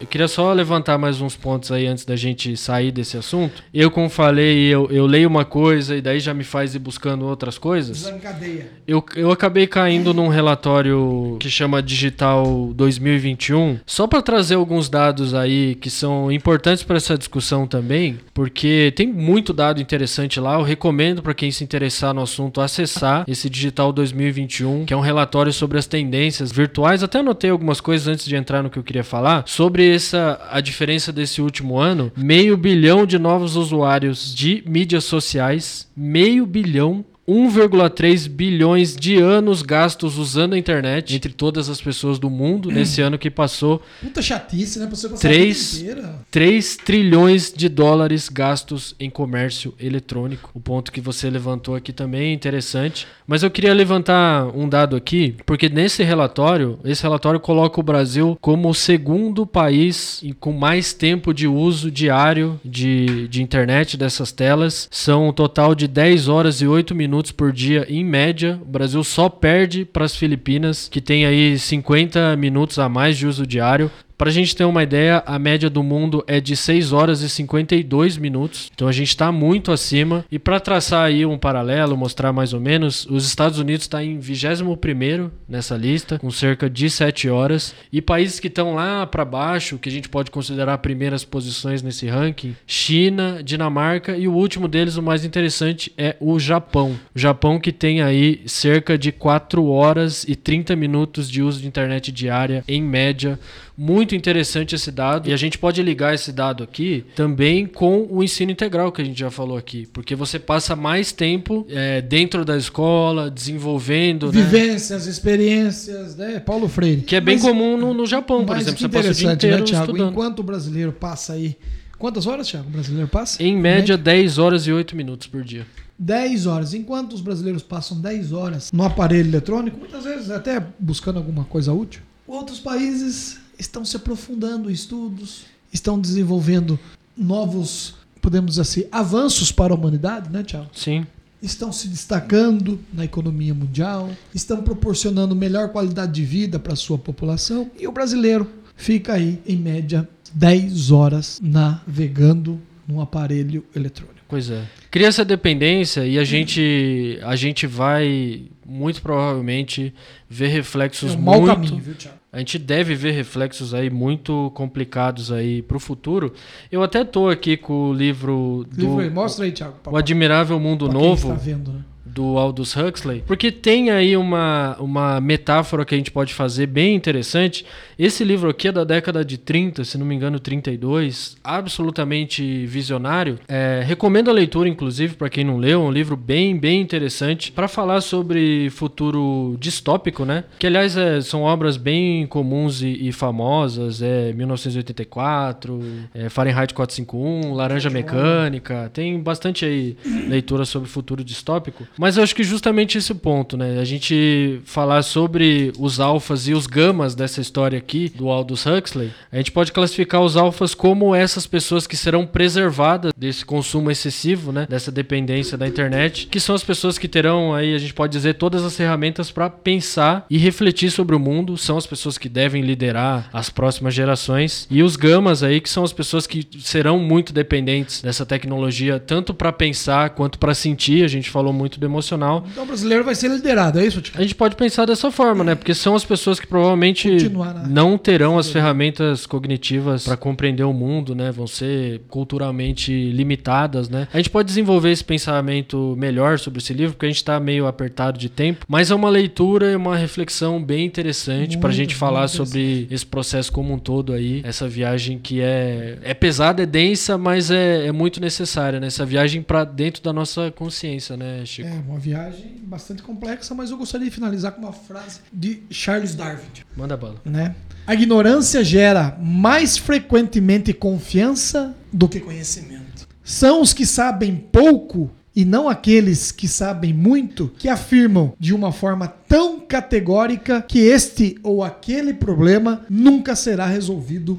Eu 0.00 0.06
queria 0.06 0.28
só 0.28 0.52
levantar 0.52 0.96
mais 0.96 1.20
uns 1.20 1.34
pontos 1.34 1.72
aí 1.72 1.86
antes 1.86 2.04
da 2.04 2.14
gente 2.14 2.56
sair 2.56 2.92
desse 2.92 3.16
assunto. 3.16 3.64
Eu, 3.74 3.90
como 3.90 4.08
falei, 4.08 4.66
eu, 4.66 4.88
eu 4.90 5.06
leio 5.06 5.28
uma 5.28 5.44
coisa 5.44 5.96
e 5.96 6.00
daí 6.00 6.20
já 6.20 6.32
me 6.32 6.44
faz 6.44 6.74
ir 6.74 6.78
buscando 6.78 7.26
outras 7.26 7.58
coisas. 7.58 8.02
Desencadeia. 8.02 8.70
Eu, 8.86 9.04
eu 9.16 9.30
acabei 9.32 9.66
caindo 9.66 10.14
num 10.14 10.28
relatório 10.28 11.36
que 11.40 11.50
chama 11.50 11.82
Digital 11.82 12.72
2021, 12.74 13.80
só 13.84 14.06
para 14.06 14.22
trazer 14.22 14.54
alguns 14.54 14.88
dados 14.88 15.34
aí 15.34 15.74
que 15.74 15.90
são 15.90 16.30
importantes 16.30 16.84
para 16.84 16.96
essa 16.96 17.18
discussão 17.18 17.66
também, 17.66 18.18
porque 18.32 18.92
tem 18.94 19.08
muito 19.12 19.52
dado 19.52 19.80
interessante 19.80 20.38
lá. 20.38 20.54
Eu 20.54 20.62
recomendo 20.62 21.22
para 21.22 21.34
quem 21.34 21.50
se 21.50 21.64
interessar 21.64 22.14
no 22.14 22.22
assunto 22.22 22.60
acessar 22.60 23.24
esse 23.26 23.50
Digital 23.50 23.92
2021, 23.92 24.84
que 24.84 24.94
é 24.94 24.96
um 24.96 25.00
relatório 25.00 25.52
sobre 25.52 25.76
as 25.76 25.86
tendências 25.86 26.52
virtuais. 26.52 27.02
Até 27.02 27.18
anotei 27.18 27.50
algumas 27.50 27.80
coisas 27.80 28.06
antes 28.06 28.24
de 28.24 28.36
entrar 28.36 28.62
no 28.62 28.70
que 28.70 28.78
eu 28.78 28.84
queria 28.84 29.04
falar 29.04 29.42
sobre 29.46 29.87
essa 29.94 30.40
a 30.50 30.60
diferença 30.60 31.12
desse 31.12 31.40
último 31.40 31.78
ano, 31.78 32.12
meio 32.16 32.56
bilhão 32.56 33.06
de 33.06 33.18
novos 33.18 33.56
usuários 33.56 34.34
de 34.34 34.62
mídias 34.66 35.04
sociais, 35.04 35.88
meio 35.96 36.46
bilhão 36.46 37.04
1,3 37.28 38.26
bilhões 38.26 38.96
de 38.96 39.16
anos 39.16 39.60
gastos 39.60 40.16
usando 40.16 40.54
a 40.54 40.58
internet 40.58 41.14
entre 41.14 41.30
todas 41.30 41.68
as 41.68 41.78
pessoas 41.78 42.18
do 42.18 42.30
mundo 42.30 42.70
nesse 42.70 43.02
ano 43.02 43.18
que 43.18 43.30
passou. 43.30 43.82
Puta 44.00 44.22
chatice, 44.22 44.78
né? 44.78 44.86
Pra 44.86 44.96
você 44.96 45.10
passar 45.10 45.28
Três. 45.28 45.74
a 45.74 45.76
vida 45.76 45.92
inteira. 45.92 46.18
3 46.30 46.76
trilhões 46.78 47.52
de 47.54 47.68
dólares 47.68 48.30
gastos 48.30 48.94
em 48.98 49.10
comércio 49.10 49.74
eletrônico. 49.78 50.50
O 50.54 50.60
ponto 50.60 50.90
que 50.90 51.02
você 51.02 51.28
levantou 51.28 51.74
aqui 51.74 51.92
também 51.92 52.30
é 52.30 52.32
interessante. 52.32 53.06
Mas 53.28 53.42
eu 53.42 53.50
queria 53.50 53.74
levantar 53.74 54.46
um 54.56 54.66
dado 54.66 54.96
aqui, 54.96 55.34
porque 55.44 55.68
nesse 55.68 56.02
relatório, 56.02 56.78
esse 56.82 57.02
relatório 57.02 57.38
coloca 57.38 57.78
o 57.78 57.82
Brasil 57.82 58.38
como 58.40 58.70
o 58.70 58.74
segundo 58.74 59.46
país 59.46 60.24
com 60.40 60.50
mais 60.50 60.94
tempo 60.94 61.34
de 61.34 61.46
uso 61.46 61.90
diário 61.90 62.58
de, 62.64 63.28
de 63.28 63.42
internet 63.42 63.98
dessas 63.98 64.32
telas. 64.32 64.88
São 64.90 65.28
um 65.28 65.32
total 65.32 65.74
de 65.74 65.86
10 65.86 66.26
horas 66.26 66.62
e 66.62 66.66
8 66.66 66.94
minutos 66.94 67.30
por 67.30 67.52
dia 67.52 67.84
em 67.86 68.02
média. 68.02 68.58
O 68.62 68.64
Brasil 68.64 69.04
só 69.04 69.28
perde 69.28 69.84
para 69.84 70.06
as 70.06 70.16
Filipinas, 70.16 70.88
que 70.88 71.02
tem 71.02 71.26
aí 71.26 71.58
50 71.58 72.34
minutos 72.36 72.78
a 72.78 72.88
mais 72.88 73.18
de 73.18 73.26
uso 73.26 73.46
diário. 73.46 73.90
Para 74.18 74.30
a 74.30 74.32
gente 74.32 74.56
ter 74.56 74.64
uma 74.64 74.82
ideia, 74.82 75.22
a 75.24 75.38
média 75.38 75.70
do 75.70 75.80
mundo 75.80 76.24
é 76.26 76.40
de 76.40 76.56
6 76.56 76.92
horas 76.92 77.22
e 77.22 77.28
52 77.28 78.16
minutos. 78.16 78.68
Então 78.74 78.88
a 78.88 78.92
gente 78.92 79.10
está 79.10 79.30
muito 79.30 79.70
acima. 79.70 80.24
E 80.28 80.40
para 80.40 80.58
traçar 80.58 81.04
aí 81.04 81.24
um 81.24 81.38
paralelo, 81.38 81.96
mostrar 81.96 82.32
mais 82.32 82.52
ou 82.52 82.58
menos, 82.58 83.06
os 83.08 83.24
Estados 83.24 83.60
Unidos 83.60 83.84
está 83.84 84.02
em 84.02 84.18
21 84.18 85.30
nessa 85.48 85.76
lista, 85.76 86.18
com 86.18 86.32
cerca 86.32 86.68
de 86.68 86.90
7 86.90 87.28
horas. 87.30 87.76
E 87.92 88.02
países 88.02 88.40
que 88.40 88.48
estão 88.48 88.74
lá 88.74 89.06
para 89.06 89.24
baixo, 89.24 89.78
que 89.78 89.88
a 89.88 89.92
gente 89.92 90.08
pode 90.08 90.32
considerar 90.32 90.78
primeiras 90.78 91.24
posições 91.24 91.80
nesse 91.80 92.08
ranking, 92.08 92.56
China, 92.66 93.40
Dinamarca 93.40 94.16
e 94.16 94.26
o 94.26 94.34
último 94.34 94.66
deles, 94.66 94.96
o 94.96 95.02
mais 95.02 95.24
interessante, 95.24 95.92
é 95.96 96.16
o 96.18 96.40
Japão. 96.40 96.98
O 97.14 97.18
Japão 97.18 97.60
que 97.60 97.70
tem 97.70 98.02
aí 98.02 98.42
cerca 98.46 98.98
de 98.98 99.12
4 99.12 99.64
horas 99.64 100.24
e 100.26 100.34
30 100.34 100.74
minutos 100.74 101.30
de 101.30 101.40
uso 101.40 101.60
de 101.60 101.68
internet 101.68 102.10
diária 102.10 102.64
em 102.66 102.82
média. 102.82 103.38
Muito 103.80 104.12
interessante 104.16 104.74
esse 104.74 104.90
dado. 104.90 105.28
E 105.28 105.32
a 105.32 105.36
gente 105.36 105.56
pode 105.56 105.80
ligar 105.84 106.12
esse 106.12 106.32
dado 106.32 106.64
aqui 106.64 107.04
também 107.14 107.64
com 107.64 108.08
o 108.10 108.24
ensino 108.24 108.50
integral 108.50 108.90
que 108.90 109.00
a 109.00 109.04
gente 109.04 109.20
já 109.20 109.30
falou 109.30 109.56
aqui. 109.56 109.86
Porque 109.92 110.16
você 110.16 110.36
passa 110.36 110.74
mais 110.74 111.12
tempo 111.12 111.64
é, 111.70 112.02
dentro 112.02 112.44
da 112.44 112.56
escola, 112.56 113.30
desenvolvendo. 113.30 114.32
né? 114.32 114.42
Vivências, 114.42 115.06
experiências, 115.06 116.16
né? 116.16 116.40
Paulo 116.40 116.68
Freire. 116.68 117.02
Que 117.02 117.14
é 117.14 117.20
bem 117.20 117.36
Mas- 117.36 117.44
comum 117.44 117.76
no, 117.76 117.94
no 117.94 118.04
Japão, 118.04 118.44
por 118.44 118.56
exemplo. 118.56 118.80
Você 118.80 118.88
passa 118.88 119.10
o 119.10 119.14
dia 119.14 119.32
interessante, 119.32 119.36
inteiro 119.36 119.58
né, 119.58 119.62
Thiago? 119.64 119.84
estudando. 119.92 120.10
Enquanto 120.10 120.38
o 120.40 120.42
brasileiro 120.42 120.92
passa 120.92 121.34
aí. 121.34 121.56
Quantas 121.96 122.26
horas, 122.26 122.48
Thiago? 122.48 122.66
O 122.66 122.72
brasileiro 122.72 123.06
passa? 123.08 123.40
Em 123.40 123.56
média, 123.56 123.96
10 123.96 124.38
horas 124.38 124.66
e 124.66 124.72
8 124.72 124.96
minutos 124.96 125.28
por 125.28 125.44
dia. 125.44 125.64
10 125.96 126.46
horas. 126.46 126.74
Enquanto 126.74 127.12
os 127.12 127.20
brasileiros 127.20 127.62
passam 127.62 128.00
10 128.00 128.32
horas 128.32 128.72
no 128.72 128.82
aparelho 128.84 129.28
eletrônico, 129.28 129.78
muitas 129.78 130.02
vezes 130.02 130.30
até 130.32 130.60
buscando 130.80 131.18
alguma 131.18 131.44
coisa 131.44 131.72
útil, 131.72 132.02
outros 132.26 132.58
países 132.60 133.38
estão 133.58 133.84
se 133.84 133.96
aprofundando 133.96 134.70
em 134.70 134.72
estudos, 134.72 135.46
estão 135.72 136.00
desenvolvendo 136.00 136.78
novos, 137.16 137.94
podemos 138.20 138.52
dizer 138.52 138.62
assim, 138.62 138.84
avanços 138.92 139.50
para 139.50 139.72
a 139.72 139.76
humanidade, 139.76 140.30
né, 140.30 140.42
Tiago? 140.42 140.68
Sim. 140.72 141.06
Estão 141.42 141.70
se 141.72 141.88
destacando 141.88 142.80
na 142.92 143.04
economia 143.04 143.54
mundial, 143.54 144.10
estão 144.34 144.62
proporcionando 144.62 145.36
melhor 145.36 145.70
qualidade 145.70 146.12
de 146.12 146.24
vida 146.24 146.58
para 146.58 146.72
a 146.72 146.76
sua 146.76 146.98
população 146.98 147.70
e 147.78 147.86
o 147.86 147.92
brasileiro 147.92 148.48
fica 148.76 149.14
aí, 149.14 149.40
em 149.46 149.56
média, 149.56 150.08
10 150.34 150.90
horas 150.90 151.38
navegando 151.42 152.60
num 152.86 153.00
aparelho 153.00 153.64
eletrônico. 153.74 154.18
Pois 154.28 154.50
é. 154.50 154.64
Cria 154.90 155.06
essa 155.06 155.24
dependência 155.24 156.06
e 156.06 156.18
a 156.18 156.24
gente, 156.24 157.18
a 157.22 157.36
gente 157.36 157.66
vai 157.66 158.42
muito 158.68 159.00
provavelmente 159.00 159.94
ver 160.28 160.48
reflexos 160.48 161.14
É 161.14 161.16
um 161.16 161.20
mau 161.20 161.40
muito. 161.40 161.54
caminho, 161.54 161.78
viu? 161.78 161.94
A 162.30 162.38
gente 162.38 162.58
deve 162.58 162.94
ver 162.94 163.12
reflexos 163.12 163.72
aí 163.72 163.88
muito 163.88 164.52
complicados 164.54 165.32
aí 165.32 165.62
pro 165.62 165.80
futuro. 165.80 166.34
Eu 166.70 166.82
até 166.82 167.02
tô 167.02 167.28
aqui 167.30 167.56
com 167.56 167.88
o 167.90 167.92
livro 167.94 168.66
do 168.70 168.80
Livro 168.80 168.98
aí, 169.00 169.08
mostra 169.10 169.46
aí, 169.46 169.52
Tiago. 169.52 169.76
O 169.86 169.96
Admirável 169.96 170.60
Mundo 170.60 170.86
Novo 170.92 171.32
está 171.32 171.42
vendo, 171.42 171.72
né? 171.72 171.80
Do 172.08 172.38
Aldous 172.38 172.76
Huxley, 172.76 173.22
porque 173.26 173.50
tem 173.50 173.90
aí 173.90 174.16
uma, 174.16 174.76
uma 174.78 175.20
metáfora 175.20 175.84
que 175.84 175.94
a 175.94 175.98
gente 175.98 176.10
pode 176.10 176.34
fazer 176.34 176.66
bem 176.66 176.94
interessante. 176.94 177.64
Esse 177.98 178.24
livro 178.24 178.48
aqui 178.48 178.68
é 178.68 178.72
da 178.72 178.84
década 178.84 179.24
de 179.24 179.38
30, 179.38 179.84
se 179.84 179.98
não 179.98 180.06
me 180.06 180.14
engano, 180.14 180.38
32, 180.38 181.36
absolutamente 181.42 182.66
visionário. 182.66 183.38
É, 183.48 183.82
recomendo 183.84 184.30
a 184.30 184.32
leitura, 184.32 184.68
inclusive, 184.68 185.14
para 185.14 185.28
quem 185.28 185.44
não 185.44 185.56
leu, 185.58 185.82
é 185.82 185.84
um 185.84 185.90
livro 185.90 186.16
bem, 186.16 186.56
bem 186.56 186.80
interessante 186.80 187.52
para 187.52 187.68
falar 187.68 188.00
sobre 188.00 188.70
futuro 188.70 189.56
distópico, 189.58 190.24
né? 190.24 190.44
Que, 190.58 190.66
aliás, 190.66 190.96
é, 190.96 191.20
são 191.20 191.42
obras 191.42 191.76
bem 191.76 192.26
comuns 192.26 192.82
e, 192.82 193.08
e 193.08 193.12
famosas, 193.12 194.00
é 194.02 194.32
1984, 194.32 195.80
é 196.14 196.28
Fahrenheit 196.28 196.72
451, 196.74 197.52
Laranja 197.52 197.90
Mecânica, 197.90 198.90
tem 198.92 199.20
bastante 199.20 199.64
aí 199.64 199.96
leitura 200.28 200.64
sobre 200.64 200.88
futuro 200.88 201.24
distópico. 201.24 201.86
Mas 201.98 202.16
eu 202.16 202.22
acho 202.22 202.34
que 202.34 202.44
justamente 202.44 202.96
esse 202.96 203.12
ponto, 203.14 203.56
né? 203.56 203.78
A 203.80 203.84
gente 203.84 204.60
falar 204.64 205.02
sobre 205.02 205.72
os 205.78 205.98
alfas 205.98 206.46
e 206.46 206.54
os 206.54 206.66
gamas 206.66 207.14
dessa 207.14 207.40
história 207.40 207.78
aqui 207.78 208.08
do 208.08 208.28
Aldous 208.28 208.64
Huxley, 208.66 209.10
a 209.32 209.36
gente 209.36 209.52
pode 209.52 209.72
classificar 209.72 210.22
os 210.22 210.36
alfas 210.36 210.74
como 210.74 211.14
essas 211.14 211.46
pessoas 211.46 211.86
que 211.86 211.96
serão 211.96 212.26
preservadas 212.26 213.12
desse 213.16 213.44
consumo 213.44 213.90
excessivo, 213.90 214.52
né? 214.52 214.66
Dessa 214.68 214.92
dependência 214.92 215.58
da 215.58 215.66
internet, 215.66 216.26
que 216.26 216.38
são 216.38 216.54
as 216.54 216.62
pessoas 216.62 216.98
que 216.98 217.08
terão 217.08 217.54
aí, 217.54 217.74
a 217.74 217.78
gente 217.78 217.94
pode 217.94 218.12
dizer, 218.12 218.34
todas 218.34 218.64
as 218.64 218.76
ferramentas 218.76 219.30
para 219.30 219.50
pensar 219.50 220.24
e 220.30 220.38
refletir 220.38 220.90
sobre 220.90 221.16
o 221.16 221.18
mundo, 221.18 221.56
são 221.56 221.76
as 221.76 221.86
pessoas 221.86 222.16
que 222.16 222.28
devem 222.28 222.62
liderar 222.62 223.28
as 223.32 223.50
próximas 223.50 223.94
gerações. 223.94 224.66
E 224.70 224.82
os 224.82 224.94
gamas 224.94 225.42
aí, 225.42 225.60
que 225.60 225.68
são 225.68 225.82
as 225.82 225.92
pessoas 225.92 226.26
que 226.26 226.46
serão 226.60 226.98
muito 226.98 227.32
dependentes 227.32 228.02
dessa 228.02 228.24
tecnologia, 228.24 229.00
tanto 229.00 229.34
para 229.34 229.52
pensar 229.52 230.10
quanto 230.10 230.38
para 230.38 230.54
sentir. 230.54 231.04
A 231.04 231.08
gente 231.08 231.30
falou 231.30 231.52
muito 231.52 231.80
do 231.80 231.87
emocional. 231.88 232.44
Então 232.50 232.64
o 232.64 232.66
brasileiro 232.66 233.04
vai 233.04 233.14
ser 233.14 233.28
liderado, 233.28 233.78
é 233.78 233.86
isso, 233.86 234.00
Tiago? 234.00 234.18
A 234.18 234.22
gente 234.22 234.34
pode 234.34 234.56
pensar 234.56 234.84
dessa 234.86 235.10
forma, 235.10 235.42
né? 235.42 235.54
Porque 235.54 235.74
são 235.74 235.94
as 235.94 236.04
pessoas 236.04 236.38
que 236.38 236.46
provavelmente 236.46 237.10
Continuar 237.10 237.68
não 237.68 237.98
terão 237.98 238.38
as 238.38 238.50
ferramentas 238.50 239.26
cognitivas 239.26 240.04
para 240.04 240.16
compreender 240.16 240.64
o 240.64 240.72
mundo, 240.72 241.14
né? 241.14 241.30
Vão 241.30 241.46
ser 241.46 242.00
culturalmente 242.08 243.10
limitadas, 243.10 243.88
né? 243.88 244.08
A 244.12 244.16
gente 244.18 244.30
pode 244.30 244.46
desenvolver 244.48 244.90
esse 244.90 245.04
pensamento 245.04 245.94
melhor 245.98 246.38
sobre 246.38 246.58
esse 246.58 246.72
livro, 246.72 246.94
porque 246.94 247.06
a 247.06 247.08
gente 247.08 247.16
está 247.16 247.38
meio 247.40 247.66
apertado 247.66 248.18
de 248.18 248.28
tempo, 248.28 248.64
mas 248.68 248.90
é 248.90 248.94
uma 248.94 249.08
leitura 249.08 249.72
e 249.72 249.76
uma 249.76 249.96
reflexão 249.96 250.62
bem 250.62 250.84
interessante 250.84 251.58
para 251.58 251.70
a 251.70 251.72
gente 251.72 251.94
falar 251.94 252.28
sobre 252.28 252.86
esse 252.90 253.06
processo 253.06 253.52
como 253.52 253.72
um 253.72 253.78
todo 253.78 254.12
aí, 254.12 254.42
essa 254.44 254.68
viagem 254.68 255.18
que 255.18 255.40
é 255.40 255.98
é 256.02 256.14
pesada, 256.14 256.62
é 256.62 256.66
densa, 256.66 257.16
mas 257.18 257.50
é, 257.50 257.86
é 257.86 257.92
muito 257.92 258.20
necessária, 258.20 258.80
né? 258.80 258.86
Essa 258.88 259.04
viagem 259.04 259.42
para 259.42 259.64
dentro 259.64 260.02
da 260.02 260.12
nossa 260.12 260.50
consciência, 260.50 261.16
né, 261.16 261.42
Chico? 261.44 261.68
É 261.68 261.77
uma 261.86 261.98
viagem 261.98 262.56
bastante 262.62 263.02
complexa, 263.02 263.54
mas 263.54 263.70
eu 263.70 263.76
gostaria 263.76 264.08
de 264.08 264.14
finalizar 264.14 264.52
com 264.52 264.62
uma 264.62 264.72
frase 264.72 265.20
de 265.32 265.62
Charles 265.70 266.14
Darwin, 266.14 266.44
Manda 266.76 266.96
bala. 266.96 267.16
né? 267.24 267.54
A 267.86 267.94
ignorância 267.94 268.62
gera 268.62 269.16
mais 269.20 269.76
frequentemente 269.78 270.72
confiança 270.72 271.74
do 271.92 272.08
que 272.08 272.20
conhecimento. 272.20 273.08
São 273.24 273.60
os 273.62 273.72
que 273.72 273.86
sabem 273.86 274.36
pouco 274.36 275.10
e 275.34 275.44
não 275.44 275.68
aqueles 275.68 276.32
que 276.32 276.48
sabem 276.48 276.92
muito 276.92 277.52
que 277.58 277.68
afirmam 277.68 278.32
de 278.38 278.52
uma 278.52 278.72
forma 278.72 279.06
tão 279.06 279.60
categórica 279.60 280.62
que 280.62 280.80
este 280.80 281.38
ou 281.42 281.62
aquele 281.62 282.12
problema 282.12 282.84
nunca 282.90 283.36
será 283.36 283.66
resolvido 283.66 284.38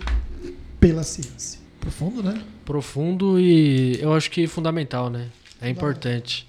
pela 0.79 1.03
ciência. 1.03 1.59
Profundo, 1.79 2.21
né? 2.21 2.41
profundo 2.69 3.39
e 3.39 3.99
eu 3.99 4.13
acho 4.13 4.29
que 4.29 4.45
fundamental, 4.45 5.09
né? 5.09 5.25
É 5.59 5.67
importante. 5.69 6.47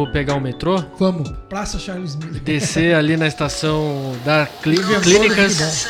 Vamos 0.00 0.12
pegar 0.12 0.34
o 0.34 0.40
metrô, 0.40 0.82
Vamos, 0.98 1.30
Praça 1.48 1.78
Charles 1.78 2.16
Miller. 2.16 2.40
descer 2.42 2.94
ali 2.94 3.16
na 3.16 3.26
estação 3.26 4.16
da 4.24 4.46
clí- 4.62 4.78
clínicas. 5.02 5.86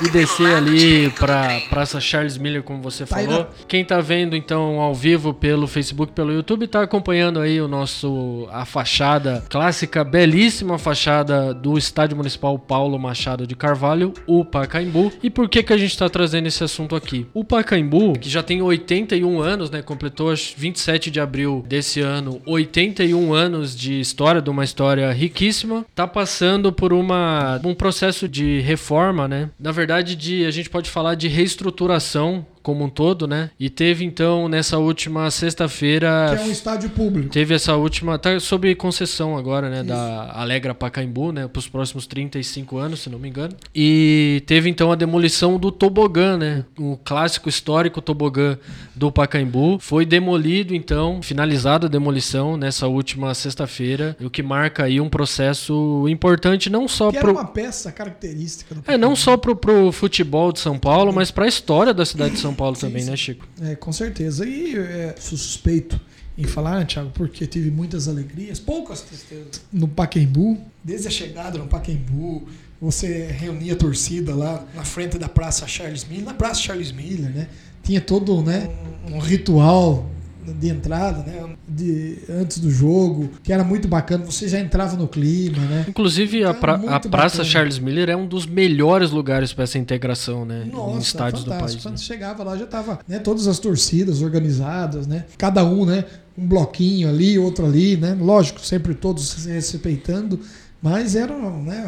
E 0.00 0.08
descer 0.10 0.54
ali 0.54 1.10
pra. 1.10 1.60
Praça 1.68 2.00
Charles 2.00 2.38
Miller, 2.38 2.62
como 2.62 2.80
você 2.80 3.04
falou. 3.04 3.48
Quem 3.66 3.84
tá 3.84 4.00
vendo 4.00 4.36
então 4.36 4.80
ao 4.80 4.94
vivo 4.94 5.34
pelo 5.34 5.66
Facebook, 5.66 6.12
pelo 6.12 6.32
YouTube, 6.32 6.68
tá 6.68 6.82
acompanhando 6.82 7.40
aí 7.40 7.60
o 7.60 7.66
nosso 7.66 8.48
a 8.52 8.64
fachada 8.64 9.44
clássica, 9.48 10.04
belíssima 10.04 10.78
fachada 10.78 11.52
do 11.52 11.76
Estádio 11.76 12.16
Municipal 12.16 12.56
Paulo 12.58 12.96
Machado 12.96 13.44
de 13.44 13.56
Carvalho, 13.56 14.14
o 14.24 14.44
Pacaembu. 14.44 15.12
E 15.20 15.28
por 15.28 15.48
que 15.48 15.64
que 15.64 15.72
a 15.72 15.76
gente 15.76 15.98
tá 15.98 16.08
trazendo 16.08 16.46
esse 16.46 16.62
assunto 16.62 16.94
aqui? 16.94 17.26
O 17.34 17.42
Pacaembu, 17.42 18.12
que 18.18 18.30
já 18.30 18.42
tem 18.42 18.62
81 18.62 19.40
anos, 19.40 19.68
né, 19.68 19.82
completou 19.82 20.30
acho, 20.30 20.54
27 20.56 21.10
de 21.10 21.20
abril 21.20 21.64
desse 21.68 22.00
ano, 22.00 22.40
81 22.46 23.32
anos 23.32 23.76
de 23.76 23.98
história, 23.98 24.40
de 24.40 24.50
uma 24.50 24.62
história 24.62 25.10
riquíssima, 25.12 25.84
tá 25.92 26.06
passando 26.06 26.72
por 26.72 26.92
uma 26.92 27.60
um 27.64 27.74
processo 27.74 28.28
de 28.28 28.60
reforma, 28.60 29.26
né? 29.26 29.50
Na 29.58 29.72
verdade, 29.72 29.87
de 30.14 30.44
a 30.44 30.50
gente 30.50 30.68
pode 30.68 30.90
falar 30.90 31.14
de 31.14 31.28
reestruturação 31.28 32.46
como 32.68 32.84
um 32.84 32.90
todo, 32.90 33.26
né? 33.26 33.48
E 33.58 33.70
teve 33.70 34.04
então 34.04 34.46
nessa 34.46 34.76
última 34.76 35.30
sexta-feira 35.30 36.34
Que 36.36 36.42
é 36.42 36.44
um 36.44 36.50
estádio 36.50 36.90
público. 36.90 37.30
Teve 37.30 37.54
essa 37.54 37.74
última, 37.76 38.18
tá 38.18 38.38
sob 38.38 38.74
concessão 38.74 39.38
agora, 39.38 39.70
né, 39.70 39.82
da 39.82 40.30
Alegra 40.34 40.74
Pacaembu, 40.74 41.32
né, 41.32 41.48
para 41.48 41.60
os 41.60 41.66
próximos 41.66 42.06
35 42.06 42.76
anos, 42.76 43.00
se 43.00 43.08
não 43.08 43.18
me 43.18 43.26
engano. 43.26 43.56
E 43.74 44.42
teve 44.46 44.68
então 44.68 44.92
a 44.92 44.94
demolição 44.94 45.58
do 45.58 45.72
tobogã, 45.72 46.36
né, 46.36 46.66
o 46.78 46.98
clássico 47.02 47.48
histórico 47.48 48.02
tobogã 48.02 48.58
do 48.94 49.10
Pacaembu. 49.10 49.78
Foi 49.80 50.04
demolido 50.04 50.74
então, 50.74 51.22
finalizada 51.22 51.86
a 51.86 51.88
demolição 51.90 52.58
nessa 52.58 52.86
última 52.86 53.32
sexta-feira, 53.32 54.14
o 54.20 54.28
que 54.28 54.42
marca 54.42 54.84
aí 54.84 55.00
um 55.00 55.08
processo 55.08 56.06
importante 56.06 56.68
não 56.68 56.86
só 56.86 57.10
Que 57.10 57.16
era 57.16 57.24
pro 57.24 57.32
uma 57.32 57.46
peça 57.46 57.90
característica 57.90 58.74
do 58.74 58.82
é, 58.86 58.98
não 58.98 59.16
só 59.16 59.38
pro, 59.38 59.56
pro 59.56 59.90
futebol 59.90 60.52
de 60.52 60.60
São 60.60 60.78
Paulo, 60.78 61.14
mas 61.14 61.30
para 61.30 61.46
a 61.46 61.48
história 61.48 61.94
da 61.94 62.04
cidade 62.04 62.34
de 62.34 62.40
São 62.40 62.52
Paulo 62.52 62.57
também, 62.78 63.02
sim. 63.02 63.10
né, 63.10 63.16
Chico? 63.16 63.46
É, 63.62 63.74
com 63.74 63.92
certeza. 63.92 64.46
E 64.46 64.76
é, 64.76 65.14
sou 65.18 65.38
suspeito 65.38 66.00
em 66.36 66.44
falar, 66.44 66.78
né, 66.78 66.84
Thiago, 66.84 67.10
porque 67.14 67.46
tive 67.46 67.70
muitas 67.70 68.06
alegrias, 68.06 68.60
poucas 68.60 69.00
tristezas 69.00 69.62
no 69.72 69.88
Pacaembu. 69.88 70.58
Desde 70.84 71.08
a 71.08 71.10
chegada 71.10 71.58
no 71.58 71.66
Pacaembu, 71.66 72.46
você 72.80 73.26
reunia 73.26 73.72
a 73.72 73.76
torcida 73.76 74.34
lá 74.34 74.64
na 74.74 74.84
frente 74.84 75.18
da 75.18 75.28
Praça 75.28 75.66
Charles 75.66 76.04
Miller, 76.04 76.24
na 76.24 76.34
Praça 76.34 76.60
Charles 76.60 76.92
Miller, 76.92 77.30
né? 77.30 77.48
Tinha 77.82 78.00
todo 78.00 78.42
né, 78.42 78.70
um, 79.10 79.16
um 79.16 79.18
ritual 79.18 80.08
de 80.52 80.68
entrada, 80.68 81.18
né? 81.22 81.44
De, 81.68 82.18
antes 82.28 82.58
do 82.58 82.70
jogo, 82.70 83.30
que 83.42 83.52
era 83.52 83.62
muito 83.64 83.86
bacana. 83.88 84.24
Você 84.24 84.48
já 84.48 84.58
entrava 84.58 84.96
no 84.96 85.06
clima, 85.08 85.58
né? 85.66 85.84
Inclusive, 85.88 86.44
a, 86.44 86.54
pra- 86.54 86.80
a 86.88 87.00
Praça. 87.00 87.44
Charles 87.44 87.78
Miller 87.78 88.08
é 88.08 88.16
um 88.16 88.26
dos 88.26 88.46
melhores 88.46 89.10
lugares 89.10 89.52
para 89.52 89.64
essa 89.64 89.78
integração, 89.78 90.44
né? 90.44 90.64
em 90.66 90.70
Nossa, 90.70 90.98
estádios 91.00 91.44
do 91.44 91.50
país. 91.50 91.76
Quando 91.76 91.94
né? 91.94 91.98
chegava 91.98 92.42
lá 92.42 92.56
já 92.56 92.66
tava, 92.66 92.98
né, 93.08 93.18
todas 93.18 93.46
as 93.46 93.58
torcidas 93.58 94.22
organizadas, 94.22 95.06
né? 95.06 95.24
Cada 95.36 95.64
um, 95.64 95.84
né, 95.84 96.04
um 96.36 96.46
bloquinho 96.46 97.08
ali, 97.08 97.38
outro 97.38 97.66
ali, 97.66 97.96
né? 97.96 98.16
Lógico, 98.18 98.60
sempre 98.60 98.94
todos 98.94 99.28
se 99.30 99.50
respeitando, 99.50 100.40
mas 100.82 101.14
era, 101.16 101.34
né, 101.34 101.86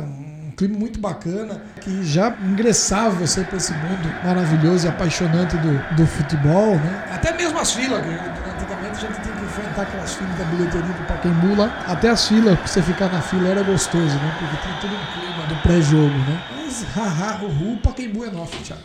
um 0.48 0.50
clima 0.56 0.78
muito 0.78 0.98
bacana 1.00 1.62
que 1.80 2.02
já 2.04 2.36
ingressava 2.44 3.24
você 3.26 3.42
para 3.42 3.56
esse 3.56 3.72
mundo 3.72 4.08
maravilhoso 4.24 4.86
e 4.86 4.88
apaixonante 4.88 5.56
do, 5.56 5.96
do 5.96 6.06
futebol, 6.06 6.74
né? 6.74 7.04
Até 7.12 7.36
mesmo 7.36 7.58
as 7.58 7.72
filas, 7.72 8.04
enfrentar 9.70 9.82
aquelas 9.82 10.14
filas 10.14 10.36
da 10.36 10.44
bilheteria 10.44 10.92
do 10.92 11.06
Pacaembu 11.06 11.54
lá, 11.56 11.84
até 11.86 12.08
as 12.08 12.28
filas, 12.28 12.58
pra 12.58 12.66
você 12.66 12.82
ficar 12.82 13.10
na 13.10 13.22
fila 13.22 13.48
era 13.48 13.62
gostoso, 13.62 14.16
né? 14.16 14.36
Porque 14.38 14.56
tinha 14.62 14.80
todo 14.80 14.92
um 14.92 15.20
clima 15.20 15.46
do 15.46 15.62
pré-jogo, 15.62 16.18
né? 16.18 16.42
Mas, 16.56 16.82
haha, 16.94 17.44
uhu, 17.44 17.76
Pacaembu 17.78 18.24
é 18.24 18.30
nosso, 18.30 18.56
Thiago. 18.58 18.82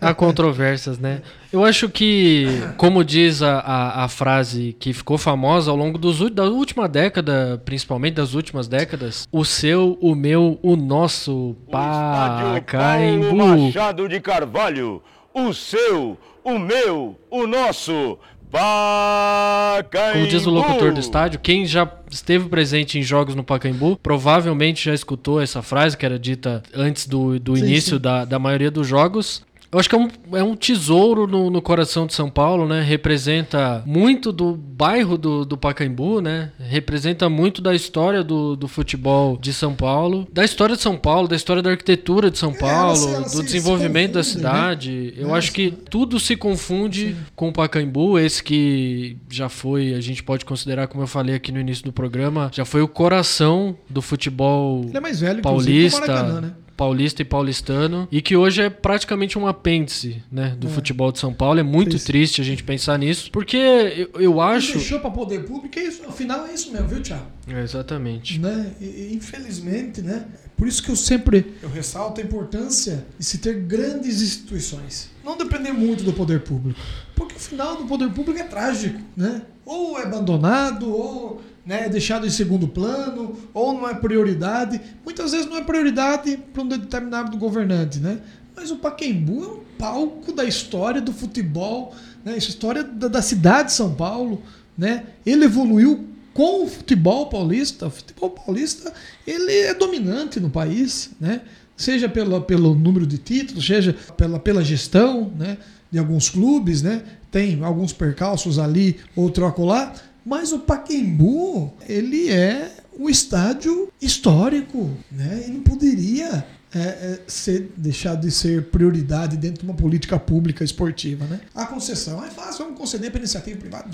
Há 0.00 0.12
controvérsias, 0.12 0.98
né? 0.98 1.22
Eu 1.52 1.64
acho 1.64 1.88
que, 1.88 2.60
como 2.76 3.04
diz 3.04 3.40
a, 3.40 3.60
a, 3.60 4.04
a 4.04 4.08
frase 4.08 4.76
que 4.80 4.92
ficou 4.92 5.16
famosa 5.16 5.70
ao 5.70 5.76
longo 5.76 5.96
dos, 5.96 6.28
da 6.28 6.42
última 6.42 6.88
década, 6.88 7.62
principalmente 7.64 8.14
das 8.14 8.34
últimas 8.34 8.66
décadas, 8.66 9.28
o 9.30 9.44
seu, 9.44 9.96
o 10.00 10.16
meu, 10.16 10.58
o 10.60 10.74
nosso 10.74 11.54
Pacaembu. 11.70 13.36
Machado 13.36 14.08
de 14.08 14.18
Carvalho, 14.18 15.00
o 15.32 15.54
seu, 15.54 16.18
o 16.42 16.58
meu, 16.58 17.16
o 17.30 17.46
nosso 17.46 18.18
Pacaembu. 18.50 20.12
Como 20.12 20.26
diz 20.28 20.46
o 20.46 20.50
locutor 20.50 20.92
do 20.92 21.00
estádio, 21.00 21.40
quem 21.40 21.66
já 21.66 21.90
esteve 22.10 22.48
presente 22.48 22.98
em 22.98 23.02
jogos 23.02 23.34
no 23.34 23.44
Pacaembu 23.44 23.96
provavelmente 24.02 24.84
já 24.84 24.94
escutou 24.94 25.40
essa 25.40 25.62
frase 25.62 25.96
que 25.96 26.06
era 26.06 26.18
dita 26.18 26.62
antes 26.74 27.06
do, 27.06 27.38
do 27.38 27.56
Sim, 27.56 27.64
início 27.64 27.96
sim. 27.96 28.02
Da, 28.02 28.24
da 28.24 28.38
maioria 28.38 28.70
dos 28.70 28.86
jogos. 28.86 29.42
Eu 29.72 29.78
acho 29.80 29.88
que 29.88 29.94
é 29.94 29.98
um, 29.98 30.08
é 30.32 30.42
um 30.42 30.54
tesouro 30.54 31.26
no, 31.26 31.50
no 31.50 31.60
coração 31.60 32.06
de 32.06 32.14
São 32.14 32.30
Paulo, 32.30 32.66
né? 32.68 32.82
Representa 32.82 33.82
muito 33.84 34.32
do 34.32 34.54
bairro 34.54 35.18
do, 35.18 35.44
do 35.44 35.56
Pacaembu, 35.56 36.20
né? 36.20 36.52
Representa 36.58 37.28
muito 37.28 37.60
da 37.60 37.74
história 37.74 38.22
do, 38.22 38.54
do 38.56 38.68
futebol 38.68 39.36
de 39.36 39.52
São 39.52 39.74
Paulo, 39.74 40.26
da 40.32 40.44
história 40.44 40.76
de 40.76 40.82
São 40.82 40.96
Paulo, 40.96 41.26
da 41.28 41.34
história 41.36 41.62
da 41.62 41.70
arquitetura 41.70 42.30
de 42.30 42.38
São 42.38 42.50
ela 42.50 42.58
Paulo, 42.60 42.96
se- 42.96 43.08
ela 43.08 43.20
do 43.22 43.28
se- 43.28 43.36
se 43.36 43.42
desenvolvimento 43.42 44.12
da 44.12 44.20
né? 44.20 44.24
cidade. 44.24 45.14
Eu 45.16 45.34
É, 45.34 45.38
acho 45.38 45.52
que 45.52 45.70
tudo 45.70 46.18
se 46.20 46.36
confunde 46.36 47.16
com 47.34 47.48
o 47.48 47.52
Pacaembu, 47.52 48.18
esse 48.18 48.42
que 48.42 49.16
já 49.28 49.48
foi, 49.48 49.94
a 49.94 50.00
gente 50.00 50.22
pode 50.22 50.44
considerar, 50.44 50.86
como 50.86 51.02
eu 51.02 51.06
falei 51.08 51.34
aqui 51.34 51.50
no 51.50 51.60
início 51.60 51.84
do 51.84 51.92
programa, 51.92 52.50
já 52.54 52.64
foi 52.64 52.82
o 52.82 52.88
coração 52.88 53.76
do 53.90 54.00
futebol 54.00 54.82
Ele 54.88 54.96
é 54.96 55.00
mais 55.00 55.20
velho, 55.20 55.40
inclusive, 55.40 55.80
que 55.80 55.86
o 55.86 55.90
paulista, 55.90 56.12
Maracanã, 56.14 56.40
né? 56.40 56.52
Paulista 56.76 57.22
e 57.22 57.24
paulistano, 57.24 58.06
e 58.12 58.20
que 58.20 58.36
hoje 58.36 58.62
é 58.62 58.70
praticamente 58.70 59.38
um 59.38 59.46
apêndice, 59.46 60.22
né, 60.30 60.56
do 60.58 60.68
futebol 60.68 61.10
de 61.10 61.18
São 61.18 61.32
Paulo. 61.32 61.58
É 61.58 61.62
muito 61.62 61.90
Triste. 61.90 62.06
triste 62.06 62.40
a 62.40 62.44
gente 62.44 62.62
pensar 62.62 62.98
nisso, 62.98 63.30
porque 63.30 63.56
eu, 63.56 64.20
eu 64.20 64.40
acho... 64.40 64.72
deixou 64.74 65.00
para 65.00 65.10
poder 65.10 65.44
público, 65.44 65.78
é 65.78 65.84
isso, 65.84 66.02
afinal 66.06 66.46
é 66.46 66.52
isso 66.52 66.72
mesmo, 66.72 66.88
viu, 66.88 67.02
Thiago? 67.02 67.26
É, 67.48 67.62
exatamente. 67.62 68.38
né? 68.38 68.72
E, 68.80 69.14
infelizmente, 69.14 70.02
né? 70.02 70.26
Por 70.56 70.66
isso 70.66 70.82
que 70.82 70.90
eu 70.90 70.96
sempre 70.96 71.54
eu 71.62 71.68
ressalto 71.68 72.20
a 72.20 72.24
importância 72.24 73.04
de 73.18 73.24
se 73.24 73.38
ter 73.38 73.54
grandes 73.60 74.22
instituições. 74.22 75.10
Não 75.24 75.36
depender 75.36 75.72
muito 75.72 76.02
do 76.02 76.12
poder 76.12 76.40
público. 76.40 76.80
Porque 77.14 77.36
o 77.36 77.38
final 77.38 77.76
do 77.76 77.84
poder 77.84 78.10
público 78.10 78.38
é 78.38 78.44
trágico, 78.44 79.00
né? 79.16 79.42
Ou 79.64 79.98
é 79.98 80.04
abandonado, 80.04 80.90
ou 80.90 81.40
né, 81.66 81.86
é 81.86 81.88
deixado 81.88 82.24
em 82.24 82.30
segundo 82.30 82.68
plano, 82.68 83.36
ou 83.52 83.74
não 83.74 83.88
é 83.88 83.94
prioridade. 83.94 84.80
Muitas 85.04 85.32
vezes 85.32 85.46
não 85.46 85.56
é 85.56 85.64
prioridade 85.64 86.38
para 86.52 86.62
um 86.62 86.68
determinado 86.68 87.36
governante, 87.36 87.98
né? 87.98 88.20
Mas 88.54 88.70
o 88.70 88.76
Pacaembu 88.76 89.44
é 89.44 89.48
um 89.48 89.60
palco 89.76 90.32
da 90.32 90.44
história 90.44 91.00
do 91.00 91.12
futebol, 91.12 91.92
né? 92.24 92.36
Essa 92.36 92.50
história 92.50 92.84
da, 92.84 93.08
da 93.08 93.20
cidade 93.20 93.70
de 93.70 93.74
São 93.74 93.92
Paulo, 93.94 94.40
né? 94.78 95.06
Ele 95.26 95.44
evoluiu 95.44 96.06
com 96.32 96.64
o 96.64 96.68
futebol 96.68 97.26
paulista. 97.26 97.88
O 97.88 97.90
futebol 97.90 98.30
paulista 98.30 98.92
ele 99.26 99.52
é 99.52 99.74
dominante 99.74 100.38
no 100.38 100.48
país, 100.48 101.10
né? 101.20 101.40
Seja 101.76 102.08
pela, 102.08 102.40
pelo 102.40 102.74
número 102.74 103.06
de 103.06 103.18
títulos, 103.18 103.66
seja 103.66 103.94
pela, 104.16 104.38
pela 104.38 104.62
gestão, 104.62 105.32
né? 105.36 105.58
De 105.90 105.98
alguns 105.98 106.28
clubes, 106.28 106.80
né? 106.80 107.02
Tem 107.30 107.62
alguns 107.64 107.92
percalços 107.92 108.58
ali, 108.58 108.96
outro 109.16 109.44
acolá. 109.44 109.92
Mas 110.26 110.50
o 110.52 110.58
Pacaembu, 110.58 111.72
ele 111.88 112.28
é 112.28 112.72
um 112.98 113.08
estádio 113.08 113.92
histórico, 114.02 114.90
né? 115.08 115.44
E 115.46 115.50
não 115.52 115.60
poderia 115.60 116.44
é, 116.74 116.80
é, 116.80 117.20
ser, 117.28 117.72
deixar 117.76 118.16
de 118.16 118.32
ser 118.32 118.64
prioridade 118.70 119.36
dentro 119.36 119.60
de 119.60 119.70
uma 119.70 119.76
política 119.76 120.18
pública 120.18 120.64
esportiva, 120.64 121.24
né? 121.26 121.40
A 121.54 121.64
concessão 121.64 122.24
é 122.24 122.28
fácil, 122.28 122.64
vamos 122.64 122.80
conceder 122.80 123.12
para 123.12 123.20
iniciativa 123.20 123.56
privada, 123.56 123.88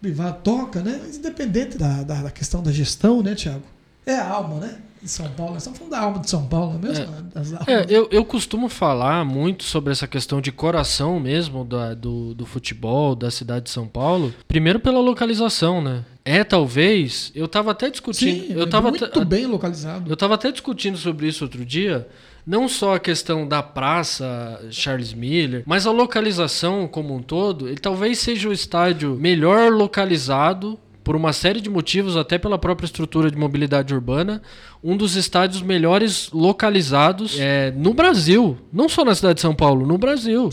privado 0.00 0.42
toca, 0.42 0.80
né? 0.80 0.98
Mas 1.04 1.18
independente 1.18 1.76
da, 1.76 2.02
da, 2.02 2.22
da 2.22 2.30
questão 2.30 2.62
da 2.62 2.72
gestão, 2.72 3.22
né, 3.22 3.34
Tiago? 3.34 3.75
É 4.06 4.14
a 4.14 4.28
alma, 4.28 4.60
né? 4.60 4.78
De 5.02 5.10
São 5.10 5.28
Paulo. 5.30 5.52
Nós 5.54 5.62
estamos 5.62 5.78
falando 5.78 5.92
da 5.92 6.00
alma 6.00 6.18
de 6.20 6.30
São 6.30 6.46
Paulo, 6.46 6.78
é 6.82 6.86
mesmo? 6.88 7.06
Almas. 7.06 7.68
É, 7.68 7.86
eu, 7.88 8.08
eu 8.10 8.24
costumo 8.24 8.68
falar 8.68 9.24
muito 9.24 9.64
sobre 9.64 9.92
essa 9.92 10.06
questão 10.06 10.40
de 10.40 10.50
coração 10.50 11.20
mesmo 11.20 11.64
da- 11.64 11.92
do, 11.94 12.34
do 12.34 12.46
futebol, 12.46 13.14
da 13.14 13.30
cidade 13.30 13.64
de 13.66 13.70
São 13.70 13.86
Paulo. 13.86 14.32
Primeiro 14.48 14.80
pela 14.80 15.00
localização, 15.00 15.82
né? 15.82 16.04
É 16.24 16.42
talvez. 16.42 17.30
Eu 17.34 17.46
tava 17.46 17.70
até 17.72 17.90
discutindo. 17.90 18.46
Sim, 18.46 18.52
eu 18.52 18.62
é 18.62 18.66
tava 18.66 18.90
muito 18.90 19.24
bem 19.24 19.46
localizado. 19.46 20.10
Eu 20.10 20.16
tava 20.16 20.34
até 20.34 20.50
discutindo 20.50 20.96
sobre 20.96 21.28
isso 21.28 21.44
outro 21.44 21.64
dia. 21.64 22.08
Não 22.44 22.68
só 22.68 22.94
a 22.94 23.00
questão 23.00 23.46
da 23.46 23.60
praça 23.62 24.60
Charles 24.70 25.12
Miller, 25.12 25.64
mas 25.66 25.84
a 25.86 25.90
localização 25.90 26.86
como 26.88 27.14
um 27.14 27.20
todo. 27.22 27.68
Ele 27.68 27.76
talvez 27.78 28.18
seja 28.18 28.48
o 28.48 28.52
estádio 28.52 29.16
melhor 29.16 29.72
localizado 29.72 30.78
por 31.06 31.14
uma 31.14 31.32
série 31.32 31.60
de 31.60 31.70
motivos, 31.70 32.16
até 32.16 32.36
pela 32.36 32.58
própria 32.58 32.84
estrutura 32.84 33.30
de 33.30 33.36
mobilidade 33.36 33.94
urbana, 33.94 34.42
um 34.82 34.96
dos 34.96 35.14
estádios 35.14 35.62
melhores 35.62 36.28
localizados 36.32 37.36
é, 37.38 37.70
no 37.76 37.94
Brasil. 37.94 38.58
Não 38.72 38.88
só 38.88 39.04
na 39.04 39.14
cidade 39.14 39.36
de 39.36 39.40
São 39.40 39.54
Paulo, 39.54 39.86
no 39.86 39.96
Brasil. 39.96 40.50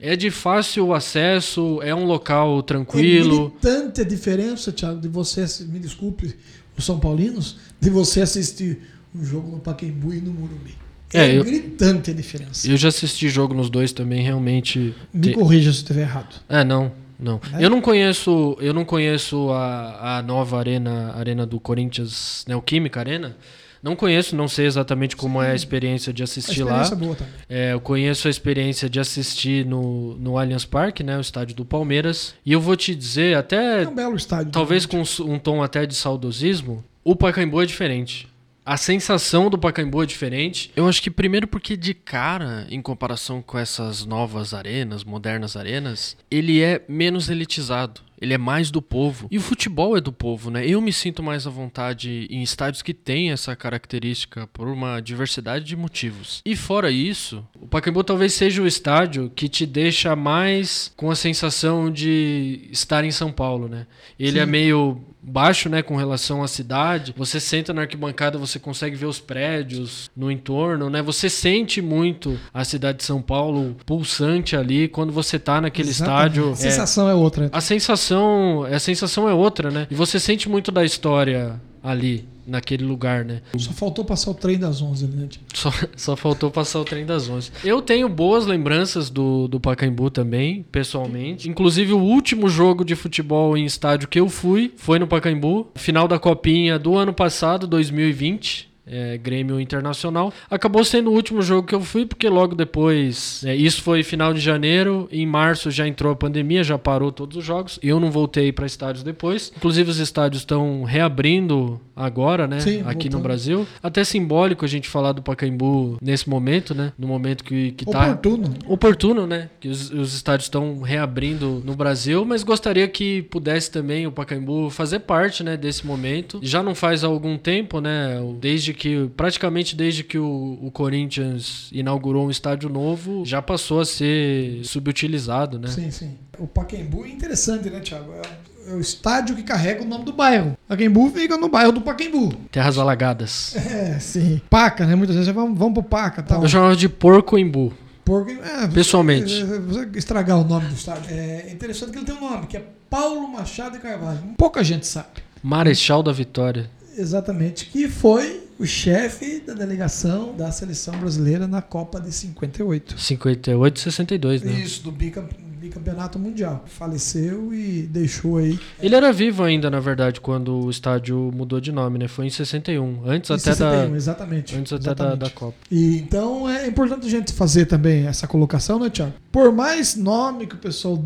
É 0.00 0.16
de 0.16 0.28
fácil 0.28 0.92
acesso, 0.92 1.78
é 1.84 1.94
um 1.94 2.04
local 2.04 2.64
tranquilo. 2.64 3.52
É 3.62 3.66
gritante 3.68 4.00
a 4.00 4.04
diferença, 4.04 4.72
Thiago, 4.72 5.00
de 5.00 5.06
você, 5.06 5.46
me 5.66 5.78
desculpe, 5.78 6.34
os 6.76 6.84
São 6.84 6.98
Paulinos, 6.98 7.56
de 7.80 7.88
você 7.88 8.20
assistir 8.22 8.80
um 9.14 9.24
jogo 9.24 9.52
no 9.52 9.60
Pacaembu 9.60 10.12
e 10.12 10.20
no 10.20 10.32
Morumbi. 10.32 10.74
É, 11.14 11.26
É, 11.28 11.38
eu- 11.38 11.44
gritante 11.44 12.10
a 12.10 12.14
diferença. 12.14 12.68
Eu 12.68 12.76
já 12.76 12.88
assisti 12.88 13.28
jogo 13.28 13.54
nos 13.54 13.70
dois 13.70 13.92
também, 13.92 14.20
realmente. 14.20 14.92
Me 15.14 15.28
te- 15.28 15.32
corrija 15.34 15.70
se 15.70 15.78
eu 15.78 15.82
estiver 15.82 16.02
errado. 16.02 16.34
É, 16.48 16.64
não, 16.64 16.90
não. 17.18 17.40
É? 17.54 17.64
Eu 17.64 17.70
não 17.70 17.80
conheço, 17.80 18.56
eu 18.60 18.72
não 18.74 18.84
conheço 18.84 19.50
a, 19.50 20.18
a 20.18 20.22
nova 20.22 20.58
arena, 20.58 21.12
arena 21.16 21.46
do 21.46 21.58
Corinthians, 21.60 22.44
Neoquímica 22.48 23.00
Arena. 23.00 23.36
Não 23.82 23.94
conheço, 23.94 24.34
não 24.34 24.48
sei 24.48 24.66
exatamente 24.66 25.14
como 25.14 25.40
é 25.40 25.52
a 25.52 25.54
experiência 25.54 26.12
de 26.12 26.22
A 26.22 26.24
assistir 26.24 26.64
lá. 26.64 26.82
experiência 26.82 26.96
boa 26.96 27.14
também. 27.14 27.32
É, 27.48 27.72
eu 27.72 27.80
conheço 27.80 28.26
a 28.26 28.30
experiência 28.30 28.90
de 28.90 28.98
assistir 28.98 29.64
no, 29.64 30.16
no 30.16 30.36
Allianz 30.38 30.64
Parque, 30.64 31.04
né, 31.04 31.16
o 31.16 31.20
estádio 31.20 31.54
do 31.54 31.64
Palmeiras. 31.64 32.34
E 32.44 32.52
eu 32.52 32.60
vou 32.60 32.74
te 32.74 32.94
dizer, 32.96 33.36
até 33.36 33.84
É 33.84 33.88
um 33.88 33.94
belo 33.94 34.16
estádio. 34.16 34.50
talvez 34.50 34.86
com 34.86 35.02
um 35.20 35.38
tom 35.38 35.62
até 35.62 35.86
de 35.86 35.94
saudosismo, 35.94 36.82
o 37.04 37.14
Pacaembu 37.14 37.62
é 37.62 37.66
diferente. 37.66 38.26
A 38.66 38.76
sensação 38.76 39.48
do 39.48 39.56
Pacaembu 39.56 40.02
é 40.02 40.06
diferente. 40.06 40.72
Eu 40.74 40.88
acho 40.88 41.00
que 41.00 41.08
primeiro 41.08 41.46
porque 41.46 41.76
de 41.76 41.94
cara, 41.94 42.66
em 42.68 42.82
comparação 42.82 43.40
com 43.40 43.56
essas 43.56 44.04
novas 44.04 44.52
arenas, 44.52 45.04
modernas 45.04 45.56
arenas, 45.56 46.16
ele 46.28 46.60
é 46.60 46.84
menos 46.88 47.30
elitizado. 47.30 48.00
Ele 48.20 48.34
é 48.34 48.38
mais 48.38 48.70
do 48.70 48.80
povo. 48.82 49.28
E 49.30 49.38
o 49.38 49.40
futebol 49.40 49.96
é 49.96 50.00
do 50.00 50.12
povo, 50.12 50.50
né? 50.50 50.66
Eu 50.66 50.80
me 50.80 50.92
sinto 50.92 51.22
mais 51.22 51.46
à 51.46 51.50
vontade 51.50 52.26
em 52.30 52.42
estádios 52.42 52.82
que 52.82 52.94
têm 52.94 53.30
essa 53.30 53.54
característica 53.54 54.48
por 54.48 54.66
uma 54.68 55.00
diversidade 55.00 55.64
de 55.64 55.76
motivos. 55.76 56.42
E 56.44 56.56
fora 56.56 56.90
isso, 56.90 57.46
o 57.60 57.68
Pacaembu 57.68 58.02
talvez 58.02 58.32
seja 58.32 58.62
o 58.62 58.66
estádio 58.66 59.30
que 59.30 59.48
te 59.48 59.66
deixa 59.66 60.16
mais 60.16 60.92
com 60.96 61.10
a 61.10 61.14
sensação 61.14 61.90
de 61.90 62.68
estar 62.72 63.04
em 63.04 63.10
São 63.10 63.30
Paulo, 63.30 63.68
né? 63.68 63.86
Ele 64.18 64.38
é 64.38 64.46
meio 64.46 65.04
baixo, 65.26 65.68
né, 65.68 65.82
com 65.82 65.96
relação 65.96 66.42
à 66.42 66.48
cidade. 66.48 67.12
Você 67.16 67.40
senta 67.40 67.74
na 67.74 67.82
arquibancada, 67.82 68.38
você 68.38 68.58
consegue 68.58 68.94
ver 68.94 69.06
os 69.06 69.18
prédios 69.18 70.08
no 70.16 70.30
entorno, 70.30 70.88
né? 70.88 71.02
Você 71.02 71.28
sente 71.28 71.82
muito 71.82 72.38
a 72.54 72.64
cidade 72.64 72.98
de 72.98 73.04
São 73.04 73.20
Paulo 73.20 73.76
pulsante 73.84 74.56
ali 74.56 74.86
quando 74.88 75.12
você 75.12 75.38
tá 75.38 75.60
naquele 75.60 75.88
Exatamente. 75.88 76.38
estádio. 76.38 76.48
A 76.48 76.52
É, 76.52 76.54
sensação 76.54 77.08
é, 77.10 77.14
outra. 77.14 77.50
a 77.52 77.60
sensação, 77.60 78.62
a 78.64 78.78
sensação 78.78 79.28
é 79.28 79.34
outra, 79.34 79.70
né? 79.70 79.86
E 79.90 79.94
você 79.94 80.20
sente 80.20 80.48
muito 80.48 80.70
da 80.70 80.84
história 80.84 81.60
ali, 81.82 82.26
naquele 82.46 82.84
lugar, 82.84 83.24
né? 83.24 83.42
Só 83.58 83.72
faltou 83.72 84.04
passar 84.04 84.30
o 84.30 84.34
trem 84.34 84.58
das 84.58 84.80
11 84.80 85.04
ali, 85.04 85.16
né? 85.16 85.26
Tipo, 85.28 85.44
Só, 85.56 85.70
só 85.96 86.16
faltou 86.16 86.50
passar 86.50 86.80
o 86.80 86.84
trem 86.84 87.04
das 87.04 87.28
11. 87.28 87.50
Eu 87.64 87.82
tenho 87.82 88.08
boas 88.08 88.46
lembranças 88.46 89.10
do, 89.10 89.48
do 89.48 89.58
Pacaembu 89.58 90.10
também, 90.10 90.64
pessoalmente. 90.70 91.48
Inclusive, 91.48 91.92
o 91.92 91.98
último 91.98 92.48
jogo 92.48 92.84
de 92.84 92.94
futebol 92.94 93.56
em 93.56 93.64
estádio 93.64 94.08
que 94.08 94.20
eu 94.20 94.28
fui 94.28 94.72
foi 94.76 94.98
no 94.98 95.06
Pacaembu. 95.06 95.68
Final 95.74 96.06
da 96.06 96.18
Copinha 96.18 96.78
do 96.78 96.96
ano 96.96 97.12
passado, 97.12 97.66
2020. 97.66 98.75
É, 98.86 99.18
Grêmio 99.18 99.60
Internacional. 99.60 100.32
Acabou 100.48 100.84
sendo 100.84 101.10
o 101.10 101.14
último 101.14 101.42
jogo 101.42 101.66
que 101.66 101.74
eu 101.74 101.80
fui, 101.80 102.06
porque 102.06 102.28
logo 102.28 102.54
depois. 102.54 103.42
é, 103.44 103.54
isso 103.54 103.82
foi 103.82 104.02
final 104.02 104.32
de 104.32 104.40
janeiro. 104.40 105.08
Em 105.10 105.26
março 105.26 105.70
já 105.70 105.86
entrou 105.86 106.12
a 106.12 106.16
pandemia, 106.16 106.62
já 106.62 106.78
parou 106.78 107.10
todos 107.10 107.36
os 107.36 107.44
jogos. 107.44 107.78
Eu 107.82 107.98
não 107.98 108.10
voltei 108.10 108.52
para 108.52 108.66
estádios 108.66 109.02
depois. 109.02 109.52
Inclusive, 109.56 109.90
os 109.90 109.98
estádios 109.98 110.42
estão 110.42 110.84
reabrindo 110.84 111.80
agora, 111.94 112.46
né? 112.46 112.60
Sim, 112.60 112.82
aqui 112.84 113.06
no 113.08 113.12
voltando. 113.12 113.22
Brasil. 113.22 113.66
Até 113.82 114.04
simbólico 114.04 114.64
a 114.64 114.68
gente 114.68 114.88
falar 114.88 115.12
do 115.12 115.22
Pacaembu 115.22 115.98
nesse 116.00 116.28
momento, 116.28 116.74
né? 116.74 116.92
No 116.98 117.06
momento 117.06 117.42
que, 117.42 117.72
que 117.72 117.84
tá. 117.84 118.12
Oportuno. 118.12 118.54
Oportuno, 118.66 119.26
né? 119.26 119.48
Que 119.58 119.68
os, 119.68 119.90
os 119.90 120.14
estádios 120.14 120.46
estão 120.46 120.82
reabrindo 120.82 121.62
no 121.64 121.74
Brasil, 121.74 122.24
mas 122.24 122.42
gostaria 122.42 122.86
que 122.86 123.22
pudesse 123.22 123.70
também 123.70 124.06
o 124.06 124.12
Pacaembu 124.12 124.70
fazer 124.70 125.00
parte, 125.00 125.42
né, 125.42 125.56
desse 125.56 125.86
momento. 125.86 126.38
Já 126.42 126.62
não 126.62 126.74
faz 126.74 127.02
algum 127.02 127.38
tempo, 127.38 127.80
né? 127.80 128.20
Desde 128.38 128.74
que 128.76 129.10
praticamente 129.16 129.74
desde 129.74 130.04
que 130.04 130.18
o, 130.18 130.58
o 130.62 130.70
Corinthians 130.70 131.68
inaugurou 131.72 132.26
um 132.26 132.30
estádio 132.30 132.68
novo, 132.68 133.24
já 133.24 133.42
passou 133.42 133.80
a 133.80 133.84
ser 133.84 134.64
subutilizado, 134.64 135.58
né? 135.58 135.68
Sim, 135.68 135.90
sim. 135.90 136.14
O 136.38 136.46
Pacaembu 136.46 137.04
é 137.04 137.08
interessante, 137.08 137.68
né, 137.68 137.80
Thiago? 137.80 138.12
É, 138.12 138.70
é 138.70 138.74
o 138.74 138.80
estádio 138.80 139.34
que 139.34 139.42
carrega 139.42 139.82
o 139.82 139.86
nome 139.86 140.04
do 140.04 140.12
bairro. 140.12 140.56
Pacaembu 140.68 141.10
fica 141.10 141.36
no 141.36 141.48
bairro 141.48 141.72
do 141.72 141.80
Pacaembu. 141.80 142.32
Terras 142.50 142.78
alagadas. 142.78 143.56
É, 143.66 143.98
sim. 143.98 144.40
Paca, 144.48 144.86
né? 144.86 144.94
Muitas 144.94 145.16
vezes 145.16 145.32
vamos, 145.32 145.58
vamos 145.58 145.74
pro 145.74 145.82
Paca 145.82 146.22
tal. 146.22 146.42
Eu 146.42 146.48
chamava 146.48 146.76
de 146.76 146.88
Porco 146.88 147.36
Embu. 147.36 147.72
Porque, 148.04 148.32
é, 148.32 148.68
Pessoalmente. 148.68 149.44
Você, 149.44 149.58
você 149.58 149.98
estragar 149.98 150.38
o 150.38 150.44
nome 150.44 150.66
do 150.66 150.74
estádio. 150.74 151.04
É 151.10 151.50
interessante 151.52 151.90
que 151.90 151.98
ele 151.98 152.06
tem 152.06 152.14
um 152.14 152.20
nome, 152.20 152.46
que 152.46 152.56
é 152.56 152.64
Paulo 152.88 153.26
Machado 153.28 153.72
de 153.72 153.82
Carvalho. 153.82 154.20
Pouca 154.38 154.62
gente 154.62 154.86
sabe. 154.86 155.08
Marechal 155.42 156.02
da 156.02 156.12
Vitória. 156.12 156.70
Exatamente. 156.96 157.66
Que 157.66 157.88
foi 157.88 158.42
o 158.58 158.64
chefe 158.66 159.40
da 159.40 159.52
delegação 159.54 160.34
da 160.36 160.50
seleção 160.50 160.96
brasileira 160.98 161.46
na 161.46 161.60
Copa 161.60 162.00
de 162.00 162.10
58. 162.12 162.98
58 162.98 163.76
e 163.76 163.80
62, 163.80 164.42
né? 164.42 164.52
Isso, 164.52 164.82
do 164.82 164.90
bicam- 164.90 165.28
bicampeonato 165.66 166.18
mundial. 166.18 166.64
Faleceu 166.66 167.52
e 167.52 167.82
deixou 167.82 168.38
aí. 168.38 168.58
Ele 168.80 168.94
era 168.94 169.12
vivo 169.12 169.42
ainda, 169.42 169.70
na 169.70 169.80
verdade, 169.80 170.20
quando 170.20 170.64
o 170.64 170.70
estádio 170.70 171.30
mudou 171.34 171.60
de 171.60 171.72
nome, 171.72 171.98
né? 171.98 172.08
Foi 172.08 172.26
em 172.26 172.30
61. 172.30 173.02
Antes 173.04 173.30
em 173.30 173.34
até 173.34 173.54
61, 173.54 173.90
da. 173.90 173.96
exatamente. 173.96 174.56
Antes 174.56 174.72
até 174.72 174.84
da, 174.84 174.90
exatamente. 174.92 175.18
da 175.18 175.30
Copa. 175.30 175.56
E, 175.70 175.98
então 175.98 176.48
é 176.48 176.66
importante 176.66 177.06
a 177.06 177.10
gente 177.10 177.32
fazer 177.32 177.66
também 177.66 178.06
essa 178.06 178.26
colocação, 178.26 178.78
né, 178.78 178.90
Tiago? 178.90 179.12
Por 179.30 179.52
mais 179.52 179.96
nome 179.96 180.46
que 180.46 180.54
o 180.54 180.58
pessoal 180.58 181.02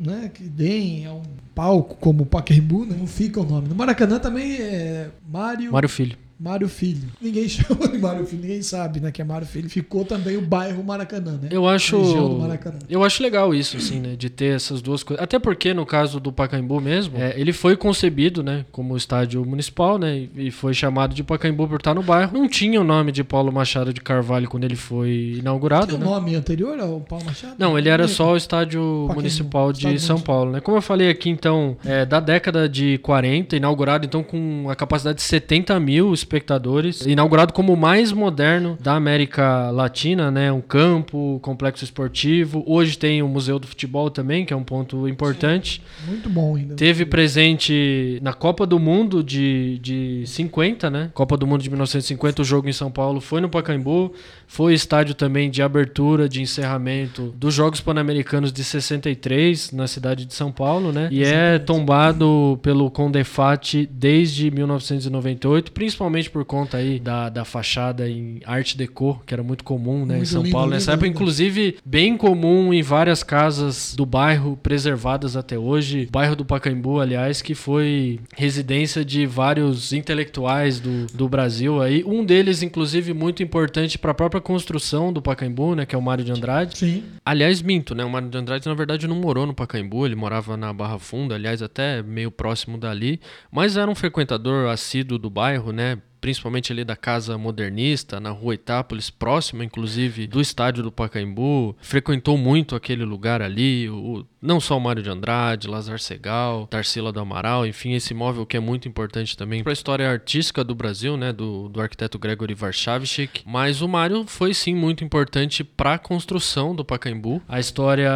né, 0.00 0.30
que 0.32 0.42
deem 0.42 1.06
a 1.06 1.12
um 1.12 1.22
palco 1.54 1.96
como 1.96 2.22
o 2.22 2.26
Pacaembu, 2.26 2.84
né, 2.84 2.96
não 2.98 3.06
fica 3.06 3.40
o 3.40 3.44
nome. 3.44 3.68
No 3.68 3.74
Maracanã 3.74 4.18
também 4.18 4.56
é 4.56 5.10
Mário, 5.28 5.72
Mário 5.72 5.88
Filho. 5.88 6.16
Mário 6.38 6.68
Filho. 6.68 7.08
Ninguém 7.20 7.48
chama 7.48 7.88
de 7.88 7.98
Mário 7.98 8.24
Filho, 8.26 8.42
ninguém 8.42 8.62
sabe 8.62 9.00
né, 9.00 9.10
que 9.10 9.20
é 9.20 9.24
Mário 9.24 9.46
Filho. 9.46 9.68
Ficou 9.68 10.04
também 10.04 10.36
o 10.36 10.40
bairro 10.40 10.82
Maracanã, 10.84 11.38
né? 11.42 11.48
Eu 11.50 11.68
acho. 11.68 11.98
Maracanã. 12.38 12.78
Eu 12.88 13.02
acho 13.02 13.22
legal 13.22 13.54
isso, 13.54 13.76
assim, 13.76 13.98
né? 14.00 14.14
De 14.16 14.30
ter 14.30 14.54
essas 14.54 14.80
duas 14.80 15.02
coisas. 15.02 15.22
Até 15.22 15.38
porque, 15.38 15.74
no 15.74 15.84
caso 15.84 16.20
do 16.20 16.32
Pacaembu 16.32 16.80
mesmo, 16.80 17.18
é, 17.18 17.38
ele 17.38 17.52
foi 17.52 17.76
concebido, 17.76 18.42
né? 18.42 18.64
Como 18.70 18.96
estádio 18.96 19.44
municipal, 19.44 19.98
né? 19.98 20.28
E 20.36 20.50
foi 20.50 20.72
chamado 20.74 21.14
de 21.14 21.24
Pacaembu 21.24 21.66
por 21.66 21.78
estar 21.78 21.94
no 21.94 22.02
bairro. 22.02 22.32
Não 22.32 22.48
tinha 22.48 22.80
o 22.80 22.84
nome 22.84 23.10
de 23.10 23.24
Paulo 23.24 23.52
Machado 23.52 23.92
de 23.92 24.00
Carvalho 24.00 24.48
quando 24.48 24.64
ele 24.64 24.76
foi 24.76 25.36
inaugurado, 25.38 25.86
Tem 25.88 25.96
um 25.96 25.98
né? 25.98 26.04
nome 26.06 26.34
anterior 26.34 26.78
ao 26.78 27.00
Paulo 27.00 27.24
Machado? 27.24 27.54
Não, 27.58 27.76
ele 27.76 27.88
era 27.88 28.06
só 28.06 28.32
o 28.32 28.36
estádio 28.36 28.80
Pacaembu, 28.80 29.14
municipal 29.14 29.72
de 29.72 29.78
estádio 29.78 30.00
São 30.00 30.16
municipal. 30.16 30.36
Paulo, 30.36 30.52
né? 30.52 30.60
Como 30.60 30.76
eu 30.76 30.82
falei 30.82 31.08
aqui, 31.10 31.30
então, 31.30 31.76
é, 31.84 32.06
da 32.06 32.20
década 32.20 32.68
de 32.68 32.98
40, 32.98 33.56
inaugurado 33.56 34.06
então 34.06 34.22
com 34.22 34.68
a 34.70 34.76
capacidade 34.76 35.16
de 35.16 35.24
70 35.24 35.78
mil 35.80 36.12
espectadores, 36.28 37.06
inaugurado 37.06 37.52
como 37.52 37.72
o 37.72 37.76
mais 37.76 38.12
moderno 38.12 38.76
da 38.80 38.94
América 38.94 39.70
Latina, 39.70 40.30
né? 40.30 40.52
Um 40.52 40.60
campo, 40.60 41.38
complexo 41.42 41.82
esportivo. 41.82 42.62
Hoje 42.66 42.98
tem 42.98 43.22
o 43.22 43.28
Museu 43.28 43.58
do 43.58 43.66
Futebol 43.66 44.10
também, 44.10 44.44
que 44.44 44.52
é 44.52 44.56
um 44.56 44.62
ponto 44.62 45.08
importante. 45.08 45.82
Muito 46.06 46.28
bom 46.28 46.56
ainda. 46.56 46.74
Teve 46.74 47.06
presente 47.06 48.18
na 48.22 48.34
Copa 48.34 48.66
do 48.66 48.78
Mundo 48.78 49.24
de, 49.24 49.78
de 49.78 50.24
50, 50.26 50.90
né? 50.90 51.10
Copa 51.14 51.36
do 51.36 51.46
Mundo 51.46 51.62
de 51.62 51.70
1950, 51.70 52.42
o 52.42 52.44
jogo 52.44 52.68
em 52.68 52.72
São 52.72 52.90
Paulo 52.90 53.20
foi 53.20 53.40
no 53.40 53.48
Pacaembu. 53.48 54.12
Foi 54.46 54.72
estádio 54.72 55.14
também 55.14 55.50
de 55.50 55.62
abertura, 55.62 56.28
de 56.28 56.40
encerramento 56.40 57.34
dos 57.36 57.54
Jogos 57.54 57.80
Pan-Americanos 57.80 58.50
de 58.50 58.64
63, 58.64 59.72
na 59.72 59.86
cidade 59.86 60.24
de 60.24 60.34
São 60.34 60.50
Paulo, 60.50 60.90
né? 60.90 61.08
E 61.10 61.22
é 61.22 61.58
tombado 61.58 62.58
pelo 62.62 62.90
Condefat 62.90 63.86
desde 63.90 64.50
1998, 64.50 65.70
principalmente 65.72 66.17
por 66.26 66.44
conta 66.44 66.78
aí 66.78 66.98
da, 66.98 67.28
da 67.28 67.44
fachada 67.44 68.08
em 68.08 68.40
Art 68.44 68.74
Deco, 68.74 69.22
que 69.26 69.34
era 69.34 69.42
muito 69.42 69.62
comum, 69.62 70.06
né? 70.06 70.14
em 70.14 70.16
Muito 70.18 70.28
São 70.30 70.42
lindo, 70.42 70.52
Paulo 70.52 70.66
lindo, 70.68 70.74
nessa 70.76 70.92
época. 70.92 71.06
lindo. 71.06 71.16
Inclusive, 71.18 71.76
bem 71.84 72.16
comum 72.16 72.72
em 72.72 72.82
várias 72.82 73.22
casas 73.22 73.94
do 73.94 74.06
bairro, 74.06 74.56
preservadas 74.56 75.36
até 75.36 75.58
hoje. 75.58 76.06
O 76.08 76.12
bairro 76.12 76.34
do 76.34 76.44
Pacaembu, 76.44 77.00
aliás, 77.00 77.42
que 77.42 77.54
foi 77.54 78.20
residência 78.36 79.04
de 79.04 79.26
vários 79.26 79.92
intelectuais 79.92 80.80
do, 80.80 81.06
do 81.14 81.28
Brasil 81.28 81.80
aí. 81.82 82.02
Um 82.04 82.24
deles, 82.24 82.62
inclusive, 82.62 83.12
muito 83.12 83.42
importante 83.42 83.98
para 83.98 84.12
a 84.12 84.14
própria 84.14 84.40
construção 84.40 85.12
do 85.12 85.20
Pacaembu, 85.20 85.74
né? 85.74 85.84
Que 85.84 85.94
é 85.94 85.98
o 85.98 86.02
Mário 86.02 86.24
de 86.24 86.32
Andrade. 86.32 86.78
Sim. 86.78 87.04
Aliás, 87.24 87.60
minto, 87.60 87.94
né? 87.94 88.04
O 88.04 88.10
Mário 88.10 88.28
de 88.28 88.38
Andrade, 88.38 88.66
na 88.66 88.74
verdade, 88.74 89.06
não 89.06 89.16
morou 89.16 89.46
no 89.46 89.54
Pacaembu, 89.54 90.06
ele 90.06 90.14
morava 90.14 90.56
na 90.56 90.72
Barra 90.72 90.98
Funda, 90.98 91.34
aliás, 91.34 91.60
até 91.62 92.02
meio 92.02 92.30
próximo 92.30 92.78
dali, 92.78 93.20
mas 93.50 93.76
era 93.76 93.90
um 93.90 93.94
frequentador 93.94 94.68
assíduo 94.70 95.18
do 95.18 95.28
bairro, 95.28 95.72
né? 95.72 95.98
Principalmente 96.20 96.72
ali 96.72 96.84
da 96.84 96.96
Casa 96.96 97.38
Modernista, 97.38 98.18
na 98.18 98.30
rua 98.30 98.54
Itápolis, 98.54 99.10
próxima, 99.10 99.64
inclusive, 99.64 100.26
do 100.26 100.40
estádio 100.40 100.82
do 100.82 100.90
Pacaembu. 100.90 101.76
Frequentou 101.80 102.36
muito 102.36 102.74
aquele 102.74 103.04
lugar 103.04 103.40
ali, 103.40 103.88
o, 103.88 104.26
não 104.42 104.60
só 104.60 104.76
o 104.76 104.80
Mário 104.80 105.02
de 105.02 105.10
Andrade, 105.10 105.68
Lazar 105.68 106.00
Segal, 106.00 106.66
Tarsila 106.66 107.12
do 107.12 107.20
Amaral, 107.20 107.66
enfim, 107.66 107.92
esse 107.92 108.12
imóvel 108.12 108.44
que 108.44 108.56
é 108.56 108.60
muito 108.60 108.88
importante 108.88 109.36
também 109.36 109.62
para 109.62 109.72
a 109.72 109.74
história 109.74 110.10
artística 110.10 110.64
do 110.64 110.74
Brasil, 110.74 111.16
né? 111.16 111.32
Do, 111.32 111.68
do 111.68 111.80
arquiteto 111.80 112.18
Gregory 112.18 112.56
Warszawicz. 112.60 113.42
Mas 113.46 113.80
o 113.80 113.88
Mário 113.88 114.24
foi, 114.26 114.52
sim, 114.54 114.74
muito 114.74 115.04
importante 115.04 115.62
para 115.62 115.94
a 115.94 115.98
construção 115.98 116.74
do 116.74 116.84
Pacaembu. 116.84 117.40
A 117.48 117.60
história... 117.60 118.10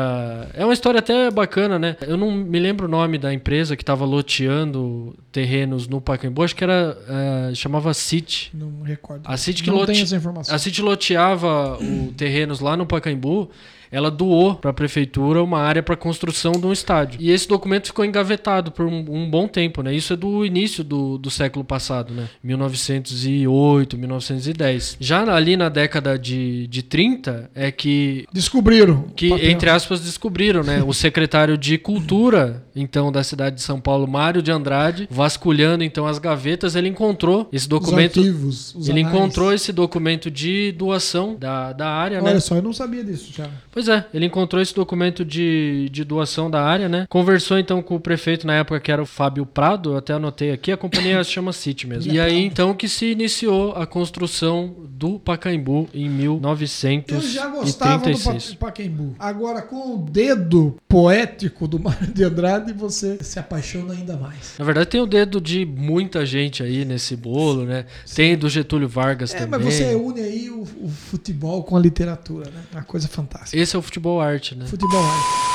É 0.54 0.64
uma 0.64 0.72
história 0.74 0.98
até 0.98 1.30
bacana, 1.30 1.78
né? 1.78 1.96
Eu 2.02 2.16
não 2.16 2.30
me 2.30 2.58
lembro 2.58 2.86
o 2.86 2.90
nome 2.90 3.16
da 3.18 3.32
empresa 3.32 3.76
que 3.76 3.82
estava 3.82 4.04
loteando 4.04 5.14
terrenos 5.30 5.86
no 5.86 6.00
Pacaembu. 6.00 6.42
Acho 6.42 6.56
que 6.56 6.64
era... 6.64 6.98
eh, 7.08 7.54
chamava 7.54 7.91
City. 7.94 8.50
Não 8.54 8.82
recordo. 8.82 9.22
A 9.26 9.36
City 9.36 9.62
que 9.62 9.70
não 9.70 9.76
lote- 9.78 9.92
tem 9.92 10.02
essa 10.02 10.16
informação. 10.16 10.54
A 10.54 10.58
City 10.58 10.80
loteava 10.82 11.78
o 11.80 12.12
terrenos 12.12 12.60
lá 12.60 12.76
no 12.76 12.86
Pacaembu. 12.86 13.50
Ela 13.92 14.10
doou 14.10 14.54
para 14.56 14.70
a 14.70 14.74
prefeitura 14.74 15.42
uma 15.42 15.60
área 15.60 15.82
para 15.82 15.94
construção 15.96 16.52
de 16.52 16.66
um 16.66 16.72
estádio. 16.72 17.20
E 17.20 17.30
esse 17.30 17.46
documento 17.46 17.86
ficou 17.88 18.04
engavetado 18.04 18.72
por 18.72 18.86
um, 18.86 19.04
um 19.08 19.30
bom 19.30 19.46
tempo, 19.46 19.82
né? 19.82 19.94
Isso 19.94 20.14
é 20.14 20.16
do 20.16 20.44
início 20.44 20.82
do, 20.82 21.18
do 21.18 21.30
século 21.30 21.64
passado, 21.64 22.12
né? 22.14 22.28
1908, 22.42 23.98
1910. 23.98 24.96
Já 25.00 25.22
ali 25.34 25.56
na 25.56 25.68
década 25.68 26.18
de, 26.18 26.66
de 26.66 26.82
30 26.82 27.50
é 27.54 27.70
que 27.70 28.24
Descobriram. 28.32 29.04
que, 29.14 29.28
entre 29.32 29.68
aspas, 29.70 30.00
descobriram, 30.00 30.62
né? 30.62 30.82
O 30.82 30.92
secretário 30.92 31.56
de 31.58 31.78
Cultura, 31.78 32.64
então, 32.74 33.10
da 33.12 33.22
cidade 33.22 33.56
de 33.56 33.62
São 33.62 33.80
Paulo, 33.80 34.06
Mário 34.06 34.42
de 34.42 34.50
Andrade, 34.50 35.06
vasculhando, 35.10 35.84
então, 35.84 36.06
as 36.06 36.18
gavetas, 36.18 36.74
ele 36.74 36.88
encontrou 36.88 37.48
esse 37.52 37.64
Os 37.64 37.68
documento. 37.68 38.20
arquivos, 38.20 38.74
os 38.74 38.88
ele 38.88 39.00
anais. 39.00 39.14
encontrou 39.14 39.52
esse 39.52 39.72
documento 39.72 40.30
de 40.30 40.72
doação 40.72 41.36
da, 41.38 41.72
da 41.72 41.88
área, 41.88 42.22
Olha 42.22 42.34
né? 42.34 42.40
só, 42.40 42.56
eu 42.56 42.62
não 42.62 42.72
sabia 42.72 43.04
disso, 43.04 43.32
Thiago. 43.32 43.52
Pois 43.70 43.81
é, 43.88 44.06
ele 44.12 44.26
encontrou 44.26 44.60
esse 44.62 44.74
documento 44.74 45.24
de, 45.24 45.88
de 45.90 46.04
doação 46.04 46.50
da 46.50 46.62
área, 46.62 46.88
né? 46.88 47.06
Conversou 47.08 47.58
então 47.58 47.82
com 47.82 47.96
o 47.96 48.00
prefeito 48.00 48.46
na 48.46 48.54
época, 48.54 48.80
que 48.80 48.90
era 48.92 49.02
o 49.02 49.06
Fábio 49.06 49.44
Prado, 49.46 49.92
eu 49.92 49.96
até 49.96 50.12
anotei 50.14 50.50
aqui, 50.52 50.70
a 50.72 50.76
companhia 50.76 51.22
se 51.24 51.30
chama 51.30 51.52
City 51.52 51.86
mesmo. 51.86 52.12
E 52.12 52.20
aí 52.20 52.44
então 52.44 52.74
que 52.74 52.88
se 52.88 53.06
iniciou 53.06 53.72
a 53.72 53.86
construção 53.86 54.74
do 54.88 55.18
Pacaembu 55.18 55.88
em 55.94 56.08
Eu 56.22 57.20
já 57.20 57.46
gostava 57.48 57.98
do 57.98 58.08
1936. 58.10 58.54
Pa- 58.54 58.66
Pacaembu. 58.66 59.14
Agora, 59.18 59.62
com 59.62 59.96
o 59.96 59.98
dedo 59.98 60.76
poético 60.88 61.66
do 61.66 61.78
Mário 61.78 62.06
de 62.12 62.22
Andrade, 62.24 62.72
você 62.72 63.18
se 63.22 63.38
apaixona 63.38 63.94
ainda 63.94 64.16
mais. 64.16 64.54
Na 64.58 64.64
verdade, 64.64 64.86
tem 64.88 65.00
o 65.00 65.06
dedo 65.06 65.40
de 65.40 65.64
muita 65.66 66.24
gente 66.24 66.62
aí 66.62 66.84
nesse 66.84 67.16
bolo, 67.16 67.64
né? 67.64 67.86
Tem 68.14 68.36
do 68.36 68.48
Getúlio 68.48 68.88
Vargas 68.88 69.34
É, 69.34 69.38
também. 69.38 69.60
mas 69.64 69.74
você 69.74 69.94
une 69.94 70.20
aí 70.20 70.50
o, 70.50 70.62
o 70.62 70.88
futebol 70.88 71.62
com 71.64 71.76
a 71.76 71.80
literatura, 71.80 72.50
né? 72.50 72.60
Uma 72.72 72.82
coisa 72.84 73.08
fantástica. 73.08 73.56
Esse 73.60 73.71
é 73.76 73.78
o 73.78 73.82
futebol 73.82 74.20
arte, 74.20 74.54
né? 74.54 74.66
Futebol 74.66 75.02
arte. 75.02 75.52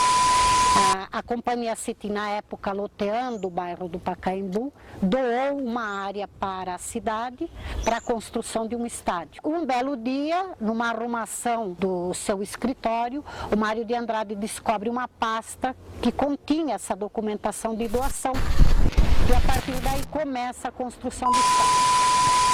A, 1.11 1.19
a 1.19 1.23
companhia 1.23 1.75
City, 1.75 2.09
na 2.09 2.29
época, 2.29 2.71
loteando 2.71 3.47
o 3.47 3.49
bairro 3.49 3.87
do 3.87 3.97
Pacaembu, 3.97 4.71
doou 5.01 5.57
uma 5.59 6.03
área 6.05 6.27
para 6.27 6.75
a 6.75 6.77
cidade 6.77 7.49
para 7.83 7.97
a 7.97 8.01
construção 8.01 8.67
de 8.67 8.75
um 8.75 8.85
estádio. 8.85 9.41
Um 9.43 9.65
belo 9.65 9.97
dia, 9.97 10.51
numa 10.59 10.89
arrumação 10.89 11.73
do 11.73 12.13
seu 12.13 12.43
escritório, 12.43 13.23
o 13.51 13.57
Mário 13.57 13.83
de 13.83 13.95
Andrade 13.95 14.35
descobre 14.35 14.89
uma 14.89 15.07
pasta 15.07 15.75
que 16.01 16.11
continha 16.11 16.75
essa 16.75 16.95
documentação 16.95 17.75
de 17.75 17.87
doação. 17.87 18.33
E 19.29 19.33
a 19.33 19.41
partir 19.41 19.75
daí 19.81 20.05
começa 20.11 20.67
a 20.67 20.71
construção 20.71 21.31
do 21.31 21.37
estádio. 21.37 21.96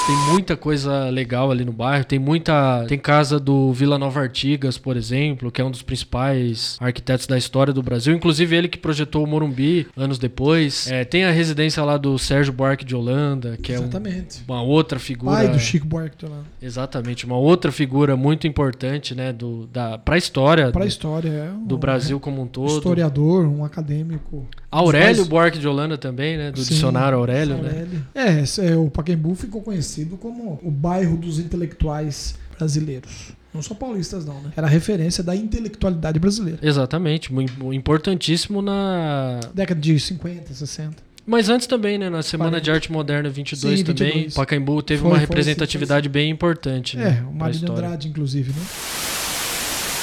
Tem 0.05 0.17
muita 0.33 0.57
coisa 0.57 1.09
legal 1.09 1.49
ali 1.49 1.63
no 1.63 1.71
bairro. 1.71 2.03
Tem 2.03 2.19
muita. 2.19 2.83
Tem 2.89 2.97
casa 2.99 3.39
do 3.39 3.71
Vila 3.71 3.97
Nova 3.97 4.19
Artigas, 4.19 4.77
por 4.77 4.97
exemplo, 4.97 5.49
que 5.49 5.61
é 5.61 5.63
um 5.63 5.71
dos 5.71 5.81
principais 5.81 6.75
arquitetos 6.81 7.25
da 7.25 7.37
história 7.37 7.71
do 7.71 7.81
Brasil. 7.81 8.13
Inclusive 8.13 8.53
ele 8.53 8.67
que 8.67 8.77
projetou 8.77 9.23
o 9.23 9.27
Morumbi 9.27 9.87
anos 9.95 10.19
depois. 10.19 10.91
É, 10.91 11.05
tem 11.05 11.23
a 11.23 11.31
residência 11.31 11.81
lá 11.85 11.95
do 11.95 12.19
Sérgio 12.19 12.51
Buarque 12.51 12.83
de 12.83 12.93
Holanda, 12.93 13.55
que 13.63 13.71
é 13.71 13.79
um- 13.79 13.83
Exatamente. 13.83 14.41
uma 14.45 14.61
outra 14.61 14.99
figura. 14.99 15.37
Pai 15.37 15.47
do 15.47 15.57
Chico 15.59 15.87
Buarque 15.87 16.17
de 16.17 16.25
Holanda. 16.25 16.45
Exatamente, 16.61 17.25
uma 17.25 17.37
outra 17.37 17.71
figura 17.71 18.17
muito 18.17 18.45
importante, 18.45 19.15
né, 19.15 19.31
do, 19.31 19.67
da, 19.67 19.97
pra 19.97 20.17
história 20.17 20.69
Para 20.69 20.81
a 20.81 20.85
do, 20.85 20.89
história. 20.89 21.29
É 21.29 21.49
um 21.49 21.65
do 21.65 21.77
Brasil 21.77 22.19
como 22.19 22.41
um 22.41 22.47
todo. 22.47 22.73
historiador, 22.75 23.45
um 23.47 23.63
acadêmico. 23.63 24.45
Aurélio 24.69 25.23
Buarque 25.25 25.59
de 25.59 25.67
Holanda 25.67 25.97
também, 25.97 26.35
né? 26.35 26.51
Do 26.51 26.61
Sim, 26.61 26.73
dicionário 26.73 27.17
Aurélio, 27.17 27.55
né? 27.55 27.69
Aurélio. 27.69 28.05
É, 28.13 28.41
esse 28.41 28.59
é, 28.65 28.75
o 28.75 28.89
Pacaembu 28.89 29.33
ficou 29.35 29.61
conhecido 29.61 29.92
como 30.17 30.59
o 30.63 30.71
bairro 30.71 31.17
dos 31.17 31.39
intelectuais 31.39 32.35
brasileiros. 32.57 33.33
Não 33.53 33.61
só 33.61 33.75
paulistas, 33.75 34.25
não, 34.25 34.41
né? 34.41 34.51
Era 34.55 34.65
a 34.65 34.69
referência 34.69 35.23
da 35.23 35.35
intelectualidade 35.35 36.19
brasileira. 36.19 36.59
Exatamente, 36.61 37.31
importantíssimo 37.71 38.61
na. 38.61 39.39
Década 39.53 39.79
de 39.79 39.99
50, 39.99 40.53
60. 40.53 41.13
Mas 41.25 41.49
antes 41.49 41.67
também, 41.67 41.97
né? 41.97 42.09
Na 42.09 42.21
Semana 42.21 42.51
40. 42.51 42.63
de 42.63 42.71
Arte 42.71 42.91
Moderna 42.91 43.29
22 43.29 43.79
Sim, 43.79 43.85
também, 43.85 44.11
22. 44.11 44.33
Pacaembu 44.33 44.81
teve 44.81 45.01
Foi, 45.01 45.11
uma 45.11 45.17
foi, 45.17 45.27
representatividade 45.27 46.09
bem 46.09 46.29
importante, 46.29 46.97
né? 46.97 47.19
É, 47.19 47.21
o 47.21 47.27
pra 47.27 47.37
Mário 47.37 47.59
de. 47.59 47.65
Andrade, 47.65 48.07
inclusive, 48.09 48.51
né? 48.51 48.65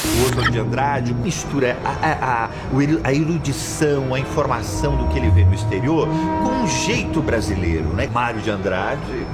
O 0.03 0.25
Oswald 0.25 0.51
de 0.51 0.59
Andrade 0.59 1.13
mistura 1.13 1.77
a, 1.85 2.45
a, 2.45 2.51
o 2.73 2.79
a 3.05 3.13
erudição, 3.13 4.15
a 4.15 4.21
informação 4.21 4.97
do 4.97 5.09
que 5.13 5.19
ele 5.19 5.29
vê 5.31 5.45
no 5.45 5.53
exterior 5.53 6.09
com 6.09 6.65
um 6.65 6.67
jeito 6.67 7.21
brasileiro, 7.21 7.93
né? 7.95 8.07
Mário 8.07 8.41
de 8.41 8.51
Andrade, 8.51 9.27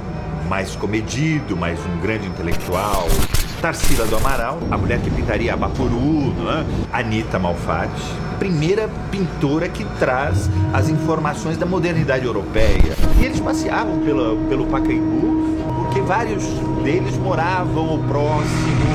mais 0.47 0.75
comedido, 0.75 1.55
mais 1.55 1.79
um 1.85 1.99
grande 1.99 2.27
intelectual. 2.27 3.07
Tarsila 3.61 4.05
do 4.05 4.15
Amaral, 4.15 4.59
a 4.69 4.77
mulher 4.77 4.99
que 5.01 5.09
pintaria 5.09 5.53
Abapuru, 5.53 6.33
não 6.33 6.51
é? 6.51 6.65
Anitta 6.93 7.39
Malfatti, 7.39 8.03
primeira 8.37 8.87
pintora 9.11 9.67
que 9.67 9.83
traz 9.99 10.49
as 10.73 10.89
informações 10.89 11.57
da 11.57 11.65
modernidade 11.65 12.25
europeia. 12.25 12.95
E 13.19 13.25
eles 13.25 13.39
passeavam 13.39 13.99
pela, 13.99 14.35
pelo 14.47 14.67
Pacaembu 14.67 15.57
porque 15.83 16.01
vários 16.01 16.43
deles 16.83 17.17
moravam 17.17 17.89
ao 17.89 17.99
próximo, 17.99 18.87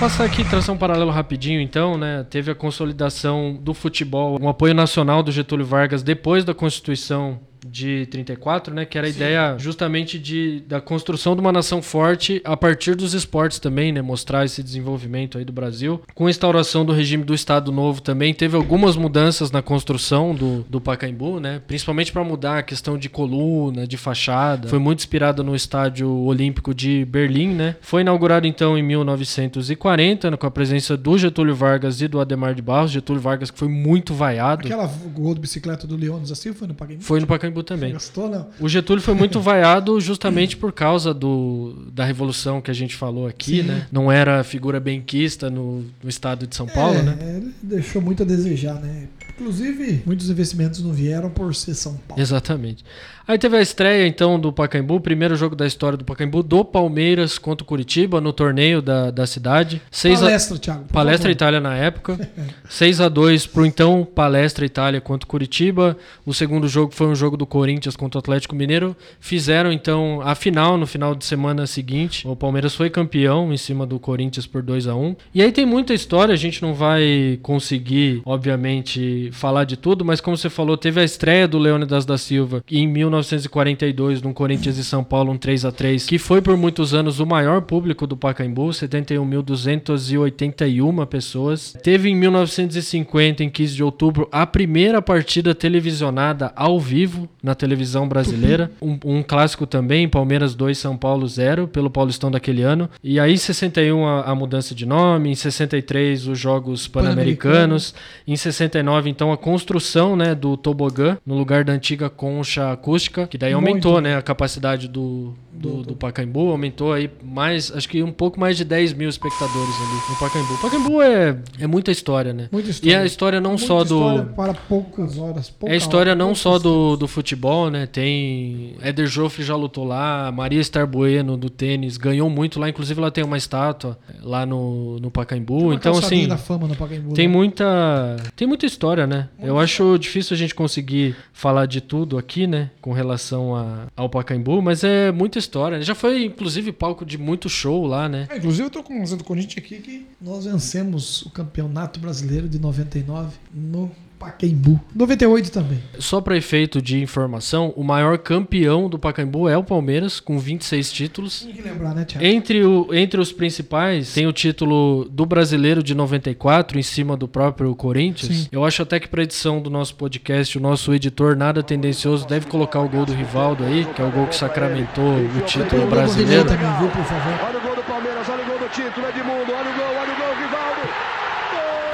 Passar 0.00 0.24
aqui, 0.24 0.42
traçar 0.42 0.74
um 0.74 0.78
paralelo 0.78 1.12
rapidinho, 1.12 1.60
então, 1.60 1.96
né? 1.96 2.26
Teve 2.28 2.50
a 2.50 2.56
consolidação 2.56 3.56
do 3.60 3.72
futebol, 3.72 4.36
um 4.42 4.48
apoio 4.48 4.74
nacional 4.74 5.22
do 5.22 5.30
Getúlio 5.30 5.64
Vargas 5.64 6.02
depois 6.02 6.44
da 6.44 6.52
Constituição 6.52 7.38
de 7.66 8.06
34, 8.06 8.74
né? 8.74 8.84
Que 8.84 8.98
era 8.98 9.06
a 9.06 9.10
ideia 9.10 9.56
justamente 9.58 10.18
de, 10.18 10.60
da 10.66 10.80
construção 10.80 11.34
de 11.34 11.40
uma 11.40 11.52
nação 11.52 11.80
forte 11.80 12.40
a 12.44 12.56
partir 12.56 12.94
dos 12.94 13.14
esportes 13.14 13.58
também, 13.58 13.92
né? 13.92 14.02
Mostrar 14.02 14.44
esse 14.44 14.62
desenvolvimento 14.62 15.38
aí 15.38 15.44
do 15.44 15.52
Brasil. 15.52 16.00
Com 16.14 16.26
a 16.26 16.30
instauração 16.30 16.84
do 16.84 16.92
regime 16.92 17.24
do 17.24 17.34
Estado 17.34 17.70
Novo 17.70 18.00
também, 18.00 18.34
teve 18.34 18.56
algumas 18.56 18.96
mudanças 18.96 19.50
na 19.50 19.62
construção 19.62 20.34
do, 20.34 20.64
do 20.68 20.80
Pacaembu, 20.80 21.40
né? 21.40 21.62
Principalmente 21.66 22.12
para 22.12 22.24
mudar 22.24 22.58
a 22.58 22.62
questão 22.62 22.98
de 22.98 23.08
coluna, 23.08 23.86
de 23.86 23.96
fachada. 23.96 24.68
Foi 24.68 24.78
muito 24.78 25.00
inspirada 25.00 25.42
no 25.42 25.54
Estádio 25.54 26.10
Olímpico 26.10 26.74
de 26.74 27.04
Berlim, 27.04 27.48
né? 27.48 27.76
Foi 27.80 28.02
inaugurado 28.02 28.46
então 28.46 28.76
em 28.76 28.82
1940, 28.82 30.30
né, 30.30 30.36
com 30.36 30.46
a 30.46 30.50
presença 30.50 30.96
do 30.96 31.16
Getúlio 31.16 31.54
Vargas 31.54 32.00
e 32.00 32.08
do 32.08 32.20
Ademar 32.20 32.54
de 32.54 32.62
Barros. 32.62 32.90
Getúlio 32.90 33.20
Vargas 33.20 33.50
que 33.50 33.58
foi 33.58 33.68
muito 33.68 34.14
vaiado. 34.14 34.66
Aquela 34.66 34.86
gol 34.86 35.34
de 35.34 35.40
bicicleta 35.40 35.86
do 35.86 35.96
Leônidas 35.96 36.32
assim 36.32 36.52
foi 36.52 36.66
no 36.66 36.74
Pacaembu? 36.74 37.02
Foi 37.02 37.20
no 37.20 37.26
Pacaembu 37.26 37.51
também. 37.60 37.92
Gastou, 37.92 38.30
não? 38.30 38.46
O 38.60 38.68
Getúlio 38.68 39.02
foi 39.02 39.14
muito 39.14 39.40
vaiado 39.40 40.00
justamente 40.00 40.56
por 40.56 40.72
causa 40.72 41.12
do, 41.12 41.88
da 41.92 42.04
revolução 42.04 42.60
que 42.60 42.70
a 42.70 42.74
gente 42.74 42.94
falou 42.94 43.26
aqui, 43.26 43.62
Sim. 43.62 43.62
né? 43.62 43.88
Não 43.90 44.12
era 44.12 44.44
figura 44.44 44.78
benquista 44.78 45.50
no, 45.50 45.84
no 46.00 46.08
estado 46.08 46.46
de 46.46 46.54
São 46.54 46.68
Paulo, 46.68 46.98
é, 46.98 47.02
né? 47.02 47.42
deixou 47.60 48.00
muito 48.00 48.22
a 48.22 48.26
desejar, 48.26 48.74
né? 48.74 49.08
Inclusive, 49.42 50.02
muitos 50.06 50.30
investimentos 50.30 50.82
não 50.82 50.92
vieram 50.92 51.28
por 51.28 51.54
ser 51.54 51.74
São 51.74 51.94
Paulo. 52.08 52.22
Exatamente. 52.22 52.84
Aí 53.26 53.38
teve 53.38 53.56
a 53.56 53.62
estreia, 53.62 54.06
então, 54.06 54.38
do 54.38 54.52
Pacaembu, 54.52 55.00
primeiro 55.00 55.36
jogo 55.36 55.54
da 55.54 55.64
história 55.64 55.96
do 55.96 56.04
Pacaembu, 56.04 56.42
do 56.42 56.64
Palmeiras 56.64 57.38
contra 57.38 57.62
o 57.62 57.66
Curitiba, 57.66 58.20
no 58.20 58.32
torneio 58.32 58.82
da, 58.82 59.12
da 59.12 59.26
cidade. 59.28 59.80
Seis 59.92 60.20
a- 60.20 60.26
Palestra, 60.26 60.58
Thiago. 60.58 60.84
por 60.84 60.92
Palestra 60.92 61.22
favor. 61.28 61.32
Itália 61.32 61.60
na 61.60 61.74
época. 61.76 62.30
6 62.68 63.00
a 63.00 63.08
2 63.08 63.46
pro 63.46 63.64
então 63.64 64.04
Palestra 64.04 64.66
Itália 64.66 65.00
contra 65.00 65.24
o 65.24 65.28
Curitiba. 65.28 65.96
O 66.26 66.34
segundo 66.34 66.66
jogo 66.66 66.92
foi 66.94 67.06
um 67.06 67.14
jogo 67.14 67.36
do 67.36 67.46
Corinthians 67.46 67.94
contra 67.96 68.18
o 68.18 68.20
Atlético 68.20 68.56
Mineiro. 68.56 68.96
Fizeram 69.20 69.70
então 69.72 70.20
a 70.22 70.34
final 70.34 70.76
no 70.76 70.86
final 70.86 71.14
de 71.14 71.24
semana 71.24 71.64
seguinte. 71.66 72.26
O 72.26 72.34
Palmeiras 72.34 72.74
foi 72.74 72.90
campeão 72.90 73.52
em 73.52 73.56
cima 73.56 73.86
do 73.86 74.00
Corinthians 74.00 74.46
por 74.46 74.62
2 74.62 74.88
a 74.88 74.96
1. 74.96 75.14
E 75.32 75.42
aí 75.42 75.52
tem 75.52 75.64
muita 75.64 75.94
história, 75.94 76.32
a 76.32 76.36
gente 76.36 76.60
não 76.60 76.74
vai 76.74 77.38
conseguir, 77.40 78.20
obviamente, 78.24 79.30
falar 79.32 79.64
de 79.64 79.76
tudo, 79.76 80.04
mas 80.04 80.20
como 80.20 80.36
você 80.36 80.50
falou, 80.50 80.76
teve 80.76 81.00
a 81.00 81.04
estreia 81.04 81.48
do 81.48 81.58
Leônidas 81.58 82.04
da 82.04 82.18
Silva 82.18 82.62
em 82.70 82.86
1942 82.86 84.22
no 84.22 84.32
Corinthians 84.32 84.78
e 84.78 84.84
São 84.84 85.02
Paulo 85.02 85.32
um 85.32 85.38
3 85.38 85.64
a 85.64 85.72
3, 85.72 86.06
que 86.06 86.18
foi 86.18 86.40
por 86.40 86.56
muitos 86.56 86.94
anos 86.94 87.18
o 87.20 87.26
maior 87.26 87.62
público 87.62 88.06
do 88.06 88.16
Pacaembu, 88.16 88.68
71.281 88.68 91.04
pessoas. 91.06 91.76
Teve 91.82 92.08
em 92.08 92.14
1950, 92.14 93.42
em 93.44 93.50
15 93.50 93.74
de 93.74 93.82
outubro, 93.82 94.28
a 94.30 94.46
primeira 94.46 95.02
partida 95.02 95.52
televisionada 95.54 96.52
ao 96.54 96.78
vivo 96.78 97.28
na 97.42 97.54
televisão 97.54 98.06
brasileira. 98.08 98.70
Um, 98.80 98.98
um 99.04 99.22
clássico 99.22 99.66
também, 99.66 100.08
Palmeiras 100.08 100.54
2, 100.54 100.78
São 100.78 100.96
Paulo 100.96 101.26
0, 101.26 101.68
pelo 101.68 101.90
Paulistão 101.90 102.30
daquele 102.30 102.62
ano. 102.62 102.88
E 103.02 103.18
aí, 103.18 103.32
em 103.32 103.36
61, 103.36 104.06
a, 104.06 104.22
a 104.22 104.34
mudança 104.34 104.74
de 104.74 104.86
nome. 104.86 105.30
Em 105.30 105.34
63, 105.34 106.28
os 106.28 106.38
Jogos 106.38 106.88
Pan-Americanos. 106.88 107.94
Em 108.26 108.36
69, 108.36 109.10
então, 109.12 109.30
a 109.30 109.36
construção 109.36 110.16
né, 110.16 110.34
do 110.34 110.56
tobogã 110.56 111.18
no 111.24 111.36
lugar 111.36 111.64
da 111.64 111.72
antiga 111.72 112.08
concha 112.08 112.72
acústica, 112.72 113.26
que 113.26 113.36
daí 113.36 113.54
Muito. 113.54 113.68
aumentou 113.68 114.00
né, 114.00 114.16
a 114.16 114.22
capacidade 114.22 114.88
do, 114.88 115.34
do, 115.52 115.82
do 115.82 115.94
Pacaembu, 115.94 116.50
aumentou 116.50 116.92
aí 116.92 117.10
mais, 117.22 117.70
acho 117.74 117.88
que 117.88 118.02
um 118.02 118.10
pouco 118.10 118.40
mais 118.40 118.56
de 118.56 118.64
10 118.64 118.94
mil 118.94 119.08
espectadores 119.08 119.74
ali 119.76 120.10
no 120.10 120.16
Pacaembu. 120.16 120.58
Pacaembu 120.62 121.02
é, 121.02 121.36
é 121.60 121.66
muita 121.66 121.90
história, 121.90 122.32
né? 122.32 122.48
Muita 122.50 122.68
E 122.68 122.70
história. 122.70 123.00
a 123.00 123.04
história 123.04 123.40
não 123.40 123.50
Muita 123.50 123.66
só 123.66 123.84
do. 123.84 124.24
para 124.34 124.54
poucas 124.54 125.18
horas. 125.18 125.50
pouca 125.50 125.72
É 125.72 125.74
a 125.74 125.76
história 125.76 126.12
hora, 126.12 126.18
não 126.18 126.34
só 126.34 126.58
do, 126.58 126.96
do 126.96 127.06
futebol, 127.06 127.70
né? 127.70 127.86
Tem. 127.86 128.74
Éder 128.82 129.06
Joffre 129.06 129.44
já 129.44 129.54
lutou 129.54 129.84
lá, 129.84 130.32
Maria 130.32 130.60
Estar 130.60 130.86
Bueno 130.86 131.36
do 131.36 131.50
tênis, 131.50 131.96
ganhou 131.96 132.28
muito 132.30 132.58
lá. 132.58 132.68
Inclusive, 132.68 132.98
ela 133.00 133.10
tem 133.10 133.22
uma 133.24 133.36
estátua 133.36 133.98
lá 134.22 134.46
no, 134.46 134.98
no 135.00 135.10
Pacaembu. 135.10 135.72
Então, 135.72 135.92
assim. 135.98 136.26
da 136.26 136.36
fama 136.38 136.66
no 136.66 136.74
Pacaembu, 136.74 137.14
Tem 137.14 137.28
né? 137.28 137.34
muita, 137.34 138.16
tem 138.34 138.48
muita 138.48 138.66
história, 138.66 139.06
né? 139.06 139.28
Eu 139.42 139.58
acho 139.58 139.98
difícil 139.98 140.34
a 140.34 140.38
gente 140.38 140.54
conseguir 140.54 141.14
falar 141.32 141.66
de 141.66 141.80
tudo 141.80 142.16
aqui, 142.16 142.46
né? 142.46 142.70
Com 142.80 142.92
relação 142.92 143.54
a, 143.54 143.86
ao 143.96 144.08
Pacaembu, 144.08 144.62
mas 144.62 144.82
é 144.84 145.12
muita 145.12 145.38
história. 145.42 145.82
Já 145.82 145.94
foi, 145.94 146.24
inclusive, 146.24 146.72
palco 146.72 147.04
de 147.04 147.18
muito 147.18 147.48
show 147.48 147.86
lá, 147.86 148.08
né? 148.08 148.26
É, 148.30 148.38
inclusive, 148.38 148.64
eu 148.64 148.70
tô 148.70 148.82
com 148.82 149.02
o 149.02 149.16
do 149.16 149.24
Corinthians 149.24 149.58
aqui 149.58 149.76
que 149.80 150.06
nós 150.20 150.44
vencemos 150.44 151.22
o 151.22 151.30
Campeonato 151.30 152.00
Brasileiro 152.00 152.48
de 152.48 152.58
99 152.58 153.36
no 153.52 153.90
Pacaembu. 154.22 154.80
98 154.94 155.50
também. 155.50 155.82
Só 155.98 156.20
para 156.20 156.36
efeito 156.36 156.80
de 156.80 157.02
informação, 157.02 157.72
o 157.76 157.82
maior 157.82 158.16
campeão 158.18 158.88
do 158.88 158.98
Pacaembu 158.98 159.48
é 159.48 159.56
o 159.56 159.64
Palmeiras, 159.64 160.20
com 160.20 160.38
26 160.38 160.92
títulos. 160.92 161.40
Tem 161.42 161.52
que 161.52 161.62
lembrar, 161.62 161.94
né, 161.94 162.04
Thiago? 162.04 162.24
Entre, 162.24 162.64
o, 162.64 162.94
entre 162.94 163.20
os 163.20 163.32
principais, 163.32 164.14
tem 164.14 164.26
o 164.26 164.32
título 164.32 165.08
do 165.10 165.26
Brasileiro 165.26 165.82
de 165.82 165.94
94, 165.94 166.78
em 166.78 166.82
cima 166.82 167.16
do 167.16 167.26
próprio 167.26 167.74
Corinthians. 167.74 168.36
Sim. 168.36 168.48
Eu 168.52 168.64
acho 168.64 168.82
até 168.82 169.00
que 169.00 169.08
para 169.08 169.24
edição 169.24 169.60
do 169.60 169.68
nosso 169.68 169.96
podcast, 169.96 170.56
o 170.56 170.60
nosso 170.60 170.94
editor 170.94 171.36
nada 171.36 171.62
tendencioso 171.62 172.26
deve 172.26 172.46
colocar 172.46 172.80
o 172.80 172.88
gol 172.88 173.04
do 173.04 173.12
Rivaldo 173.12 173.64
aí, 173.64 173.84
que 173.84 174.00
é 174.00 174.04
o 174.04 174.10
gol 174.10 174.28
que 174.28 174.36
sacramentou 174.36 175.16
o 175.16 175.40
título 175.40 175.68
Tem 175.68 175.78
o 175.78 175.82
gol 175.82 175.90
do 175.90 175.96
brasileiro. 175.96 176.46
Olha 176.48 177.58
o 177.58 177.60
gol 177.60 177.76
do 177.76 177.82
Palmeiras, 177.82 178.28
olha 178.28 178.42
o 178.42 178.46
gol 178.46 178.58
do 178.58 178.68
título, 178.68 179.08
Edmundo, 179.08 179.52
olha 179.52 179.70
o 179.70 179.74
gol, 179.74 179.96
olha 180.00 180.12
o 180.12 180.16
gol, 180.16 180.34
Rivaldo. 180.40 181.12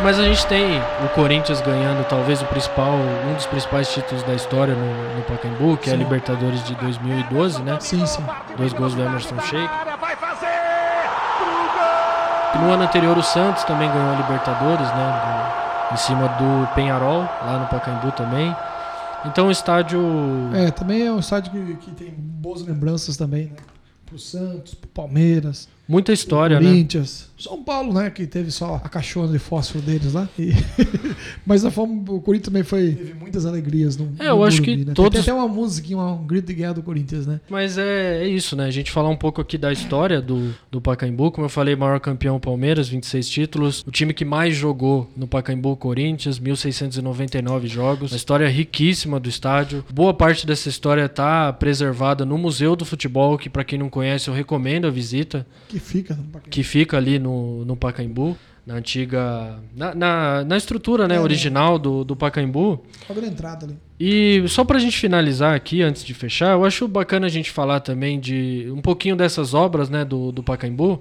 Mas 0.01 0.19
a 0.19 0.23
gente 0.25 0.47
tem 0.47 0.79
o 1.05 1.09
Corinthians 1.15 1.61
ganhando 1.61 2.07
talvez 2.09 2.41
o 2.41 2.45
principal, 2.47 2.93
um 3.29 3.35
dos 3.35 3.47
principais 3.47 3.89
títulos 3.93 4.23
da 4.23 4.33
história 4.35 4.75
no, 4.75 5.17
no 5.17 5.23
Pacaembu, 5.23 5.77
que 5.77 5.91
é 5.91 5.93
a 5.93 5.97
Sim. 5.97 6.03
Libertadores 6.05 6.63
de 6.65 6.75
2012, 6.77 7.63
né? 7.63 7.79
Sim, 7.81 8.07
sim. 8.07 8.25
Dois 8.57 8.73
gols 8.73 8.95
do 8.95 9.03
Emerson 9.03 9.39
Sheik. 9.41 9.69
No 12.61 12.73
ano 12.73 12.83
anterior 12.85 13.17
o 13.17 13.23
Santos 13.23 13.65
também 13.65 13.89
ganhou 13.91 14.13
a 14.15 14.17
Libertadores, 14.17 14.89
né? 14.89 15.23
do- 15.91 15.95
em 15.95 15.97
cima 15.97 16.29
do 16.29 16.67
Penharol, 16.75 17.21
lá 17.45 17.59
no 17.61 17.67
Pacaembu 17.67 18.13
também. 18.13 18.55
Então 19.25 19.49
o 19.49 19.51
estádio. 19.51 20.01
É, 20.55 20.71
também 20.71 21.07
é 21.07 21.11
um 21.11 21.19
estádio 21.19 21.51
que, 21.51 21.75
que 21.77 21.91
tem 21.93 22.11
boas 22.17 22.63
lembranças 22.63 23.17
também, 23.17 23.47
né? 23.47 23.57
Pro 24.07 24.19
Santos, 24.19 24.75
pro 24.75 24.89
Palmeiras, 24.91 25.69
Muita 25.89 26.12
história, 26.12 26.61
né? 26.61 26.68
Corinthians. 26.68 27.26
São 27.39 27.62
Paulo, 27.62 27.95
né? 27.95 28.11
Que 28.11 28.26
teve 28.26 28.51
só 28.51 28.74
a 28.84 28.89
caixona 28.89 29.32
de 29.32 29.39
fósforo 29.39 29.80
deles 29.82 30.12
lá. 30.12 30.28
E- 30.39 30.53
Mas 31.47 31.64
a 31.64 31.70
forma, 31.70 31.95
o 32.12 32.20
Corinthians 32.20 32.47
também 32.47 32.62
foi, 32.64 32.93
teve 32.93 33.14
muitas 33.14 33.47
alegrias 33.47 33.97
no 33.97 34.12
É, 34.18 34.28
eu 34.28 34.36
no 34.39 34.45
acho 34.45 34.57
Morumbi, 34.61 34.64
que 34.72 34.76
né? 34.80 34.84
Tem- 34.86 34.95
todos- 34.95 35.12
Tem 35.12 35.20
até 35.20 35.32
uma 35.32 35.49
musiquinha, 35.49 35.99
um 35.99 36.26
grito 36.26 36.47
de 36.49 36.55
guerra 36.55 36.74
do 36.74 36.82
Corinthians, 36.82 37.26
né? 37.26 37.41
Mas 37.49 37.78
é, 37.78 38.24
é 38.24 38.28
isso, 38.28 38.55
né? 38.57 38.64
A 38.66 38.70
gente 38.70 38.91
falar 38.91 39.09
um 39.09 39.16
pouco 39.16 39.41
aqui 39.41 39.57
da 39.57 39.72
história 39.72 40.20
do, 40.20 40.53
do 40.70 40.80
Pacaembu. 40.80 41.30
Como 41.30 41.45
eu 41.45 41.49
falei, 41.49 41.74
maior 41.76 41.99
campeão 42.01 42.39
Palmeiras, 42.41 42.89
26 42.89 43.28
títulos. 43.28 43.84
O 43.86 43.91
time 43.93 44.12
que 44.12 44.24
mais 44.24 44.57
jogou 44.57 45.09
no 45.16 45.26
Pacaembu, 45.28 45.76
Corinthians, 45.76 46.39
1.699 46.41 47.66
jogos. 47.66 48.12
Uma 48.12 48.16
história 48.16 48.49
riquíssima 48.49 49.18
do 49.20 49.28
estádio. 49.28 49.84
Boa 49.93 50.12
parte 50.12 50.47
dessa 50.47 50.68
história 50.68 51.05
está 51.05 51.53
preservada 51.53 52.24
no 52.24 52.36
Museu 52.36 52.74
do 52.74 52.84
Futebol, 52.84 53.39
que 53.39 53.49
para 53.49 53.64
quem 53.64 53.78
não 53.78 53.89
conhece 53.89 54.28
eu 54.28 54.34
recomendo 54.34 54.86
a 54.86 54.91
visita. 54.91 55.47
Que 55.68 55.78
fica 55.79 56.14
no 56.14 56.24
Pacaembu. 56.24 56.51
que 56.51 56.62
fica 56.62 56.97
ali 56.97 57.18
no, 57.18 57.64
no 57.64 57.76
Pacaembu. 57.76 58.37
na 58.66 58.74
antiga. 58.74 59.59
Na, 59.74 59.95
na, 59.95 60.45
na 60.45 60.57
estrutura 60.57 61.09
né, 61.09 61.16
É, 61.16 61.20
original 61.20 61.79
do, 61.79 62.05
do 62.05 62.14
Pacaembu. 62.14 62.85
Logo 63.09 63.20
na 63.20 63.26
entrada 63.26 63.64
ali. 63.66 63.76
E 63.99 64.45
só 64.47 64.64
pra 64.64 64.79
gente 64.79 64.97
finalizar 64.99 65.55
aqui, 65.55 65.83
antes 65.83 66.05
de 66.05 66.12
fechar, 66.14 66.53
eu 66.53 66.64
acho 66.64 66.87
bacana 66.87 67.26
a 67.26 67.31
gente 67.31 67.51
falar 67.51 67.81
também 67.81 68.20
de 68.20 68.68
um 68.70 68.81
pouquinho 68.81 69.16
dessas 69.16 69.55
obras 69.55 69.89
né, 69.89 70.05
do, 70.05 70.31
do 70.31 70.43
Pacaembu. 70.43 71.01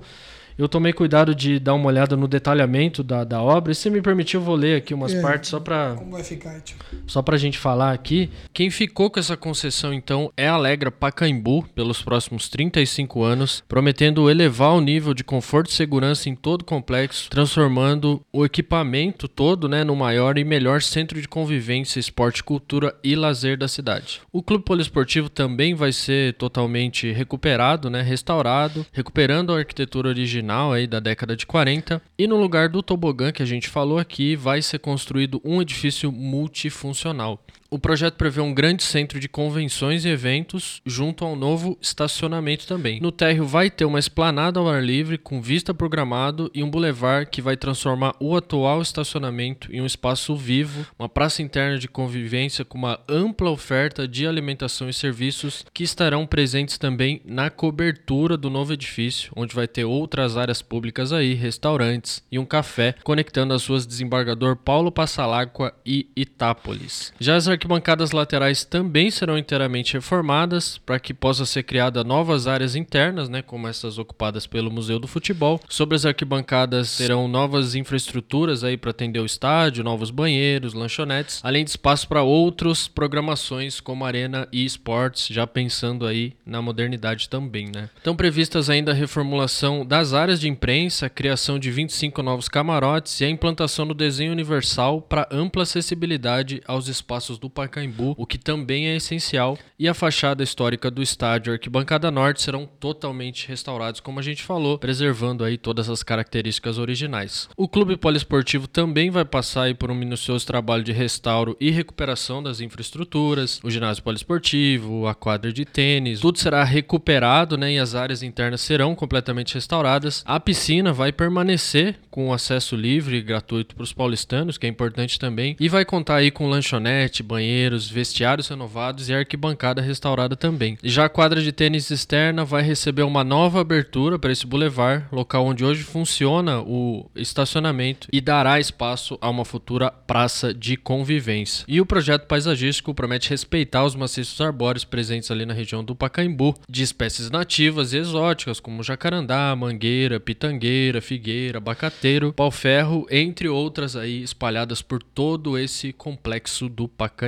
Eu 0.57 0.67
tomei 0.67 0.91
cuidado 0.93 1.35
de 1.35 1.59
dar 1.59 1.73
uma 1.75 1.87
olhada 1.87 2.15
no 2.17 2.27
detalhamento 2.27 3.03
da, 3.03 3.23
da 3.23 3.41
obra. 3.41 3.71
E 3.71 3.75
se 3.75 3.89
me 3.89 4.01
permitir, 4.01 4.37
eu 4.37 4.41
vou 4.41 4.55
ler 4.55 4.77
aqui 4.77 4.93
umas 4.93 5.13
É. 5.13 5.21
partes 5.21 5.49
só 5.49 5.59
pra, 5.59 5.93
Como 5.95 6.11
vai 6.11 6.23
ficar, 6.23 6.59
tio? 6.61 6.77
só 7.05 7.21
pra 7.21 7.37
gente 7.37 7.57
falar 7.59 7.91
aqui. 7.93 8.29
Quem 8.53 8.69
ficou 8.71 9.09
com 9.11 9.19
essa 9.19 9.37
concessão, 9.37 9.93
então, 9.93 10.31
é 10.35 10.47
a 10.47 10.53
Alegra 10.53 10.89
Pacaembu 10.91 11.63
pelos 11.75 12.01
próximos 12.01 12.49
35 12.49 13.21
anos, 13.23 13.63
prometendo 13.67 14.29
elevar 14.29 14.71
o 14.73 14.81
nível 14.81 15.13
de 15.13 15.23
conforto 15.23 15.69
e 15.69 15.73
segurança 15.73 16.27
em 16.29 16.35
todo 16.35 16.61
o 16.61 16.65
complexo, 16.65 17.29
transformando 17.29 18.21
o 18.33 18.43
equipamento 18.43 19.27
todo 19.27 19.69
né, 19.69 19.83
no 19.83 19.95
maior 19.95 20.37
e 20.37 20.43
melhor 20.43 20.81
centro 20.81 21.21
de 21.21 21.27
convivência, 21.27 21.99
esporte, 21.99 22.43
cultura 22.43 22.95
e 23.03 23.15
lazer 23.15 23.57
da 23.57 23.67
cidade. 23.67 24.21
O 24.31 24.41
Clube 24.41 24.63
Poliesportivo 24.63 25.29
também 25.29 25.75
vai 25.75 25.91
ser 25.91 26.33
totalmente 26.33 27.11
recuperado, 27.11 27.89
né, 27.89 28.01
restaurado, 28.01 28.85
recuperando 28.91 29.53
a 29.53 29.57
arquitetura 29.59 30.09
original 30.09 30.46
aí 30.71 30.87
da 30.87 30.99
década 30.99 31.35
de 31.35 31.45
40. 31.45 32.01
E 32.17 32.27
no 32.27 32.37
lugar 32.37 32.69
do 32.69 32.81
tobogã 32.81 33.31
que 33.31 33.43
a 33.43 33.45
gente 33.45 33.67
falou 33.67 33.99
aqui, 33.99 34.35
vai 34.35 34.61
ser 34.61 34.79
construído 34.79 35.41
um 35.43 35.61
edifício 35.61 36.11
multifuncional. 36.11 37.43
O 37.69 37.77
projeto 37.77 38.15
prevê 38.15 38.39
um 38.39 38.53
grande 38.53 38.81
centro 38.81 39.19
de 39.19 39.27
convenções 39.27 40.05
e 40.05 40.09
eventos 40.09 40.81
junto 40.85 41.25
ao 41.25 41.35
novo 41.35 41.77
estacionamento 41.81 42.65
também. 42.65 43.01
No 43.01 43.11
térreo 43.11 43.45
vai 43.45 43.69
ter 43.69 43.83
uma 43.83 43.99
esplanada 43.99 44.57
ao 44.57 44.69
ar 44.69 44.81
livre 44.81 45.17
com 45.17 45.41
vista 45.41 45.73
programado 45.73 46.49
e 46.53 46.63
um 46.63 46.69
bulevar 46.69 47.29
que 47.29 47.41
vai 47.41 47.57
transformar 47.57 48.15
o 48.21 48.37
atual 48.37 48.81
estacionamento 48.81 49.69
em 49.73 49.81
um 49.81 49.85
espaço 49.85 50.33
vivo, 50.33 50.85
uma 50.97 51.09
praça 51.09 51.41
interna 51.41 51.77
de 51.77 51.89
convivência 51.89 52.63
com 52.63 52.77
uma 52.77 53.01
ampla 53.07 53.49
oferta 53.49 54.07
de 54.07 54.25
alimentação 54.25 54.87
e 54.87 54.93
serviços 54.93 55.65
que 55.73 55.83
estarão 55.83 56.25
presentes 56.25 56.77
também 56.77 57.21
na 57.25 57.49
cobertura 57.49 58.37
do 58.37 58.49
novo 58.49 58.71
edifício, 58.71 59.33
onde 59.35 59.53
vai 59.53 59.67
ter 59.67 59.83
outras 59.83 60.37
áreas 60.37 60.61
públicas 60.61 61.11
aí, 61.11 61.33
restaurantes 61.33 62.23
e 62.31 62.39
um 62.39 62.45
café 62.45 62.95
conectando 63.03 63.53
as 63.53 63.67
ruas 63.67 63.85
Desembargador 63.85 64.55
Paulo 64.55 64.89
Passalacqua 64.89 65.73
e 65.85 66.07
Itápolis. 66.15 67.13
Já 67.19 67.35
as 67.35 67.56
arquibancadas 67.57 68.11
laterais 68.11 68.63
também 68.63 69.09
serão 69.09 69.37
inteiramente 69.37 69.93
reformadas 69.93 70.77
para 70.77 70.99
que 70.99 71.13
possa 71.13 71.45
ser 71.45 71.63
criada 71.63 72.03
novas 72.03 72.47
áreas 72.47 72.75
internas, 72.75 73.27
né, 73.27 73.41
como 73.41 73.67
essas 73.67 73.97
ocupadas 73.97 74.45
pelo 74.45 74.71
Museu 74.71 74.99
do 74.99 75.07
Futebol. 75.07 75.59
Sobre 75.67 75.95
as 75.95 76.05
arquibancadas 76.05 76.97
terão 76.97 77.27
novas 77.27 77.75
infraestruturas 77.75 78.63
aí 78.63 78.77
para 78.77 78.91
atender 78.91 79.19
o 79.19 79.25
estádio, 79.25 79.83
novos 79.83 80.11
banheiros, 80.11 80.73
lanchonetes, 80.73 81.41
além 81.43 81.63
de 81.65 81.71
espaço 81.71 82.07
para 82.07 82.21
outras 82.21 82.87
programações 82.87 83.79
como 83.79 84.05
arena 84.05 84.47
e 84.51 84.63
esportes, 84.63 85.27
já 85.27 85.47
pensando 85.47 86.05
aí 86.05 86.33
na 86.45 86.61
modernidade 86.61 87.27
também, 87.27 87.71
né? 87.73 87.89
Estão 87.97 88.15
previstas 88.15 88.69
ainda 88.69 88.91
a 88.91 88.95
reformulação 88.95 89.85
das 89.85 90.13
áreas 90.13 90.39
de 90.39 90.47
imprensa, 90.47 91.07
a 91.07 91.09
criação 91.09 91.57
de 91.57 91.71
25 91.71 92.21
novos 92.21 92.47
camarotes 92.47 93.19
e 93.19 93.25
a 93.25 93.29
implantação 93.29 93.87
do 93.87 93.95
desenho 93.95 94.31
universal 94.31 95.01
para 95.01 95.27
ampla 95.31 95.63
acessibilidade 95.63 96.61
aos 96.67 96.87
espaços 96.87 97.39
do 97.39 97.46
Pacaembu, 97.49 98.15
o 98.17 98.25
que 98.25 98.37
também 98.37 98.87
é 98.87 98.95
essencial, 98.95 99.57
e 99.77 99.87
a 99.87 99.93
fachada 99.93 100.43
histórica 100.43 100.89
do 100.89 101.01
estádio 101.01 101.53
arquibancada 101.53 102.09
norte 102.09 102.41
serão 102.41 102.65
totalmente 102.65 103.47
restaurados, 103.47 103.99
como 103.99 104.19
a 104.19 104.23
gente 104.23 104.43
falou, 104.43 104.77
preservando 104.77 105.43
aí 105.43 105.57
todas 105.57 105.89
as 105.89 106.03
características 106.03 106.77
originais. 106.77 107.49
O 107.55 107.67
clube 107.67 107.97
poliesportivo 107.97 108.67
também 108.67 109.09
vai 109.09 109.25
passar 109.25 109.73
por 109.75 109.91
um 109.91 109.95
minucioso 109.95 110.45
trabalho 110.45 110.83
de 110.83 110.91
restauro 110.91 111.57
e 111.59 111.69
recuperação 111.71 112.41
das 112.41 112.61
infraestruturas, 112.61 113.59
o 113.63 113.69
ginásio 113.69 114.03
poliesportivo, 114.03 115.07
a 115.07 115.15
quadra 115.15 115.51
de 115.51 115.65
tênis, 115.65 116.19
tudo 116.19 116.39
será 116.39 116.63
recuperado, 116.63 117.57
né, 117.57 117.73
e 117.73 117.79
as 117.79 117.95
áreas 117.95 118.23
internas 118.23 118.61
serão 118.61 118.95
completamente 118.95 119.55
restauradas. 119.55 120.23
A 120.25 120.39
piscina 120.39 120.93
vai 120.93 121.11
permanecer 121.11 121.95
com 122.09 122.33
acesso 122.33 122.75
livre 122.75 123.17
e 123.17 123.21
gratuito 123.21 123.75
para 123.75 123.83
os 123.83 123.93
paulistanos, 123.93 124.57
que 124.57 124.65
é 124.65 124.69
importante 124.69 125.19
também, 125.19 125.55
e 125.59 125.69
vai 125.69 125.85
contar 125.85 126.15
aí 126.15 126.31
com 126.31 126.47
lanchonete, 126.47 127.21
banheiros, 127.37 127.87
vestiários 127.87 128.47
renovados 128.47 129.09
e 129.09 129.13
arquibancada 129.13 129.79
restaurada 129.79 130.35
também. 130.35 130.77
Já 130.83 131.05
a 131.05 131.09
quadra 131.09 131.39
de 131.39 131.51
tênis 131.51 131.91
externa 131.91 132.43
vai 132.43 132.63
receber 132.63 133.03
uma 133.03 133.23
nova 133.23 133.61
abertura 133.61 134.17
para 134.17 134.31
esse 134.31 134.47
bulevar, 134.47 135.07
local 135.11 135.45
onde 135.45 135.63
hoje 135.63 135.83
funciona 135.83 136.61
o 136.61 137.09
estacionamento 137.15 138.07
e 138.11 138.19
dará 138.19 138.59
espaço 138.59 139.19
a 139.21 139.29
uma 139.29 139.45
futura 139.45 139.91
praça 139.91 140.51
de 140.51 140.75
convivência. 140.75 141.63
E 141.67 141.79
o 141.79 141.85
projeto 141.85 142.25
paisagístico 142.25 142.93
promete 142.93 143.29
respeitar 143.29 143.85
os 143.85 143.95
maciços 143.95 144.41
arbóreos 144.41 144.83
presentes 144.83 145.29
ali 145.29 145.45
na 145.45 145.53
região 145.53 145.83
do 145.83 145.95
Pacaembu, 145.95 146.55
de 146.67 146.81
espécies 146.81 147.29
nativas 147.29 147.93
e 147.93 147.97
exóticas 147.97 148.59
como 148.59 148.81
jacarandá, 148.81 149.55
mangueira, 149.55 150.19
pitangueira, 150.19 151.01
figueira, 151.01 151.59
abacateiro, 151.59 152.33
pau-ferro, 152.33 153.05
entre 153.11 153.47
outras 153.47 153.95
aí 153.95 154.23
espalhadas 154.23 154.81
por 154.81 155.03
todo 155.03 155.55
esse 155.55 155.93
complexo 155.93 156.67
do 156.67 156.87
Pacaembu. 156.87 157.26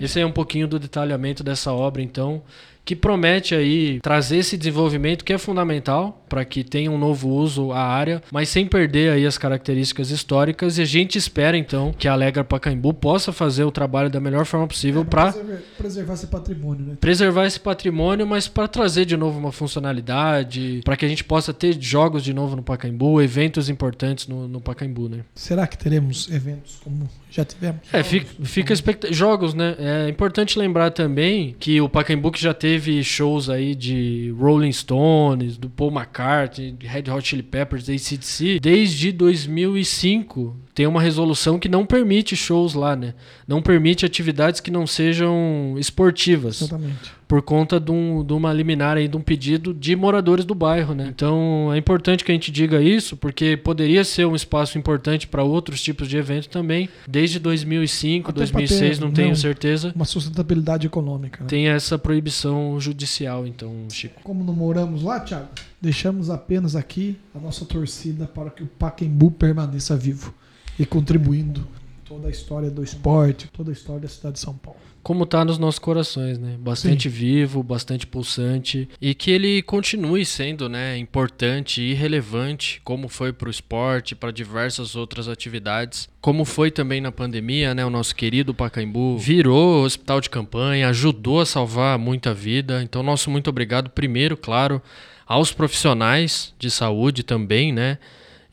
Esse 0.00 0.18
aí 0.18 0.22
é 0.22 0.26
um 0.26 0.32
pouquinho 0.32 0.66
do 0.66 0.78
detalhamento 0.78 1.42
dessa 1.42 1.72
obra, 1.72 2.02
então, 2.02 2.42
que 2.84 2.96
promete 2.96 3.54
aí 3.54 4.00
trazer 4.00 4.38
esse 4.38 4.56
desenvolvimento 4.56 5.24
que 5.24 5.32
é 5.32 5.38
fundamental 5.38 6.24
para 6.28 6.44
que 6.44 6.64
tenha 6.64 6.90
um 6.90 6.98
novo 6.98 7.28
uso 7.28 7.72
à 7.72 7.80
área, 7.80 8.22
mas 8.32 8.48
sem 8.48 8.66
perder 8.66 9.12
aí 9.12 9.26
as 9.26 9.36
características 9.36 10.10
históricas. 10.10 10.78
E 10.78 10.82
a 10.82 10.84
gente 10.84 11.16
espera 11.18 11.56
então 11.56 11.94
que 11.96 12.08
a 12.08 12.12
Alegra 12.12 12.42
Pacaembu 12.42 12.94
possa 12.94 13.32
fazer 13.32 13.64
o 13.64 13.70
trabalho 13.70 14.08
da 14.10 14.18
melhor 14.18 14.44
forma 14.46 14.66
possível 14.66 15.04
para 15.04 15.32
Preservar, 15.76 16.14
esse 16.14 16.26
patrimônio, 16.26 16.86
né? 16.86 16.96
preservar 17.00 17.46
esse 17.46 17.60
patrimônio, 17.60 18.26
mas 18.26 18.48
para 18.48 18.66
trazer 18.66 19.04
de 19.04 19.16
novo 19.16 19.38
uma 19.38 19.52
funcionalidade, 19.52 20.80
para 20.84 20.96
que 20.96 21.04
a 21.04 21.08
gente 21.08 21.22
possa 21.24 21.52
ter 21.52 21.76
jogos 21.80 22.22
de 22.24 22.32
novo 22.32 22.56
no 22.56 22.62
Pacaembu, 22.62 23.20
eventos 23.20 23.68
importantes 23.68 24.26
no, 24.26 24.48
no 24.48 24.60
Pacaembu, 24.60 25.08
né? 25.08 25.18
Será 25.34 25.66
que 25.66 25.76
teremos 25.78 26.30
eventos 26.30 26.80
como 26.82 27.08
já 27.30 27.44
tivemos? 27.44 27.80
É, 27.92 28.02
fica, 28.02 28.26
fica 28.44 28.72
expecta- 28.72 29.12
jogos, 29.12 29.54
né? 29.54 29.76
É 29.78 30.08
importante 30.08 30.58
lembrar 30.58 30.90
também 30.90 31.54
que 31.58 31.80
o 31.80 31.88
Pacaembu 31.88 32.30
que 32.30 32.40
já 32.42 32.54
teve 32.54 32.71
shows 33.02 33.48
aí 33.48 33.74
de 33.74 34.34
Rolling 34.38 34.72
Stones, 34.72 35.56
do 35.56 35.68
Paul 35.68 35.90
McCartney, 35.92 36.76
Red 36.80 37.10
Hot 37.10 37.26
Chili 37.26 37.42
Peppers, 37.42 37.88
ACDC, 37.88 38.60
desde 38.60 39.12
2005 39.12 40.56
tem 40.74 40.86
uma 40.86 41.02
resolução 41.02 41.58
que 41.58 41.68
não 41.68 41.84
permite 41.84 42.34
shows 42.34 42.72
lá, 42.72 42.96
né? 42.96 43.14
Não 43.46 43.60
permite 43.60 44.06
atividades 44.06 44.60
que 44.60 44.70
não 44.70 44.86
sejam 44.86 45.74
esportivas 45.78 46.62
Exatamente. 46.62 47.12
Por 47.32 47.40
conta 47.40 47.80
de, 47.80 47.90
um- 47.90 48.22
de 48.22 48.34
uma 48.34 48.52
liminar 48.52 48.98
aí, 48.98 49.08
de 49.08 49.16
um 49.16 49.22
pedido 49.22 49.72
de 49.72 49.96
moradores 49.96 50.44
do 50.44 50.54
bairro, 50.54 50.94
né? 50.94 51.08
Então 51.08 51.72
é 51.72 51.78
importante 51.78 52.26
que 52.26 52.30
a 52.30 52.34
gente 52.34 52.52
diga 52.52 52.82
isso, 52.82 53.16
porque 53.16 53.56
poderia 53.56 54.04
ser 54.04 54.26
um 54.26 54.36
espaço 54.36 54.76
importante 54.76 55.26
para 55.26 55.42
outros 55.42 55.80
tipos 55.80 56.08
de 56.08 56.18
evento 56.18 56.50
também. 56.50 56.90
Desde 57.08 57.38
2005, 57.38 58.28
Até 58.28 58.34
pra 58.34 58.58
2006, 58.58 58.98
ter, 58.98 59.02
não 59.02 59.10
tenho 59.10 59.28
não, 59.28 59.34
certeza. 59.34 59.92
Uma 59.96 60.04
sustentabilidade 60.04 60.86
econômica. 60.86 61.42
Né? 61.42 61.48
Tem 61.48 61.68
essa 61.68 61.98
proibição 61.98 62.78
judicial, 62.78 63.46
então, 63.46 63.86
Chico. 63.90 64.20
Como 64.22 64.44
não 64.44 64.52
moramos 64.52 65.02
lá, 65.02 65.18
Thiago, 65.18 65.48
deixamos 65.80 66.28
apenas 66.28 66.76
aqui 66.76 67.16
a 67.34 67.38
nossa 67.38 67.64
torcida 67.64 68.26
para 68.26 68.50
que 68.50 68.62
o 68.62 68.66
Pacaembu 68.66 69.30
permaneça 69.30 69.96
vivo 69.96 70.34
e 70.78 70.84
contribuindo 70.84 71.66
toda 72.04 72.28
a 72.28 72.30
história 72.30 72.70
do 72.70 72.84
esporte, 72.84 73.48
toda 73.50 73.70
a 73.70 73.72
história 73.72 74.02
da 74.02 74.08
cidade 74.08 74.34
de 74.34 74.40
São 74.40 74.52
Paulo. 74.52 74.78
Como 75.02 75.26
tá 75.26 75.44
nos 75.44 75.58
nossos 75.58 75.80
corações, 75.80 76.38
né? 76.38 76.56
Bastante 76.58 77.08
vivo, 77.08 77.62
bastante 77.62 78.06
pulsante 78.06 78.88
e 79.00 79.14
que 79.14 79.30
ele 79.30 79.60
continue 79.62 80.24
sendo, 80.24 80.68
né, 80.68 80.96
importante 80.96 81.82
e 81.82 81.92
relevante, 81.92 82.80
como 82.84 83.08
foi 83.08 83.32
para 83.32 83.48
o 83.48 83.50
esporte, 83.50 84.14
para 84.14 84.30
diversas 84.30 84.94
outras 84.94 85.28
atividades, 85.28 86.08
como 86.20 86.44
foi 86.44 86.70
também 86.70 87.00
na 87.00 87.10
pandemia, 87.10 87.74
né? 87.74 87.84
O 87.84 87.90
nosso 87.90 88.14
querido 88.14 88.54
Pacaembu 88.54 89.18
virou 89.18 89.84
hospital 89.84 90.20
de 90.20 90.30
campanha, 90.30 90.88
ajudou 90.88 91.40
a 91.40 91.46
salvar 91.46 91.98
muita 91.98 92.32
vida. 92.32 92.80
Então, 92.82 93.02
nosso 93.02 93.28
muito 93.28 93.50
obrigado 93.50 93.90
primeiro, 93.90 94.36
claro, 94.36 94.80
aos 95.26 95.52
profissionais 95.52 96.54
de 96.58 96.70
saúde 96.70 97.22
também, 97.22 97.72
né? 97.72 97.98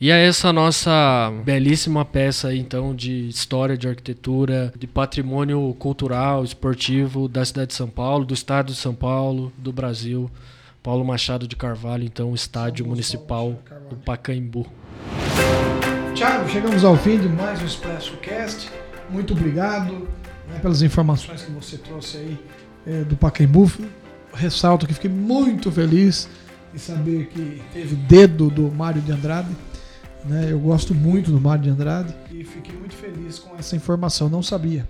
E 0.02 0.10
a 0.10 0.16
essa 0.16 0.50
nossa 0.50 1.30
belíssima 1.44 2.06
peça 2.06 2.48
aí, 2.48 2.58
então 2.58 2.94
de 2.94 3.28
história, 3.28 3.76
de 3.76 3.86
arquitetura, 3.86 4.72
de 4.74 4.86
patrimônio 4.86 5.76
cultural, 5.78 6.42
esportivo 6.42 7.28
da 7.28 7.44
cidade 7.44 7.66
de 7.68 7.74
São 7.74 7.86
Paulo, 7.86 8.24
do 8.24 8.32
estado 8.32 8.72
de 8.72 8.78
São 8.78 8.94
Paulo, 8.94 9.52
do 9.58 9.70
Brasil. 9.70 10.30
Paulo 10.82 11.04
Machado 11.04 11.46
de 11.46 11.54
Carvalho, 11.54 12.02
então, 12.02 12.34
estádio 12.34 12.86
municipal 12.86 13.62
do 13.90 13.96
Pacaembu. 13.96 14.66
Thiago, 16.14 16.48
chegamos 16.48 16.82
ao 16.82 16.96
fim 16.96 17.18
de 17.18 17.28
mais 17.28 17.60
um 17.60 17.66
Expresso 17.66 18.16
Cast. 18.22 18.70
Muito 19.10 19.34
obrigado 19.34 20.08
né, 20.48 20.60
pelas 20.62 20.80
informações 20.80 21.42
que 21.42 21.50
você 21.50 21.76
trouxe 21.76 22.16
aí 22.16 22.38
eh, 22.86 23.04
do 23.04 23.16
Pacaembu. 23.16 23.70
Ressalto 24.32 24.86
que 24.86 24.94
fiquei 24.94 25.10
muito 25.10 25.70
feliz 25.70 26.26
de 26.72 26.78
saber 26.78 27.26
que 27.26 27.60
teve 27.74 27.96
dedo 27.96 28.48
do 28.48 28.70
Mário 28.72 29.02
de 29.02 29.12
Andrade 29.12 29.54
Né? 30.24 30.48
Eu 30.50 30.58
gosto 30.60 30.94
muito 30.94 31.30
do 31.30 31.40
Mário 31.40 31.64
de 31.64 31.70
Andrade 31.70 32.14
e 32.30 32.44
fiquei 32.44 32.74
muito 32.76 32.94
feliz 32.94 33.38
com 33.38 33.56
essa 33.56 33.74
informação. 33.76 34.28
Não 34.28 34.42
sabia 34.42 34.86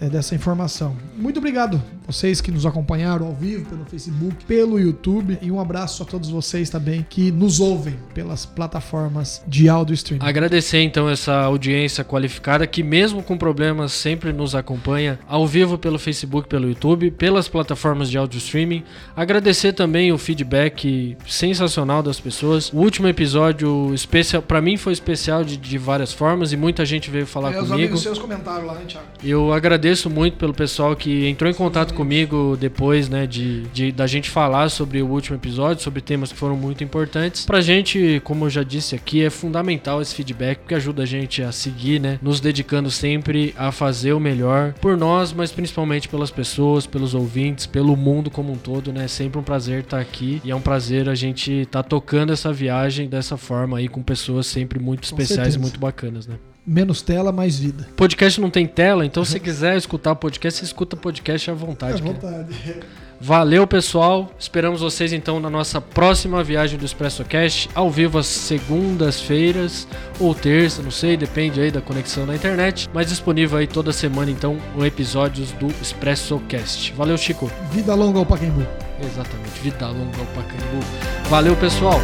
é, 0.00 0.08
dessa 0.08 0.34
informação. 0.34 0.96
Muito 1.16 1.38
obrigado 1.38 1.80
vocês 2.10 2.40
que 2.40 2.50
nos 2.50 2.66
acompanharam 2.66 3.26
ao 3.26 3.34
vivo 3.34 3.64
pelo 3.66 3.84
Facebook, 3.84 4.44
pelo 4.44 4.80
YouTube 4.80 5.38
e 5.40 5.48
um 5.48 5.60
abraço 5.60 6.02
a 6.02 6.06
todos 6.06 6.28
vocês 6.28 6.68
também 6.68 7.06
que 7.08 7.30
nos 7.30 7.60
ouvem 7.60 7.96
pelas 8.12 8.44
plataformas 8.44 9.40
de 9.46 9.68
áudio 9.68 9.94
streaming. 9.94 10.24
Agradecer 10.24 10.80
então 10.82 11.08
essa 11.08 11.32
audiência 11.42 12.02
qualificada 12.02 12.66
que 12.66 12.82
mesmo 12.82 13.22
com 13.22 13.38
problemas 13.38 13.92
sempre 13.92 14.32
nos 14.32 14.56
acompanha 14.56 15.20
ao 15.28 15.46
vivo 15.46 15.78
pelo 15.78 16.00
Facebook, 16.00 16.48
pelo 16.48 16.68
YouTube, 16.68 17.12
pelas 17.12 17.46
plataformas 17.46 18.10
de 18.10 18.18
áudio 18.18 18.38
streaming. 18.38 18.82
Agradecer 19.14 19.72
também 19.72 20.10
o 20.10 20.18
feedback 20.18 21.16
sensacional 21.28 22.02
das 22.02 22.18
pessoas. 22.18 22.72
O 22.72 22.78
último 22.78 23.06
episódio 23.06 23.94
especial 23.94 24.42
para 24.42 24.60
mim 24.60 24.76
foi 24.76 24.92
especial 24.92 25.44
de, 25.44 25.56
de, 25.56 25.78
várias 25.78 26.12
formas 26.12 26.52
e 26.52 26.56
muita 26.56 26.84
gente 26.84 27.08
veio 27.08 27.26
falar 27.26 27.52
é, 27.52 27.58
comigo. 27.60 27.94
Os 27.94 28.02
seus 28.02 28.18
comentários 28.18 28.66
lá, 28.66 28.80
hein, 28.80 28.86
Thiago? 28.88 29.06
Eu 29.22 29.52
agradeço 29.52 30.10
muito 30.10 30.36
pelo 30.36 30.52
pessoal 30.52 30.96
que 30.96 31.28
entrou 31.28 31.48
em 31.48 31.54
contato 31.54 31.94
comigo 32.00 32.56
depois, 32.58 33.10
né, 33.10 33.26
de, 33.26 33.62
de, 33.74 33.92
da 33.92 34.06
gente 34.06 34.30
falar 34.30 34.70
sobre 34.70 35.02
o 35.02 35.06
último 35.06 35.36
episódio, 35.36 35.82
sobre 35.82 36.00
temas 36.00 36.32
que 36.32 36.38
foram 36.38 36.56
muito 36.56 36.82
importantes. 36.82 37.44
Pra 37.44 37.60
gente, 37.60 38.22
como 38.24 38.46
eu 38.46 38.50
já 38.50 38.62
disse 38.62 38.94
aqui, 38.94 39.22
é 39.22 39.28
fundamental 39.28 40.00
esse 40.00 40.14
feedback, 40.14 40.60
porque 40.60 40.74
ajuda 40.74 41.02
a 41.02 41.06
gente 41.06 41.42
a 41.42 41.52
seguir, 41.52 42.00
né, 42.00 42.18
nos 42.22 42.40
dedicando 42.40 42.90
sempre 42.90 43.54
a 43.54 43.70
fazer 43.70 44.14
o 44.14 44.20
melhor 44.20 44.72
por 44.80 44.96
nós, 44.96 45.30
mas 45.34 45.52
principalmente 45.52 46.08
pelas 46.08 46.30
pessoas, 46.30 46.86
pelos 46.86 47.14
ouvintes, 47.14 47.66
pelo 47.66 47.94
mundo 47.94 48.30
como 48.30 48.50
um 48.50 48.56
todo, 48.56 48.92
né? 48.92 49.04
É 49.04 49.08
sempre 49.08 49.38
um 49.38 49.42
prazer 49.42 49.80
estar 49.80 50.00
aqui 50.00 50.40
e 50.42 50.50
é 50.50 50.56
um 50.56 50.60
prazer 50.60 51.06
a 51.08 51.14
gente 51.14 51.52
estar 51.52 51.82
tá 51.82 51.88
tocando 51.88 52.32
essa 52.32 52.50
viagem 52.50 53.08
dessa 53.08 53.36
forma 53.36 53.76
aí 53.76 53.88
com 53.88 54.02
pessoas 54.02 54.46
sempre 54.46 54.78
muito 54.78 55.04
especiais 55.04 55.54
e 55.54 55.58
muito 55.58 55.78
bacanas, 55.78 56.26
né? 56.26 56.36
Menos 56.66 57.02
tela, 57.02 57.32
mais 57.32 57.58
vida. 57.58 57.88
Podcast 57.96 58.40
não 58.40 58.50
tem 58.50 58.66
tela, 58.66 59.04
então 59.04 59.24
se 59.24 59.38
quiser 59.40 59.76
escutar 59.76 60.14
podcast, 60.14 60.58
você 60.58 60.64
escuta 60.64 60.96
podcast 60.96 61.50
à 61.50 61.54
vontade. 61.54 62.00
À 62.00 62.04
vontade. 62.04 62.80
Valeu, 63.22 63.66
pessoal. 63.66 64.30
Esperamos 64.38 64.80
vocês 64.80 65.12
então 65.12 65.38
na 65.38 65.50
nossa 65.50 65.78
próxima 65.78 66.42
viagem 66.42 66.78
do 66.78 66.86
Expresso 66.86 67.22
Cast, 67.22 67.68
ao 67.74 67.90
vivo 67.90 68.18
às 68.18 68.26
segundas-feiras 68.26 69.86
ou 70.18 70.34
terça, 70.34 70.82
não 70.82 70.90
sei, 70.90 71.18
depende 71.18 71.60
aí 71.60 71.70
da 71.70 71.82
conexão 71.82 72.24
na 72.24 72.34
internet, 72.34 72.88
mas 72.94 73.10
disponível 73.10 73.58
aí 73.58 73.66
toda 73.66 73.92
semana 73.92 74.30
então 74.30 74.56
o 74.74 74.86
episódios 74.86 75.52
do 75.52 75.66
Expresso 75.82 76.40
Cast. 76.48 76.94
Valeu, 76.94 77.18
Chico. 77.18 77.50
Vida 77.70 77.94
longa 77.94 78.18
ao 78.18 78.24
Pacaembu. 78.24 78.66
Exatamente, 79.02 79.60
vida 79.62 79.86
longa 79.86 80.18
ao 80.18 80.26
Pacaembu. 80.26 80.80
Valeu, 81.28 81.54
pessoal. 81.56 82.00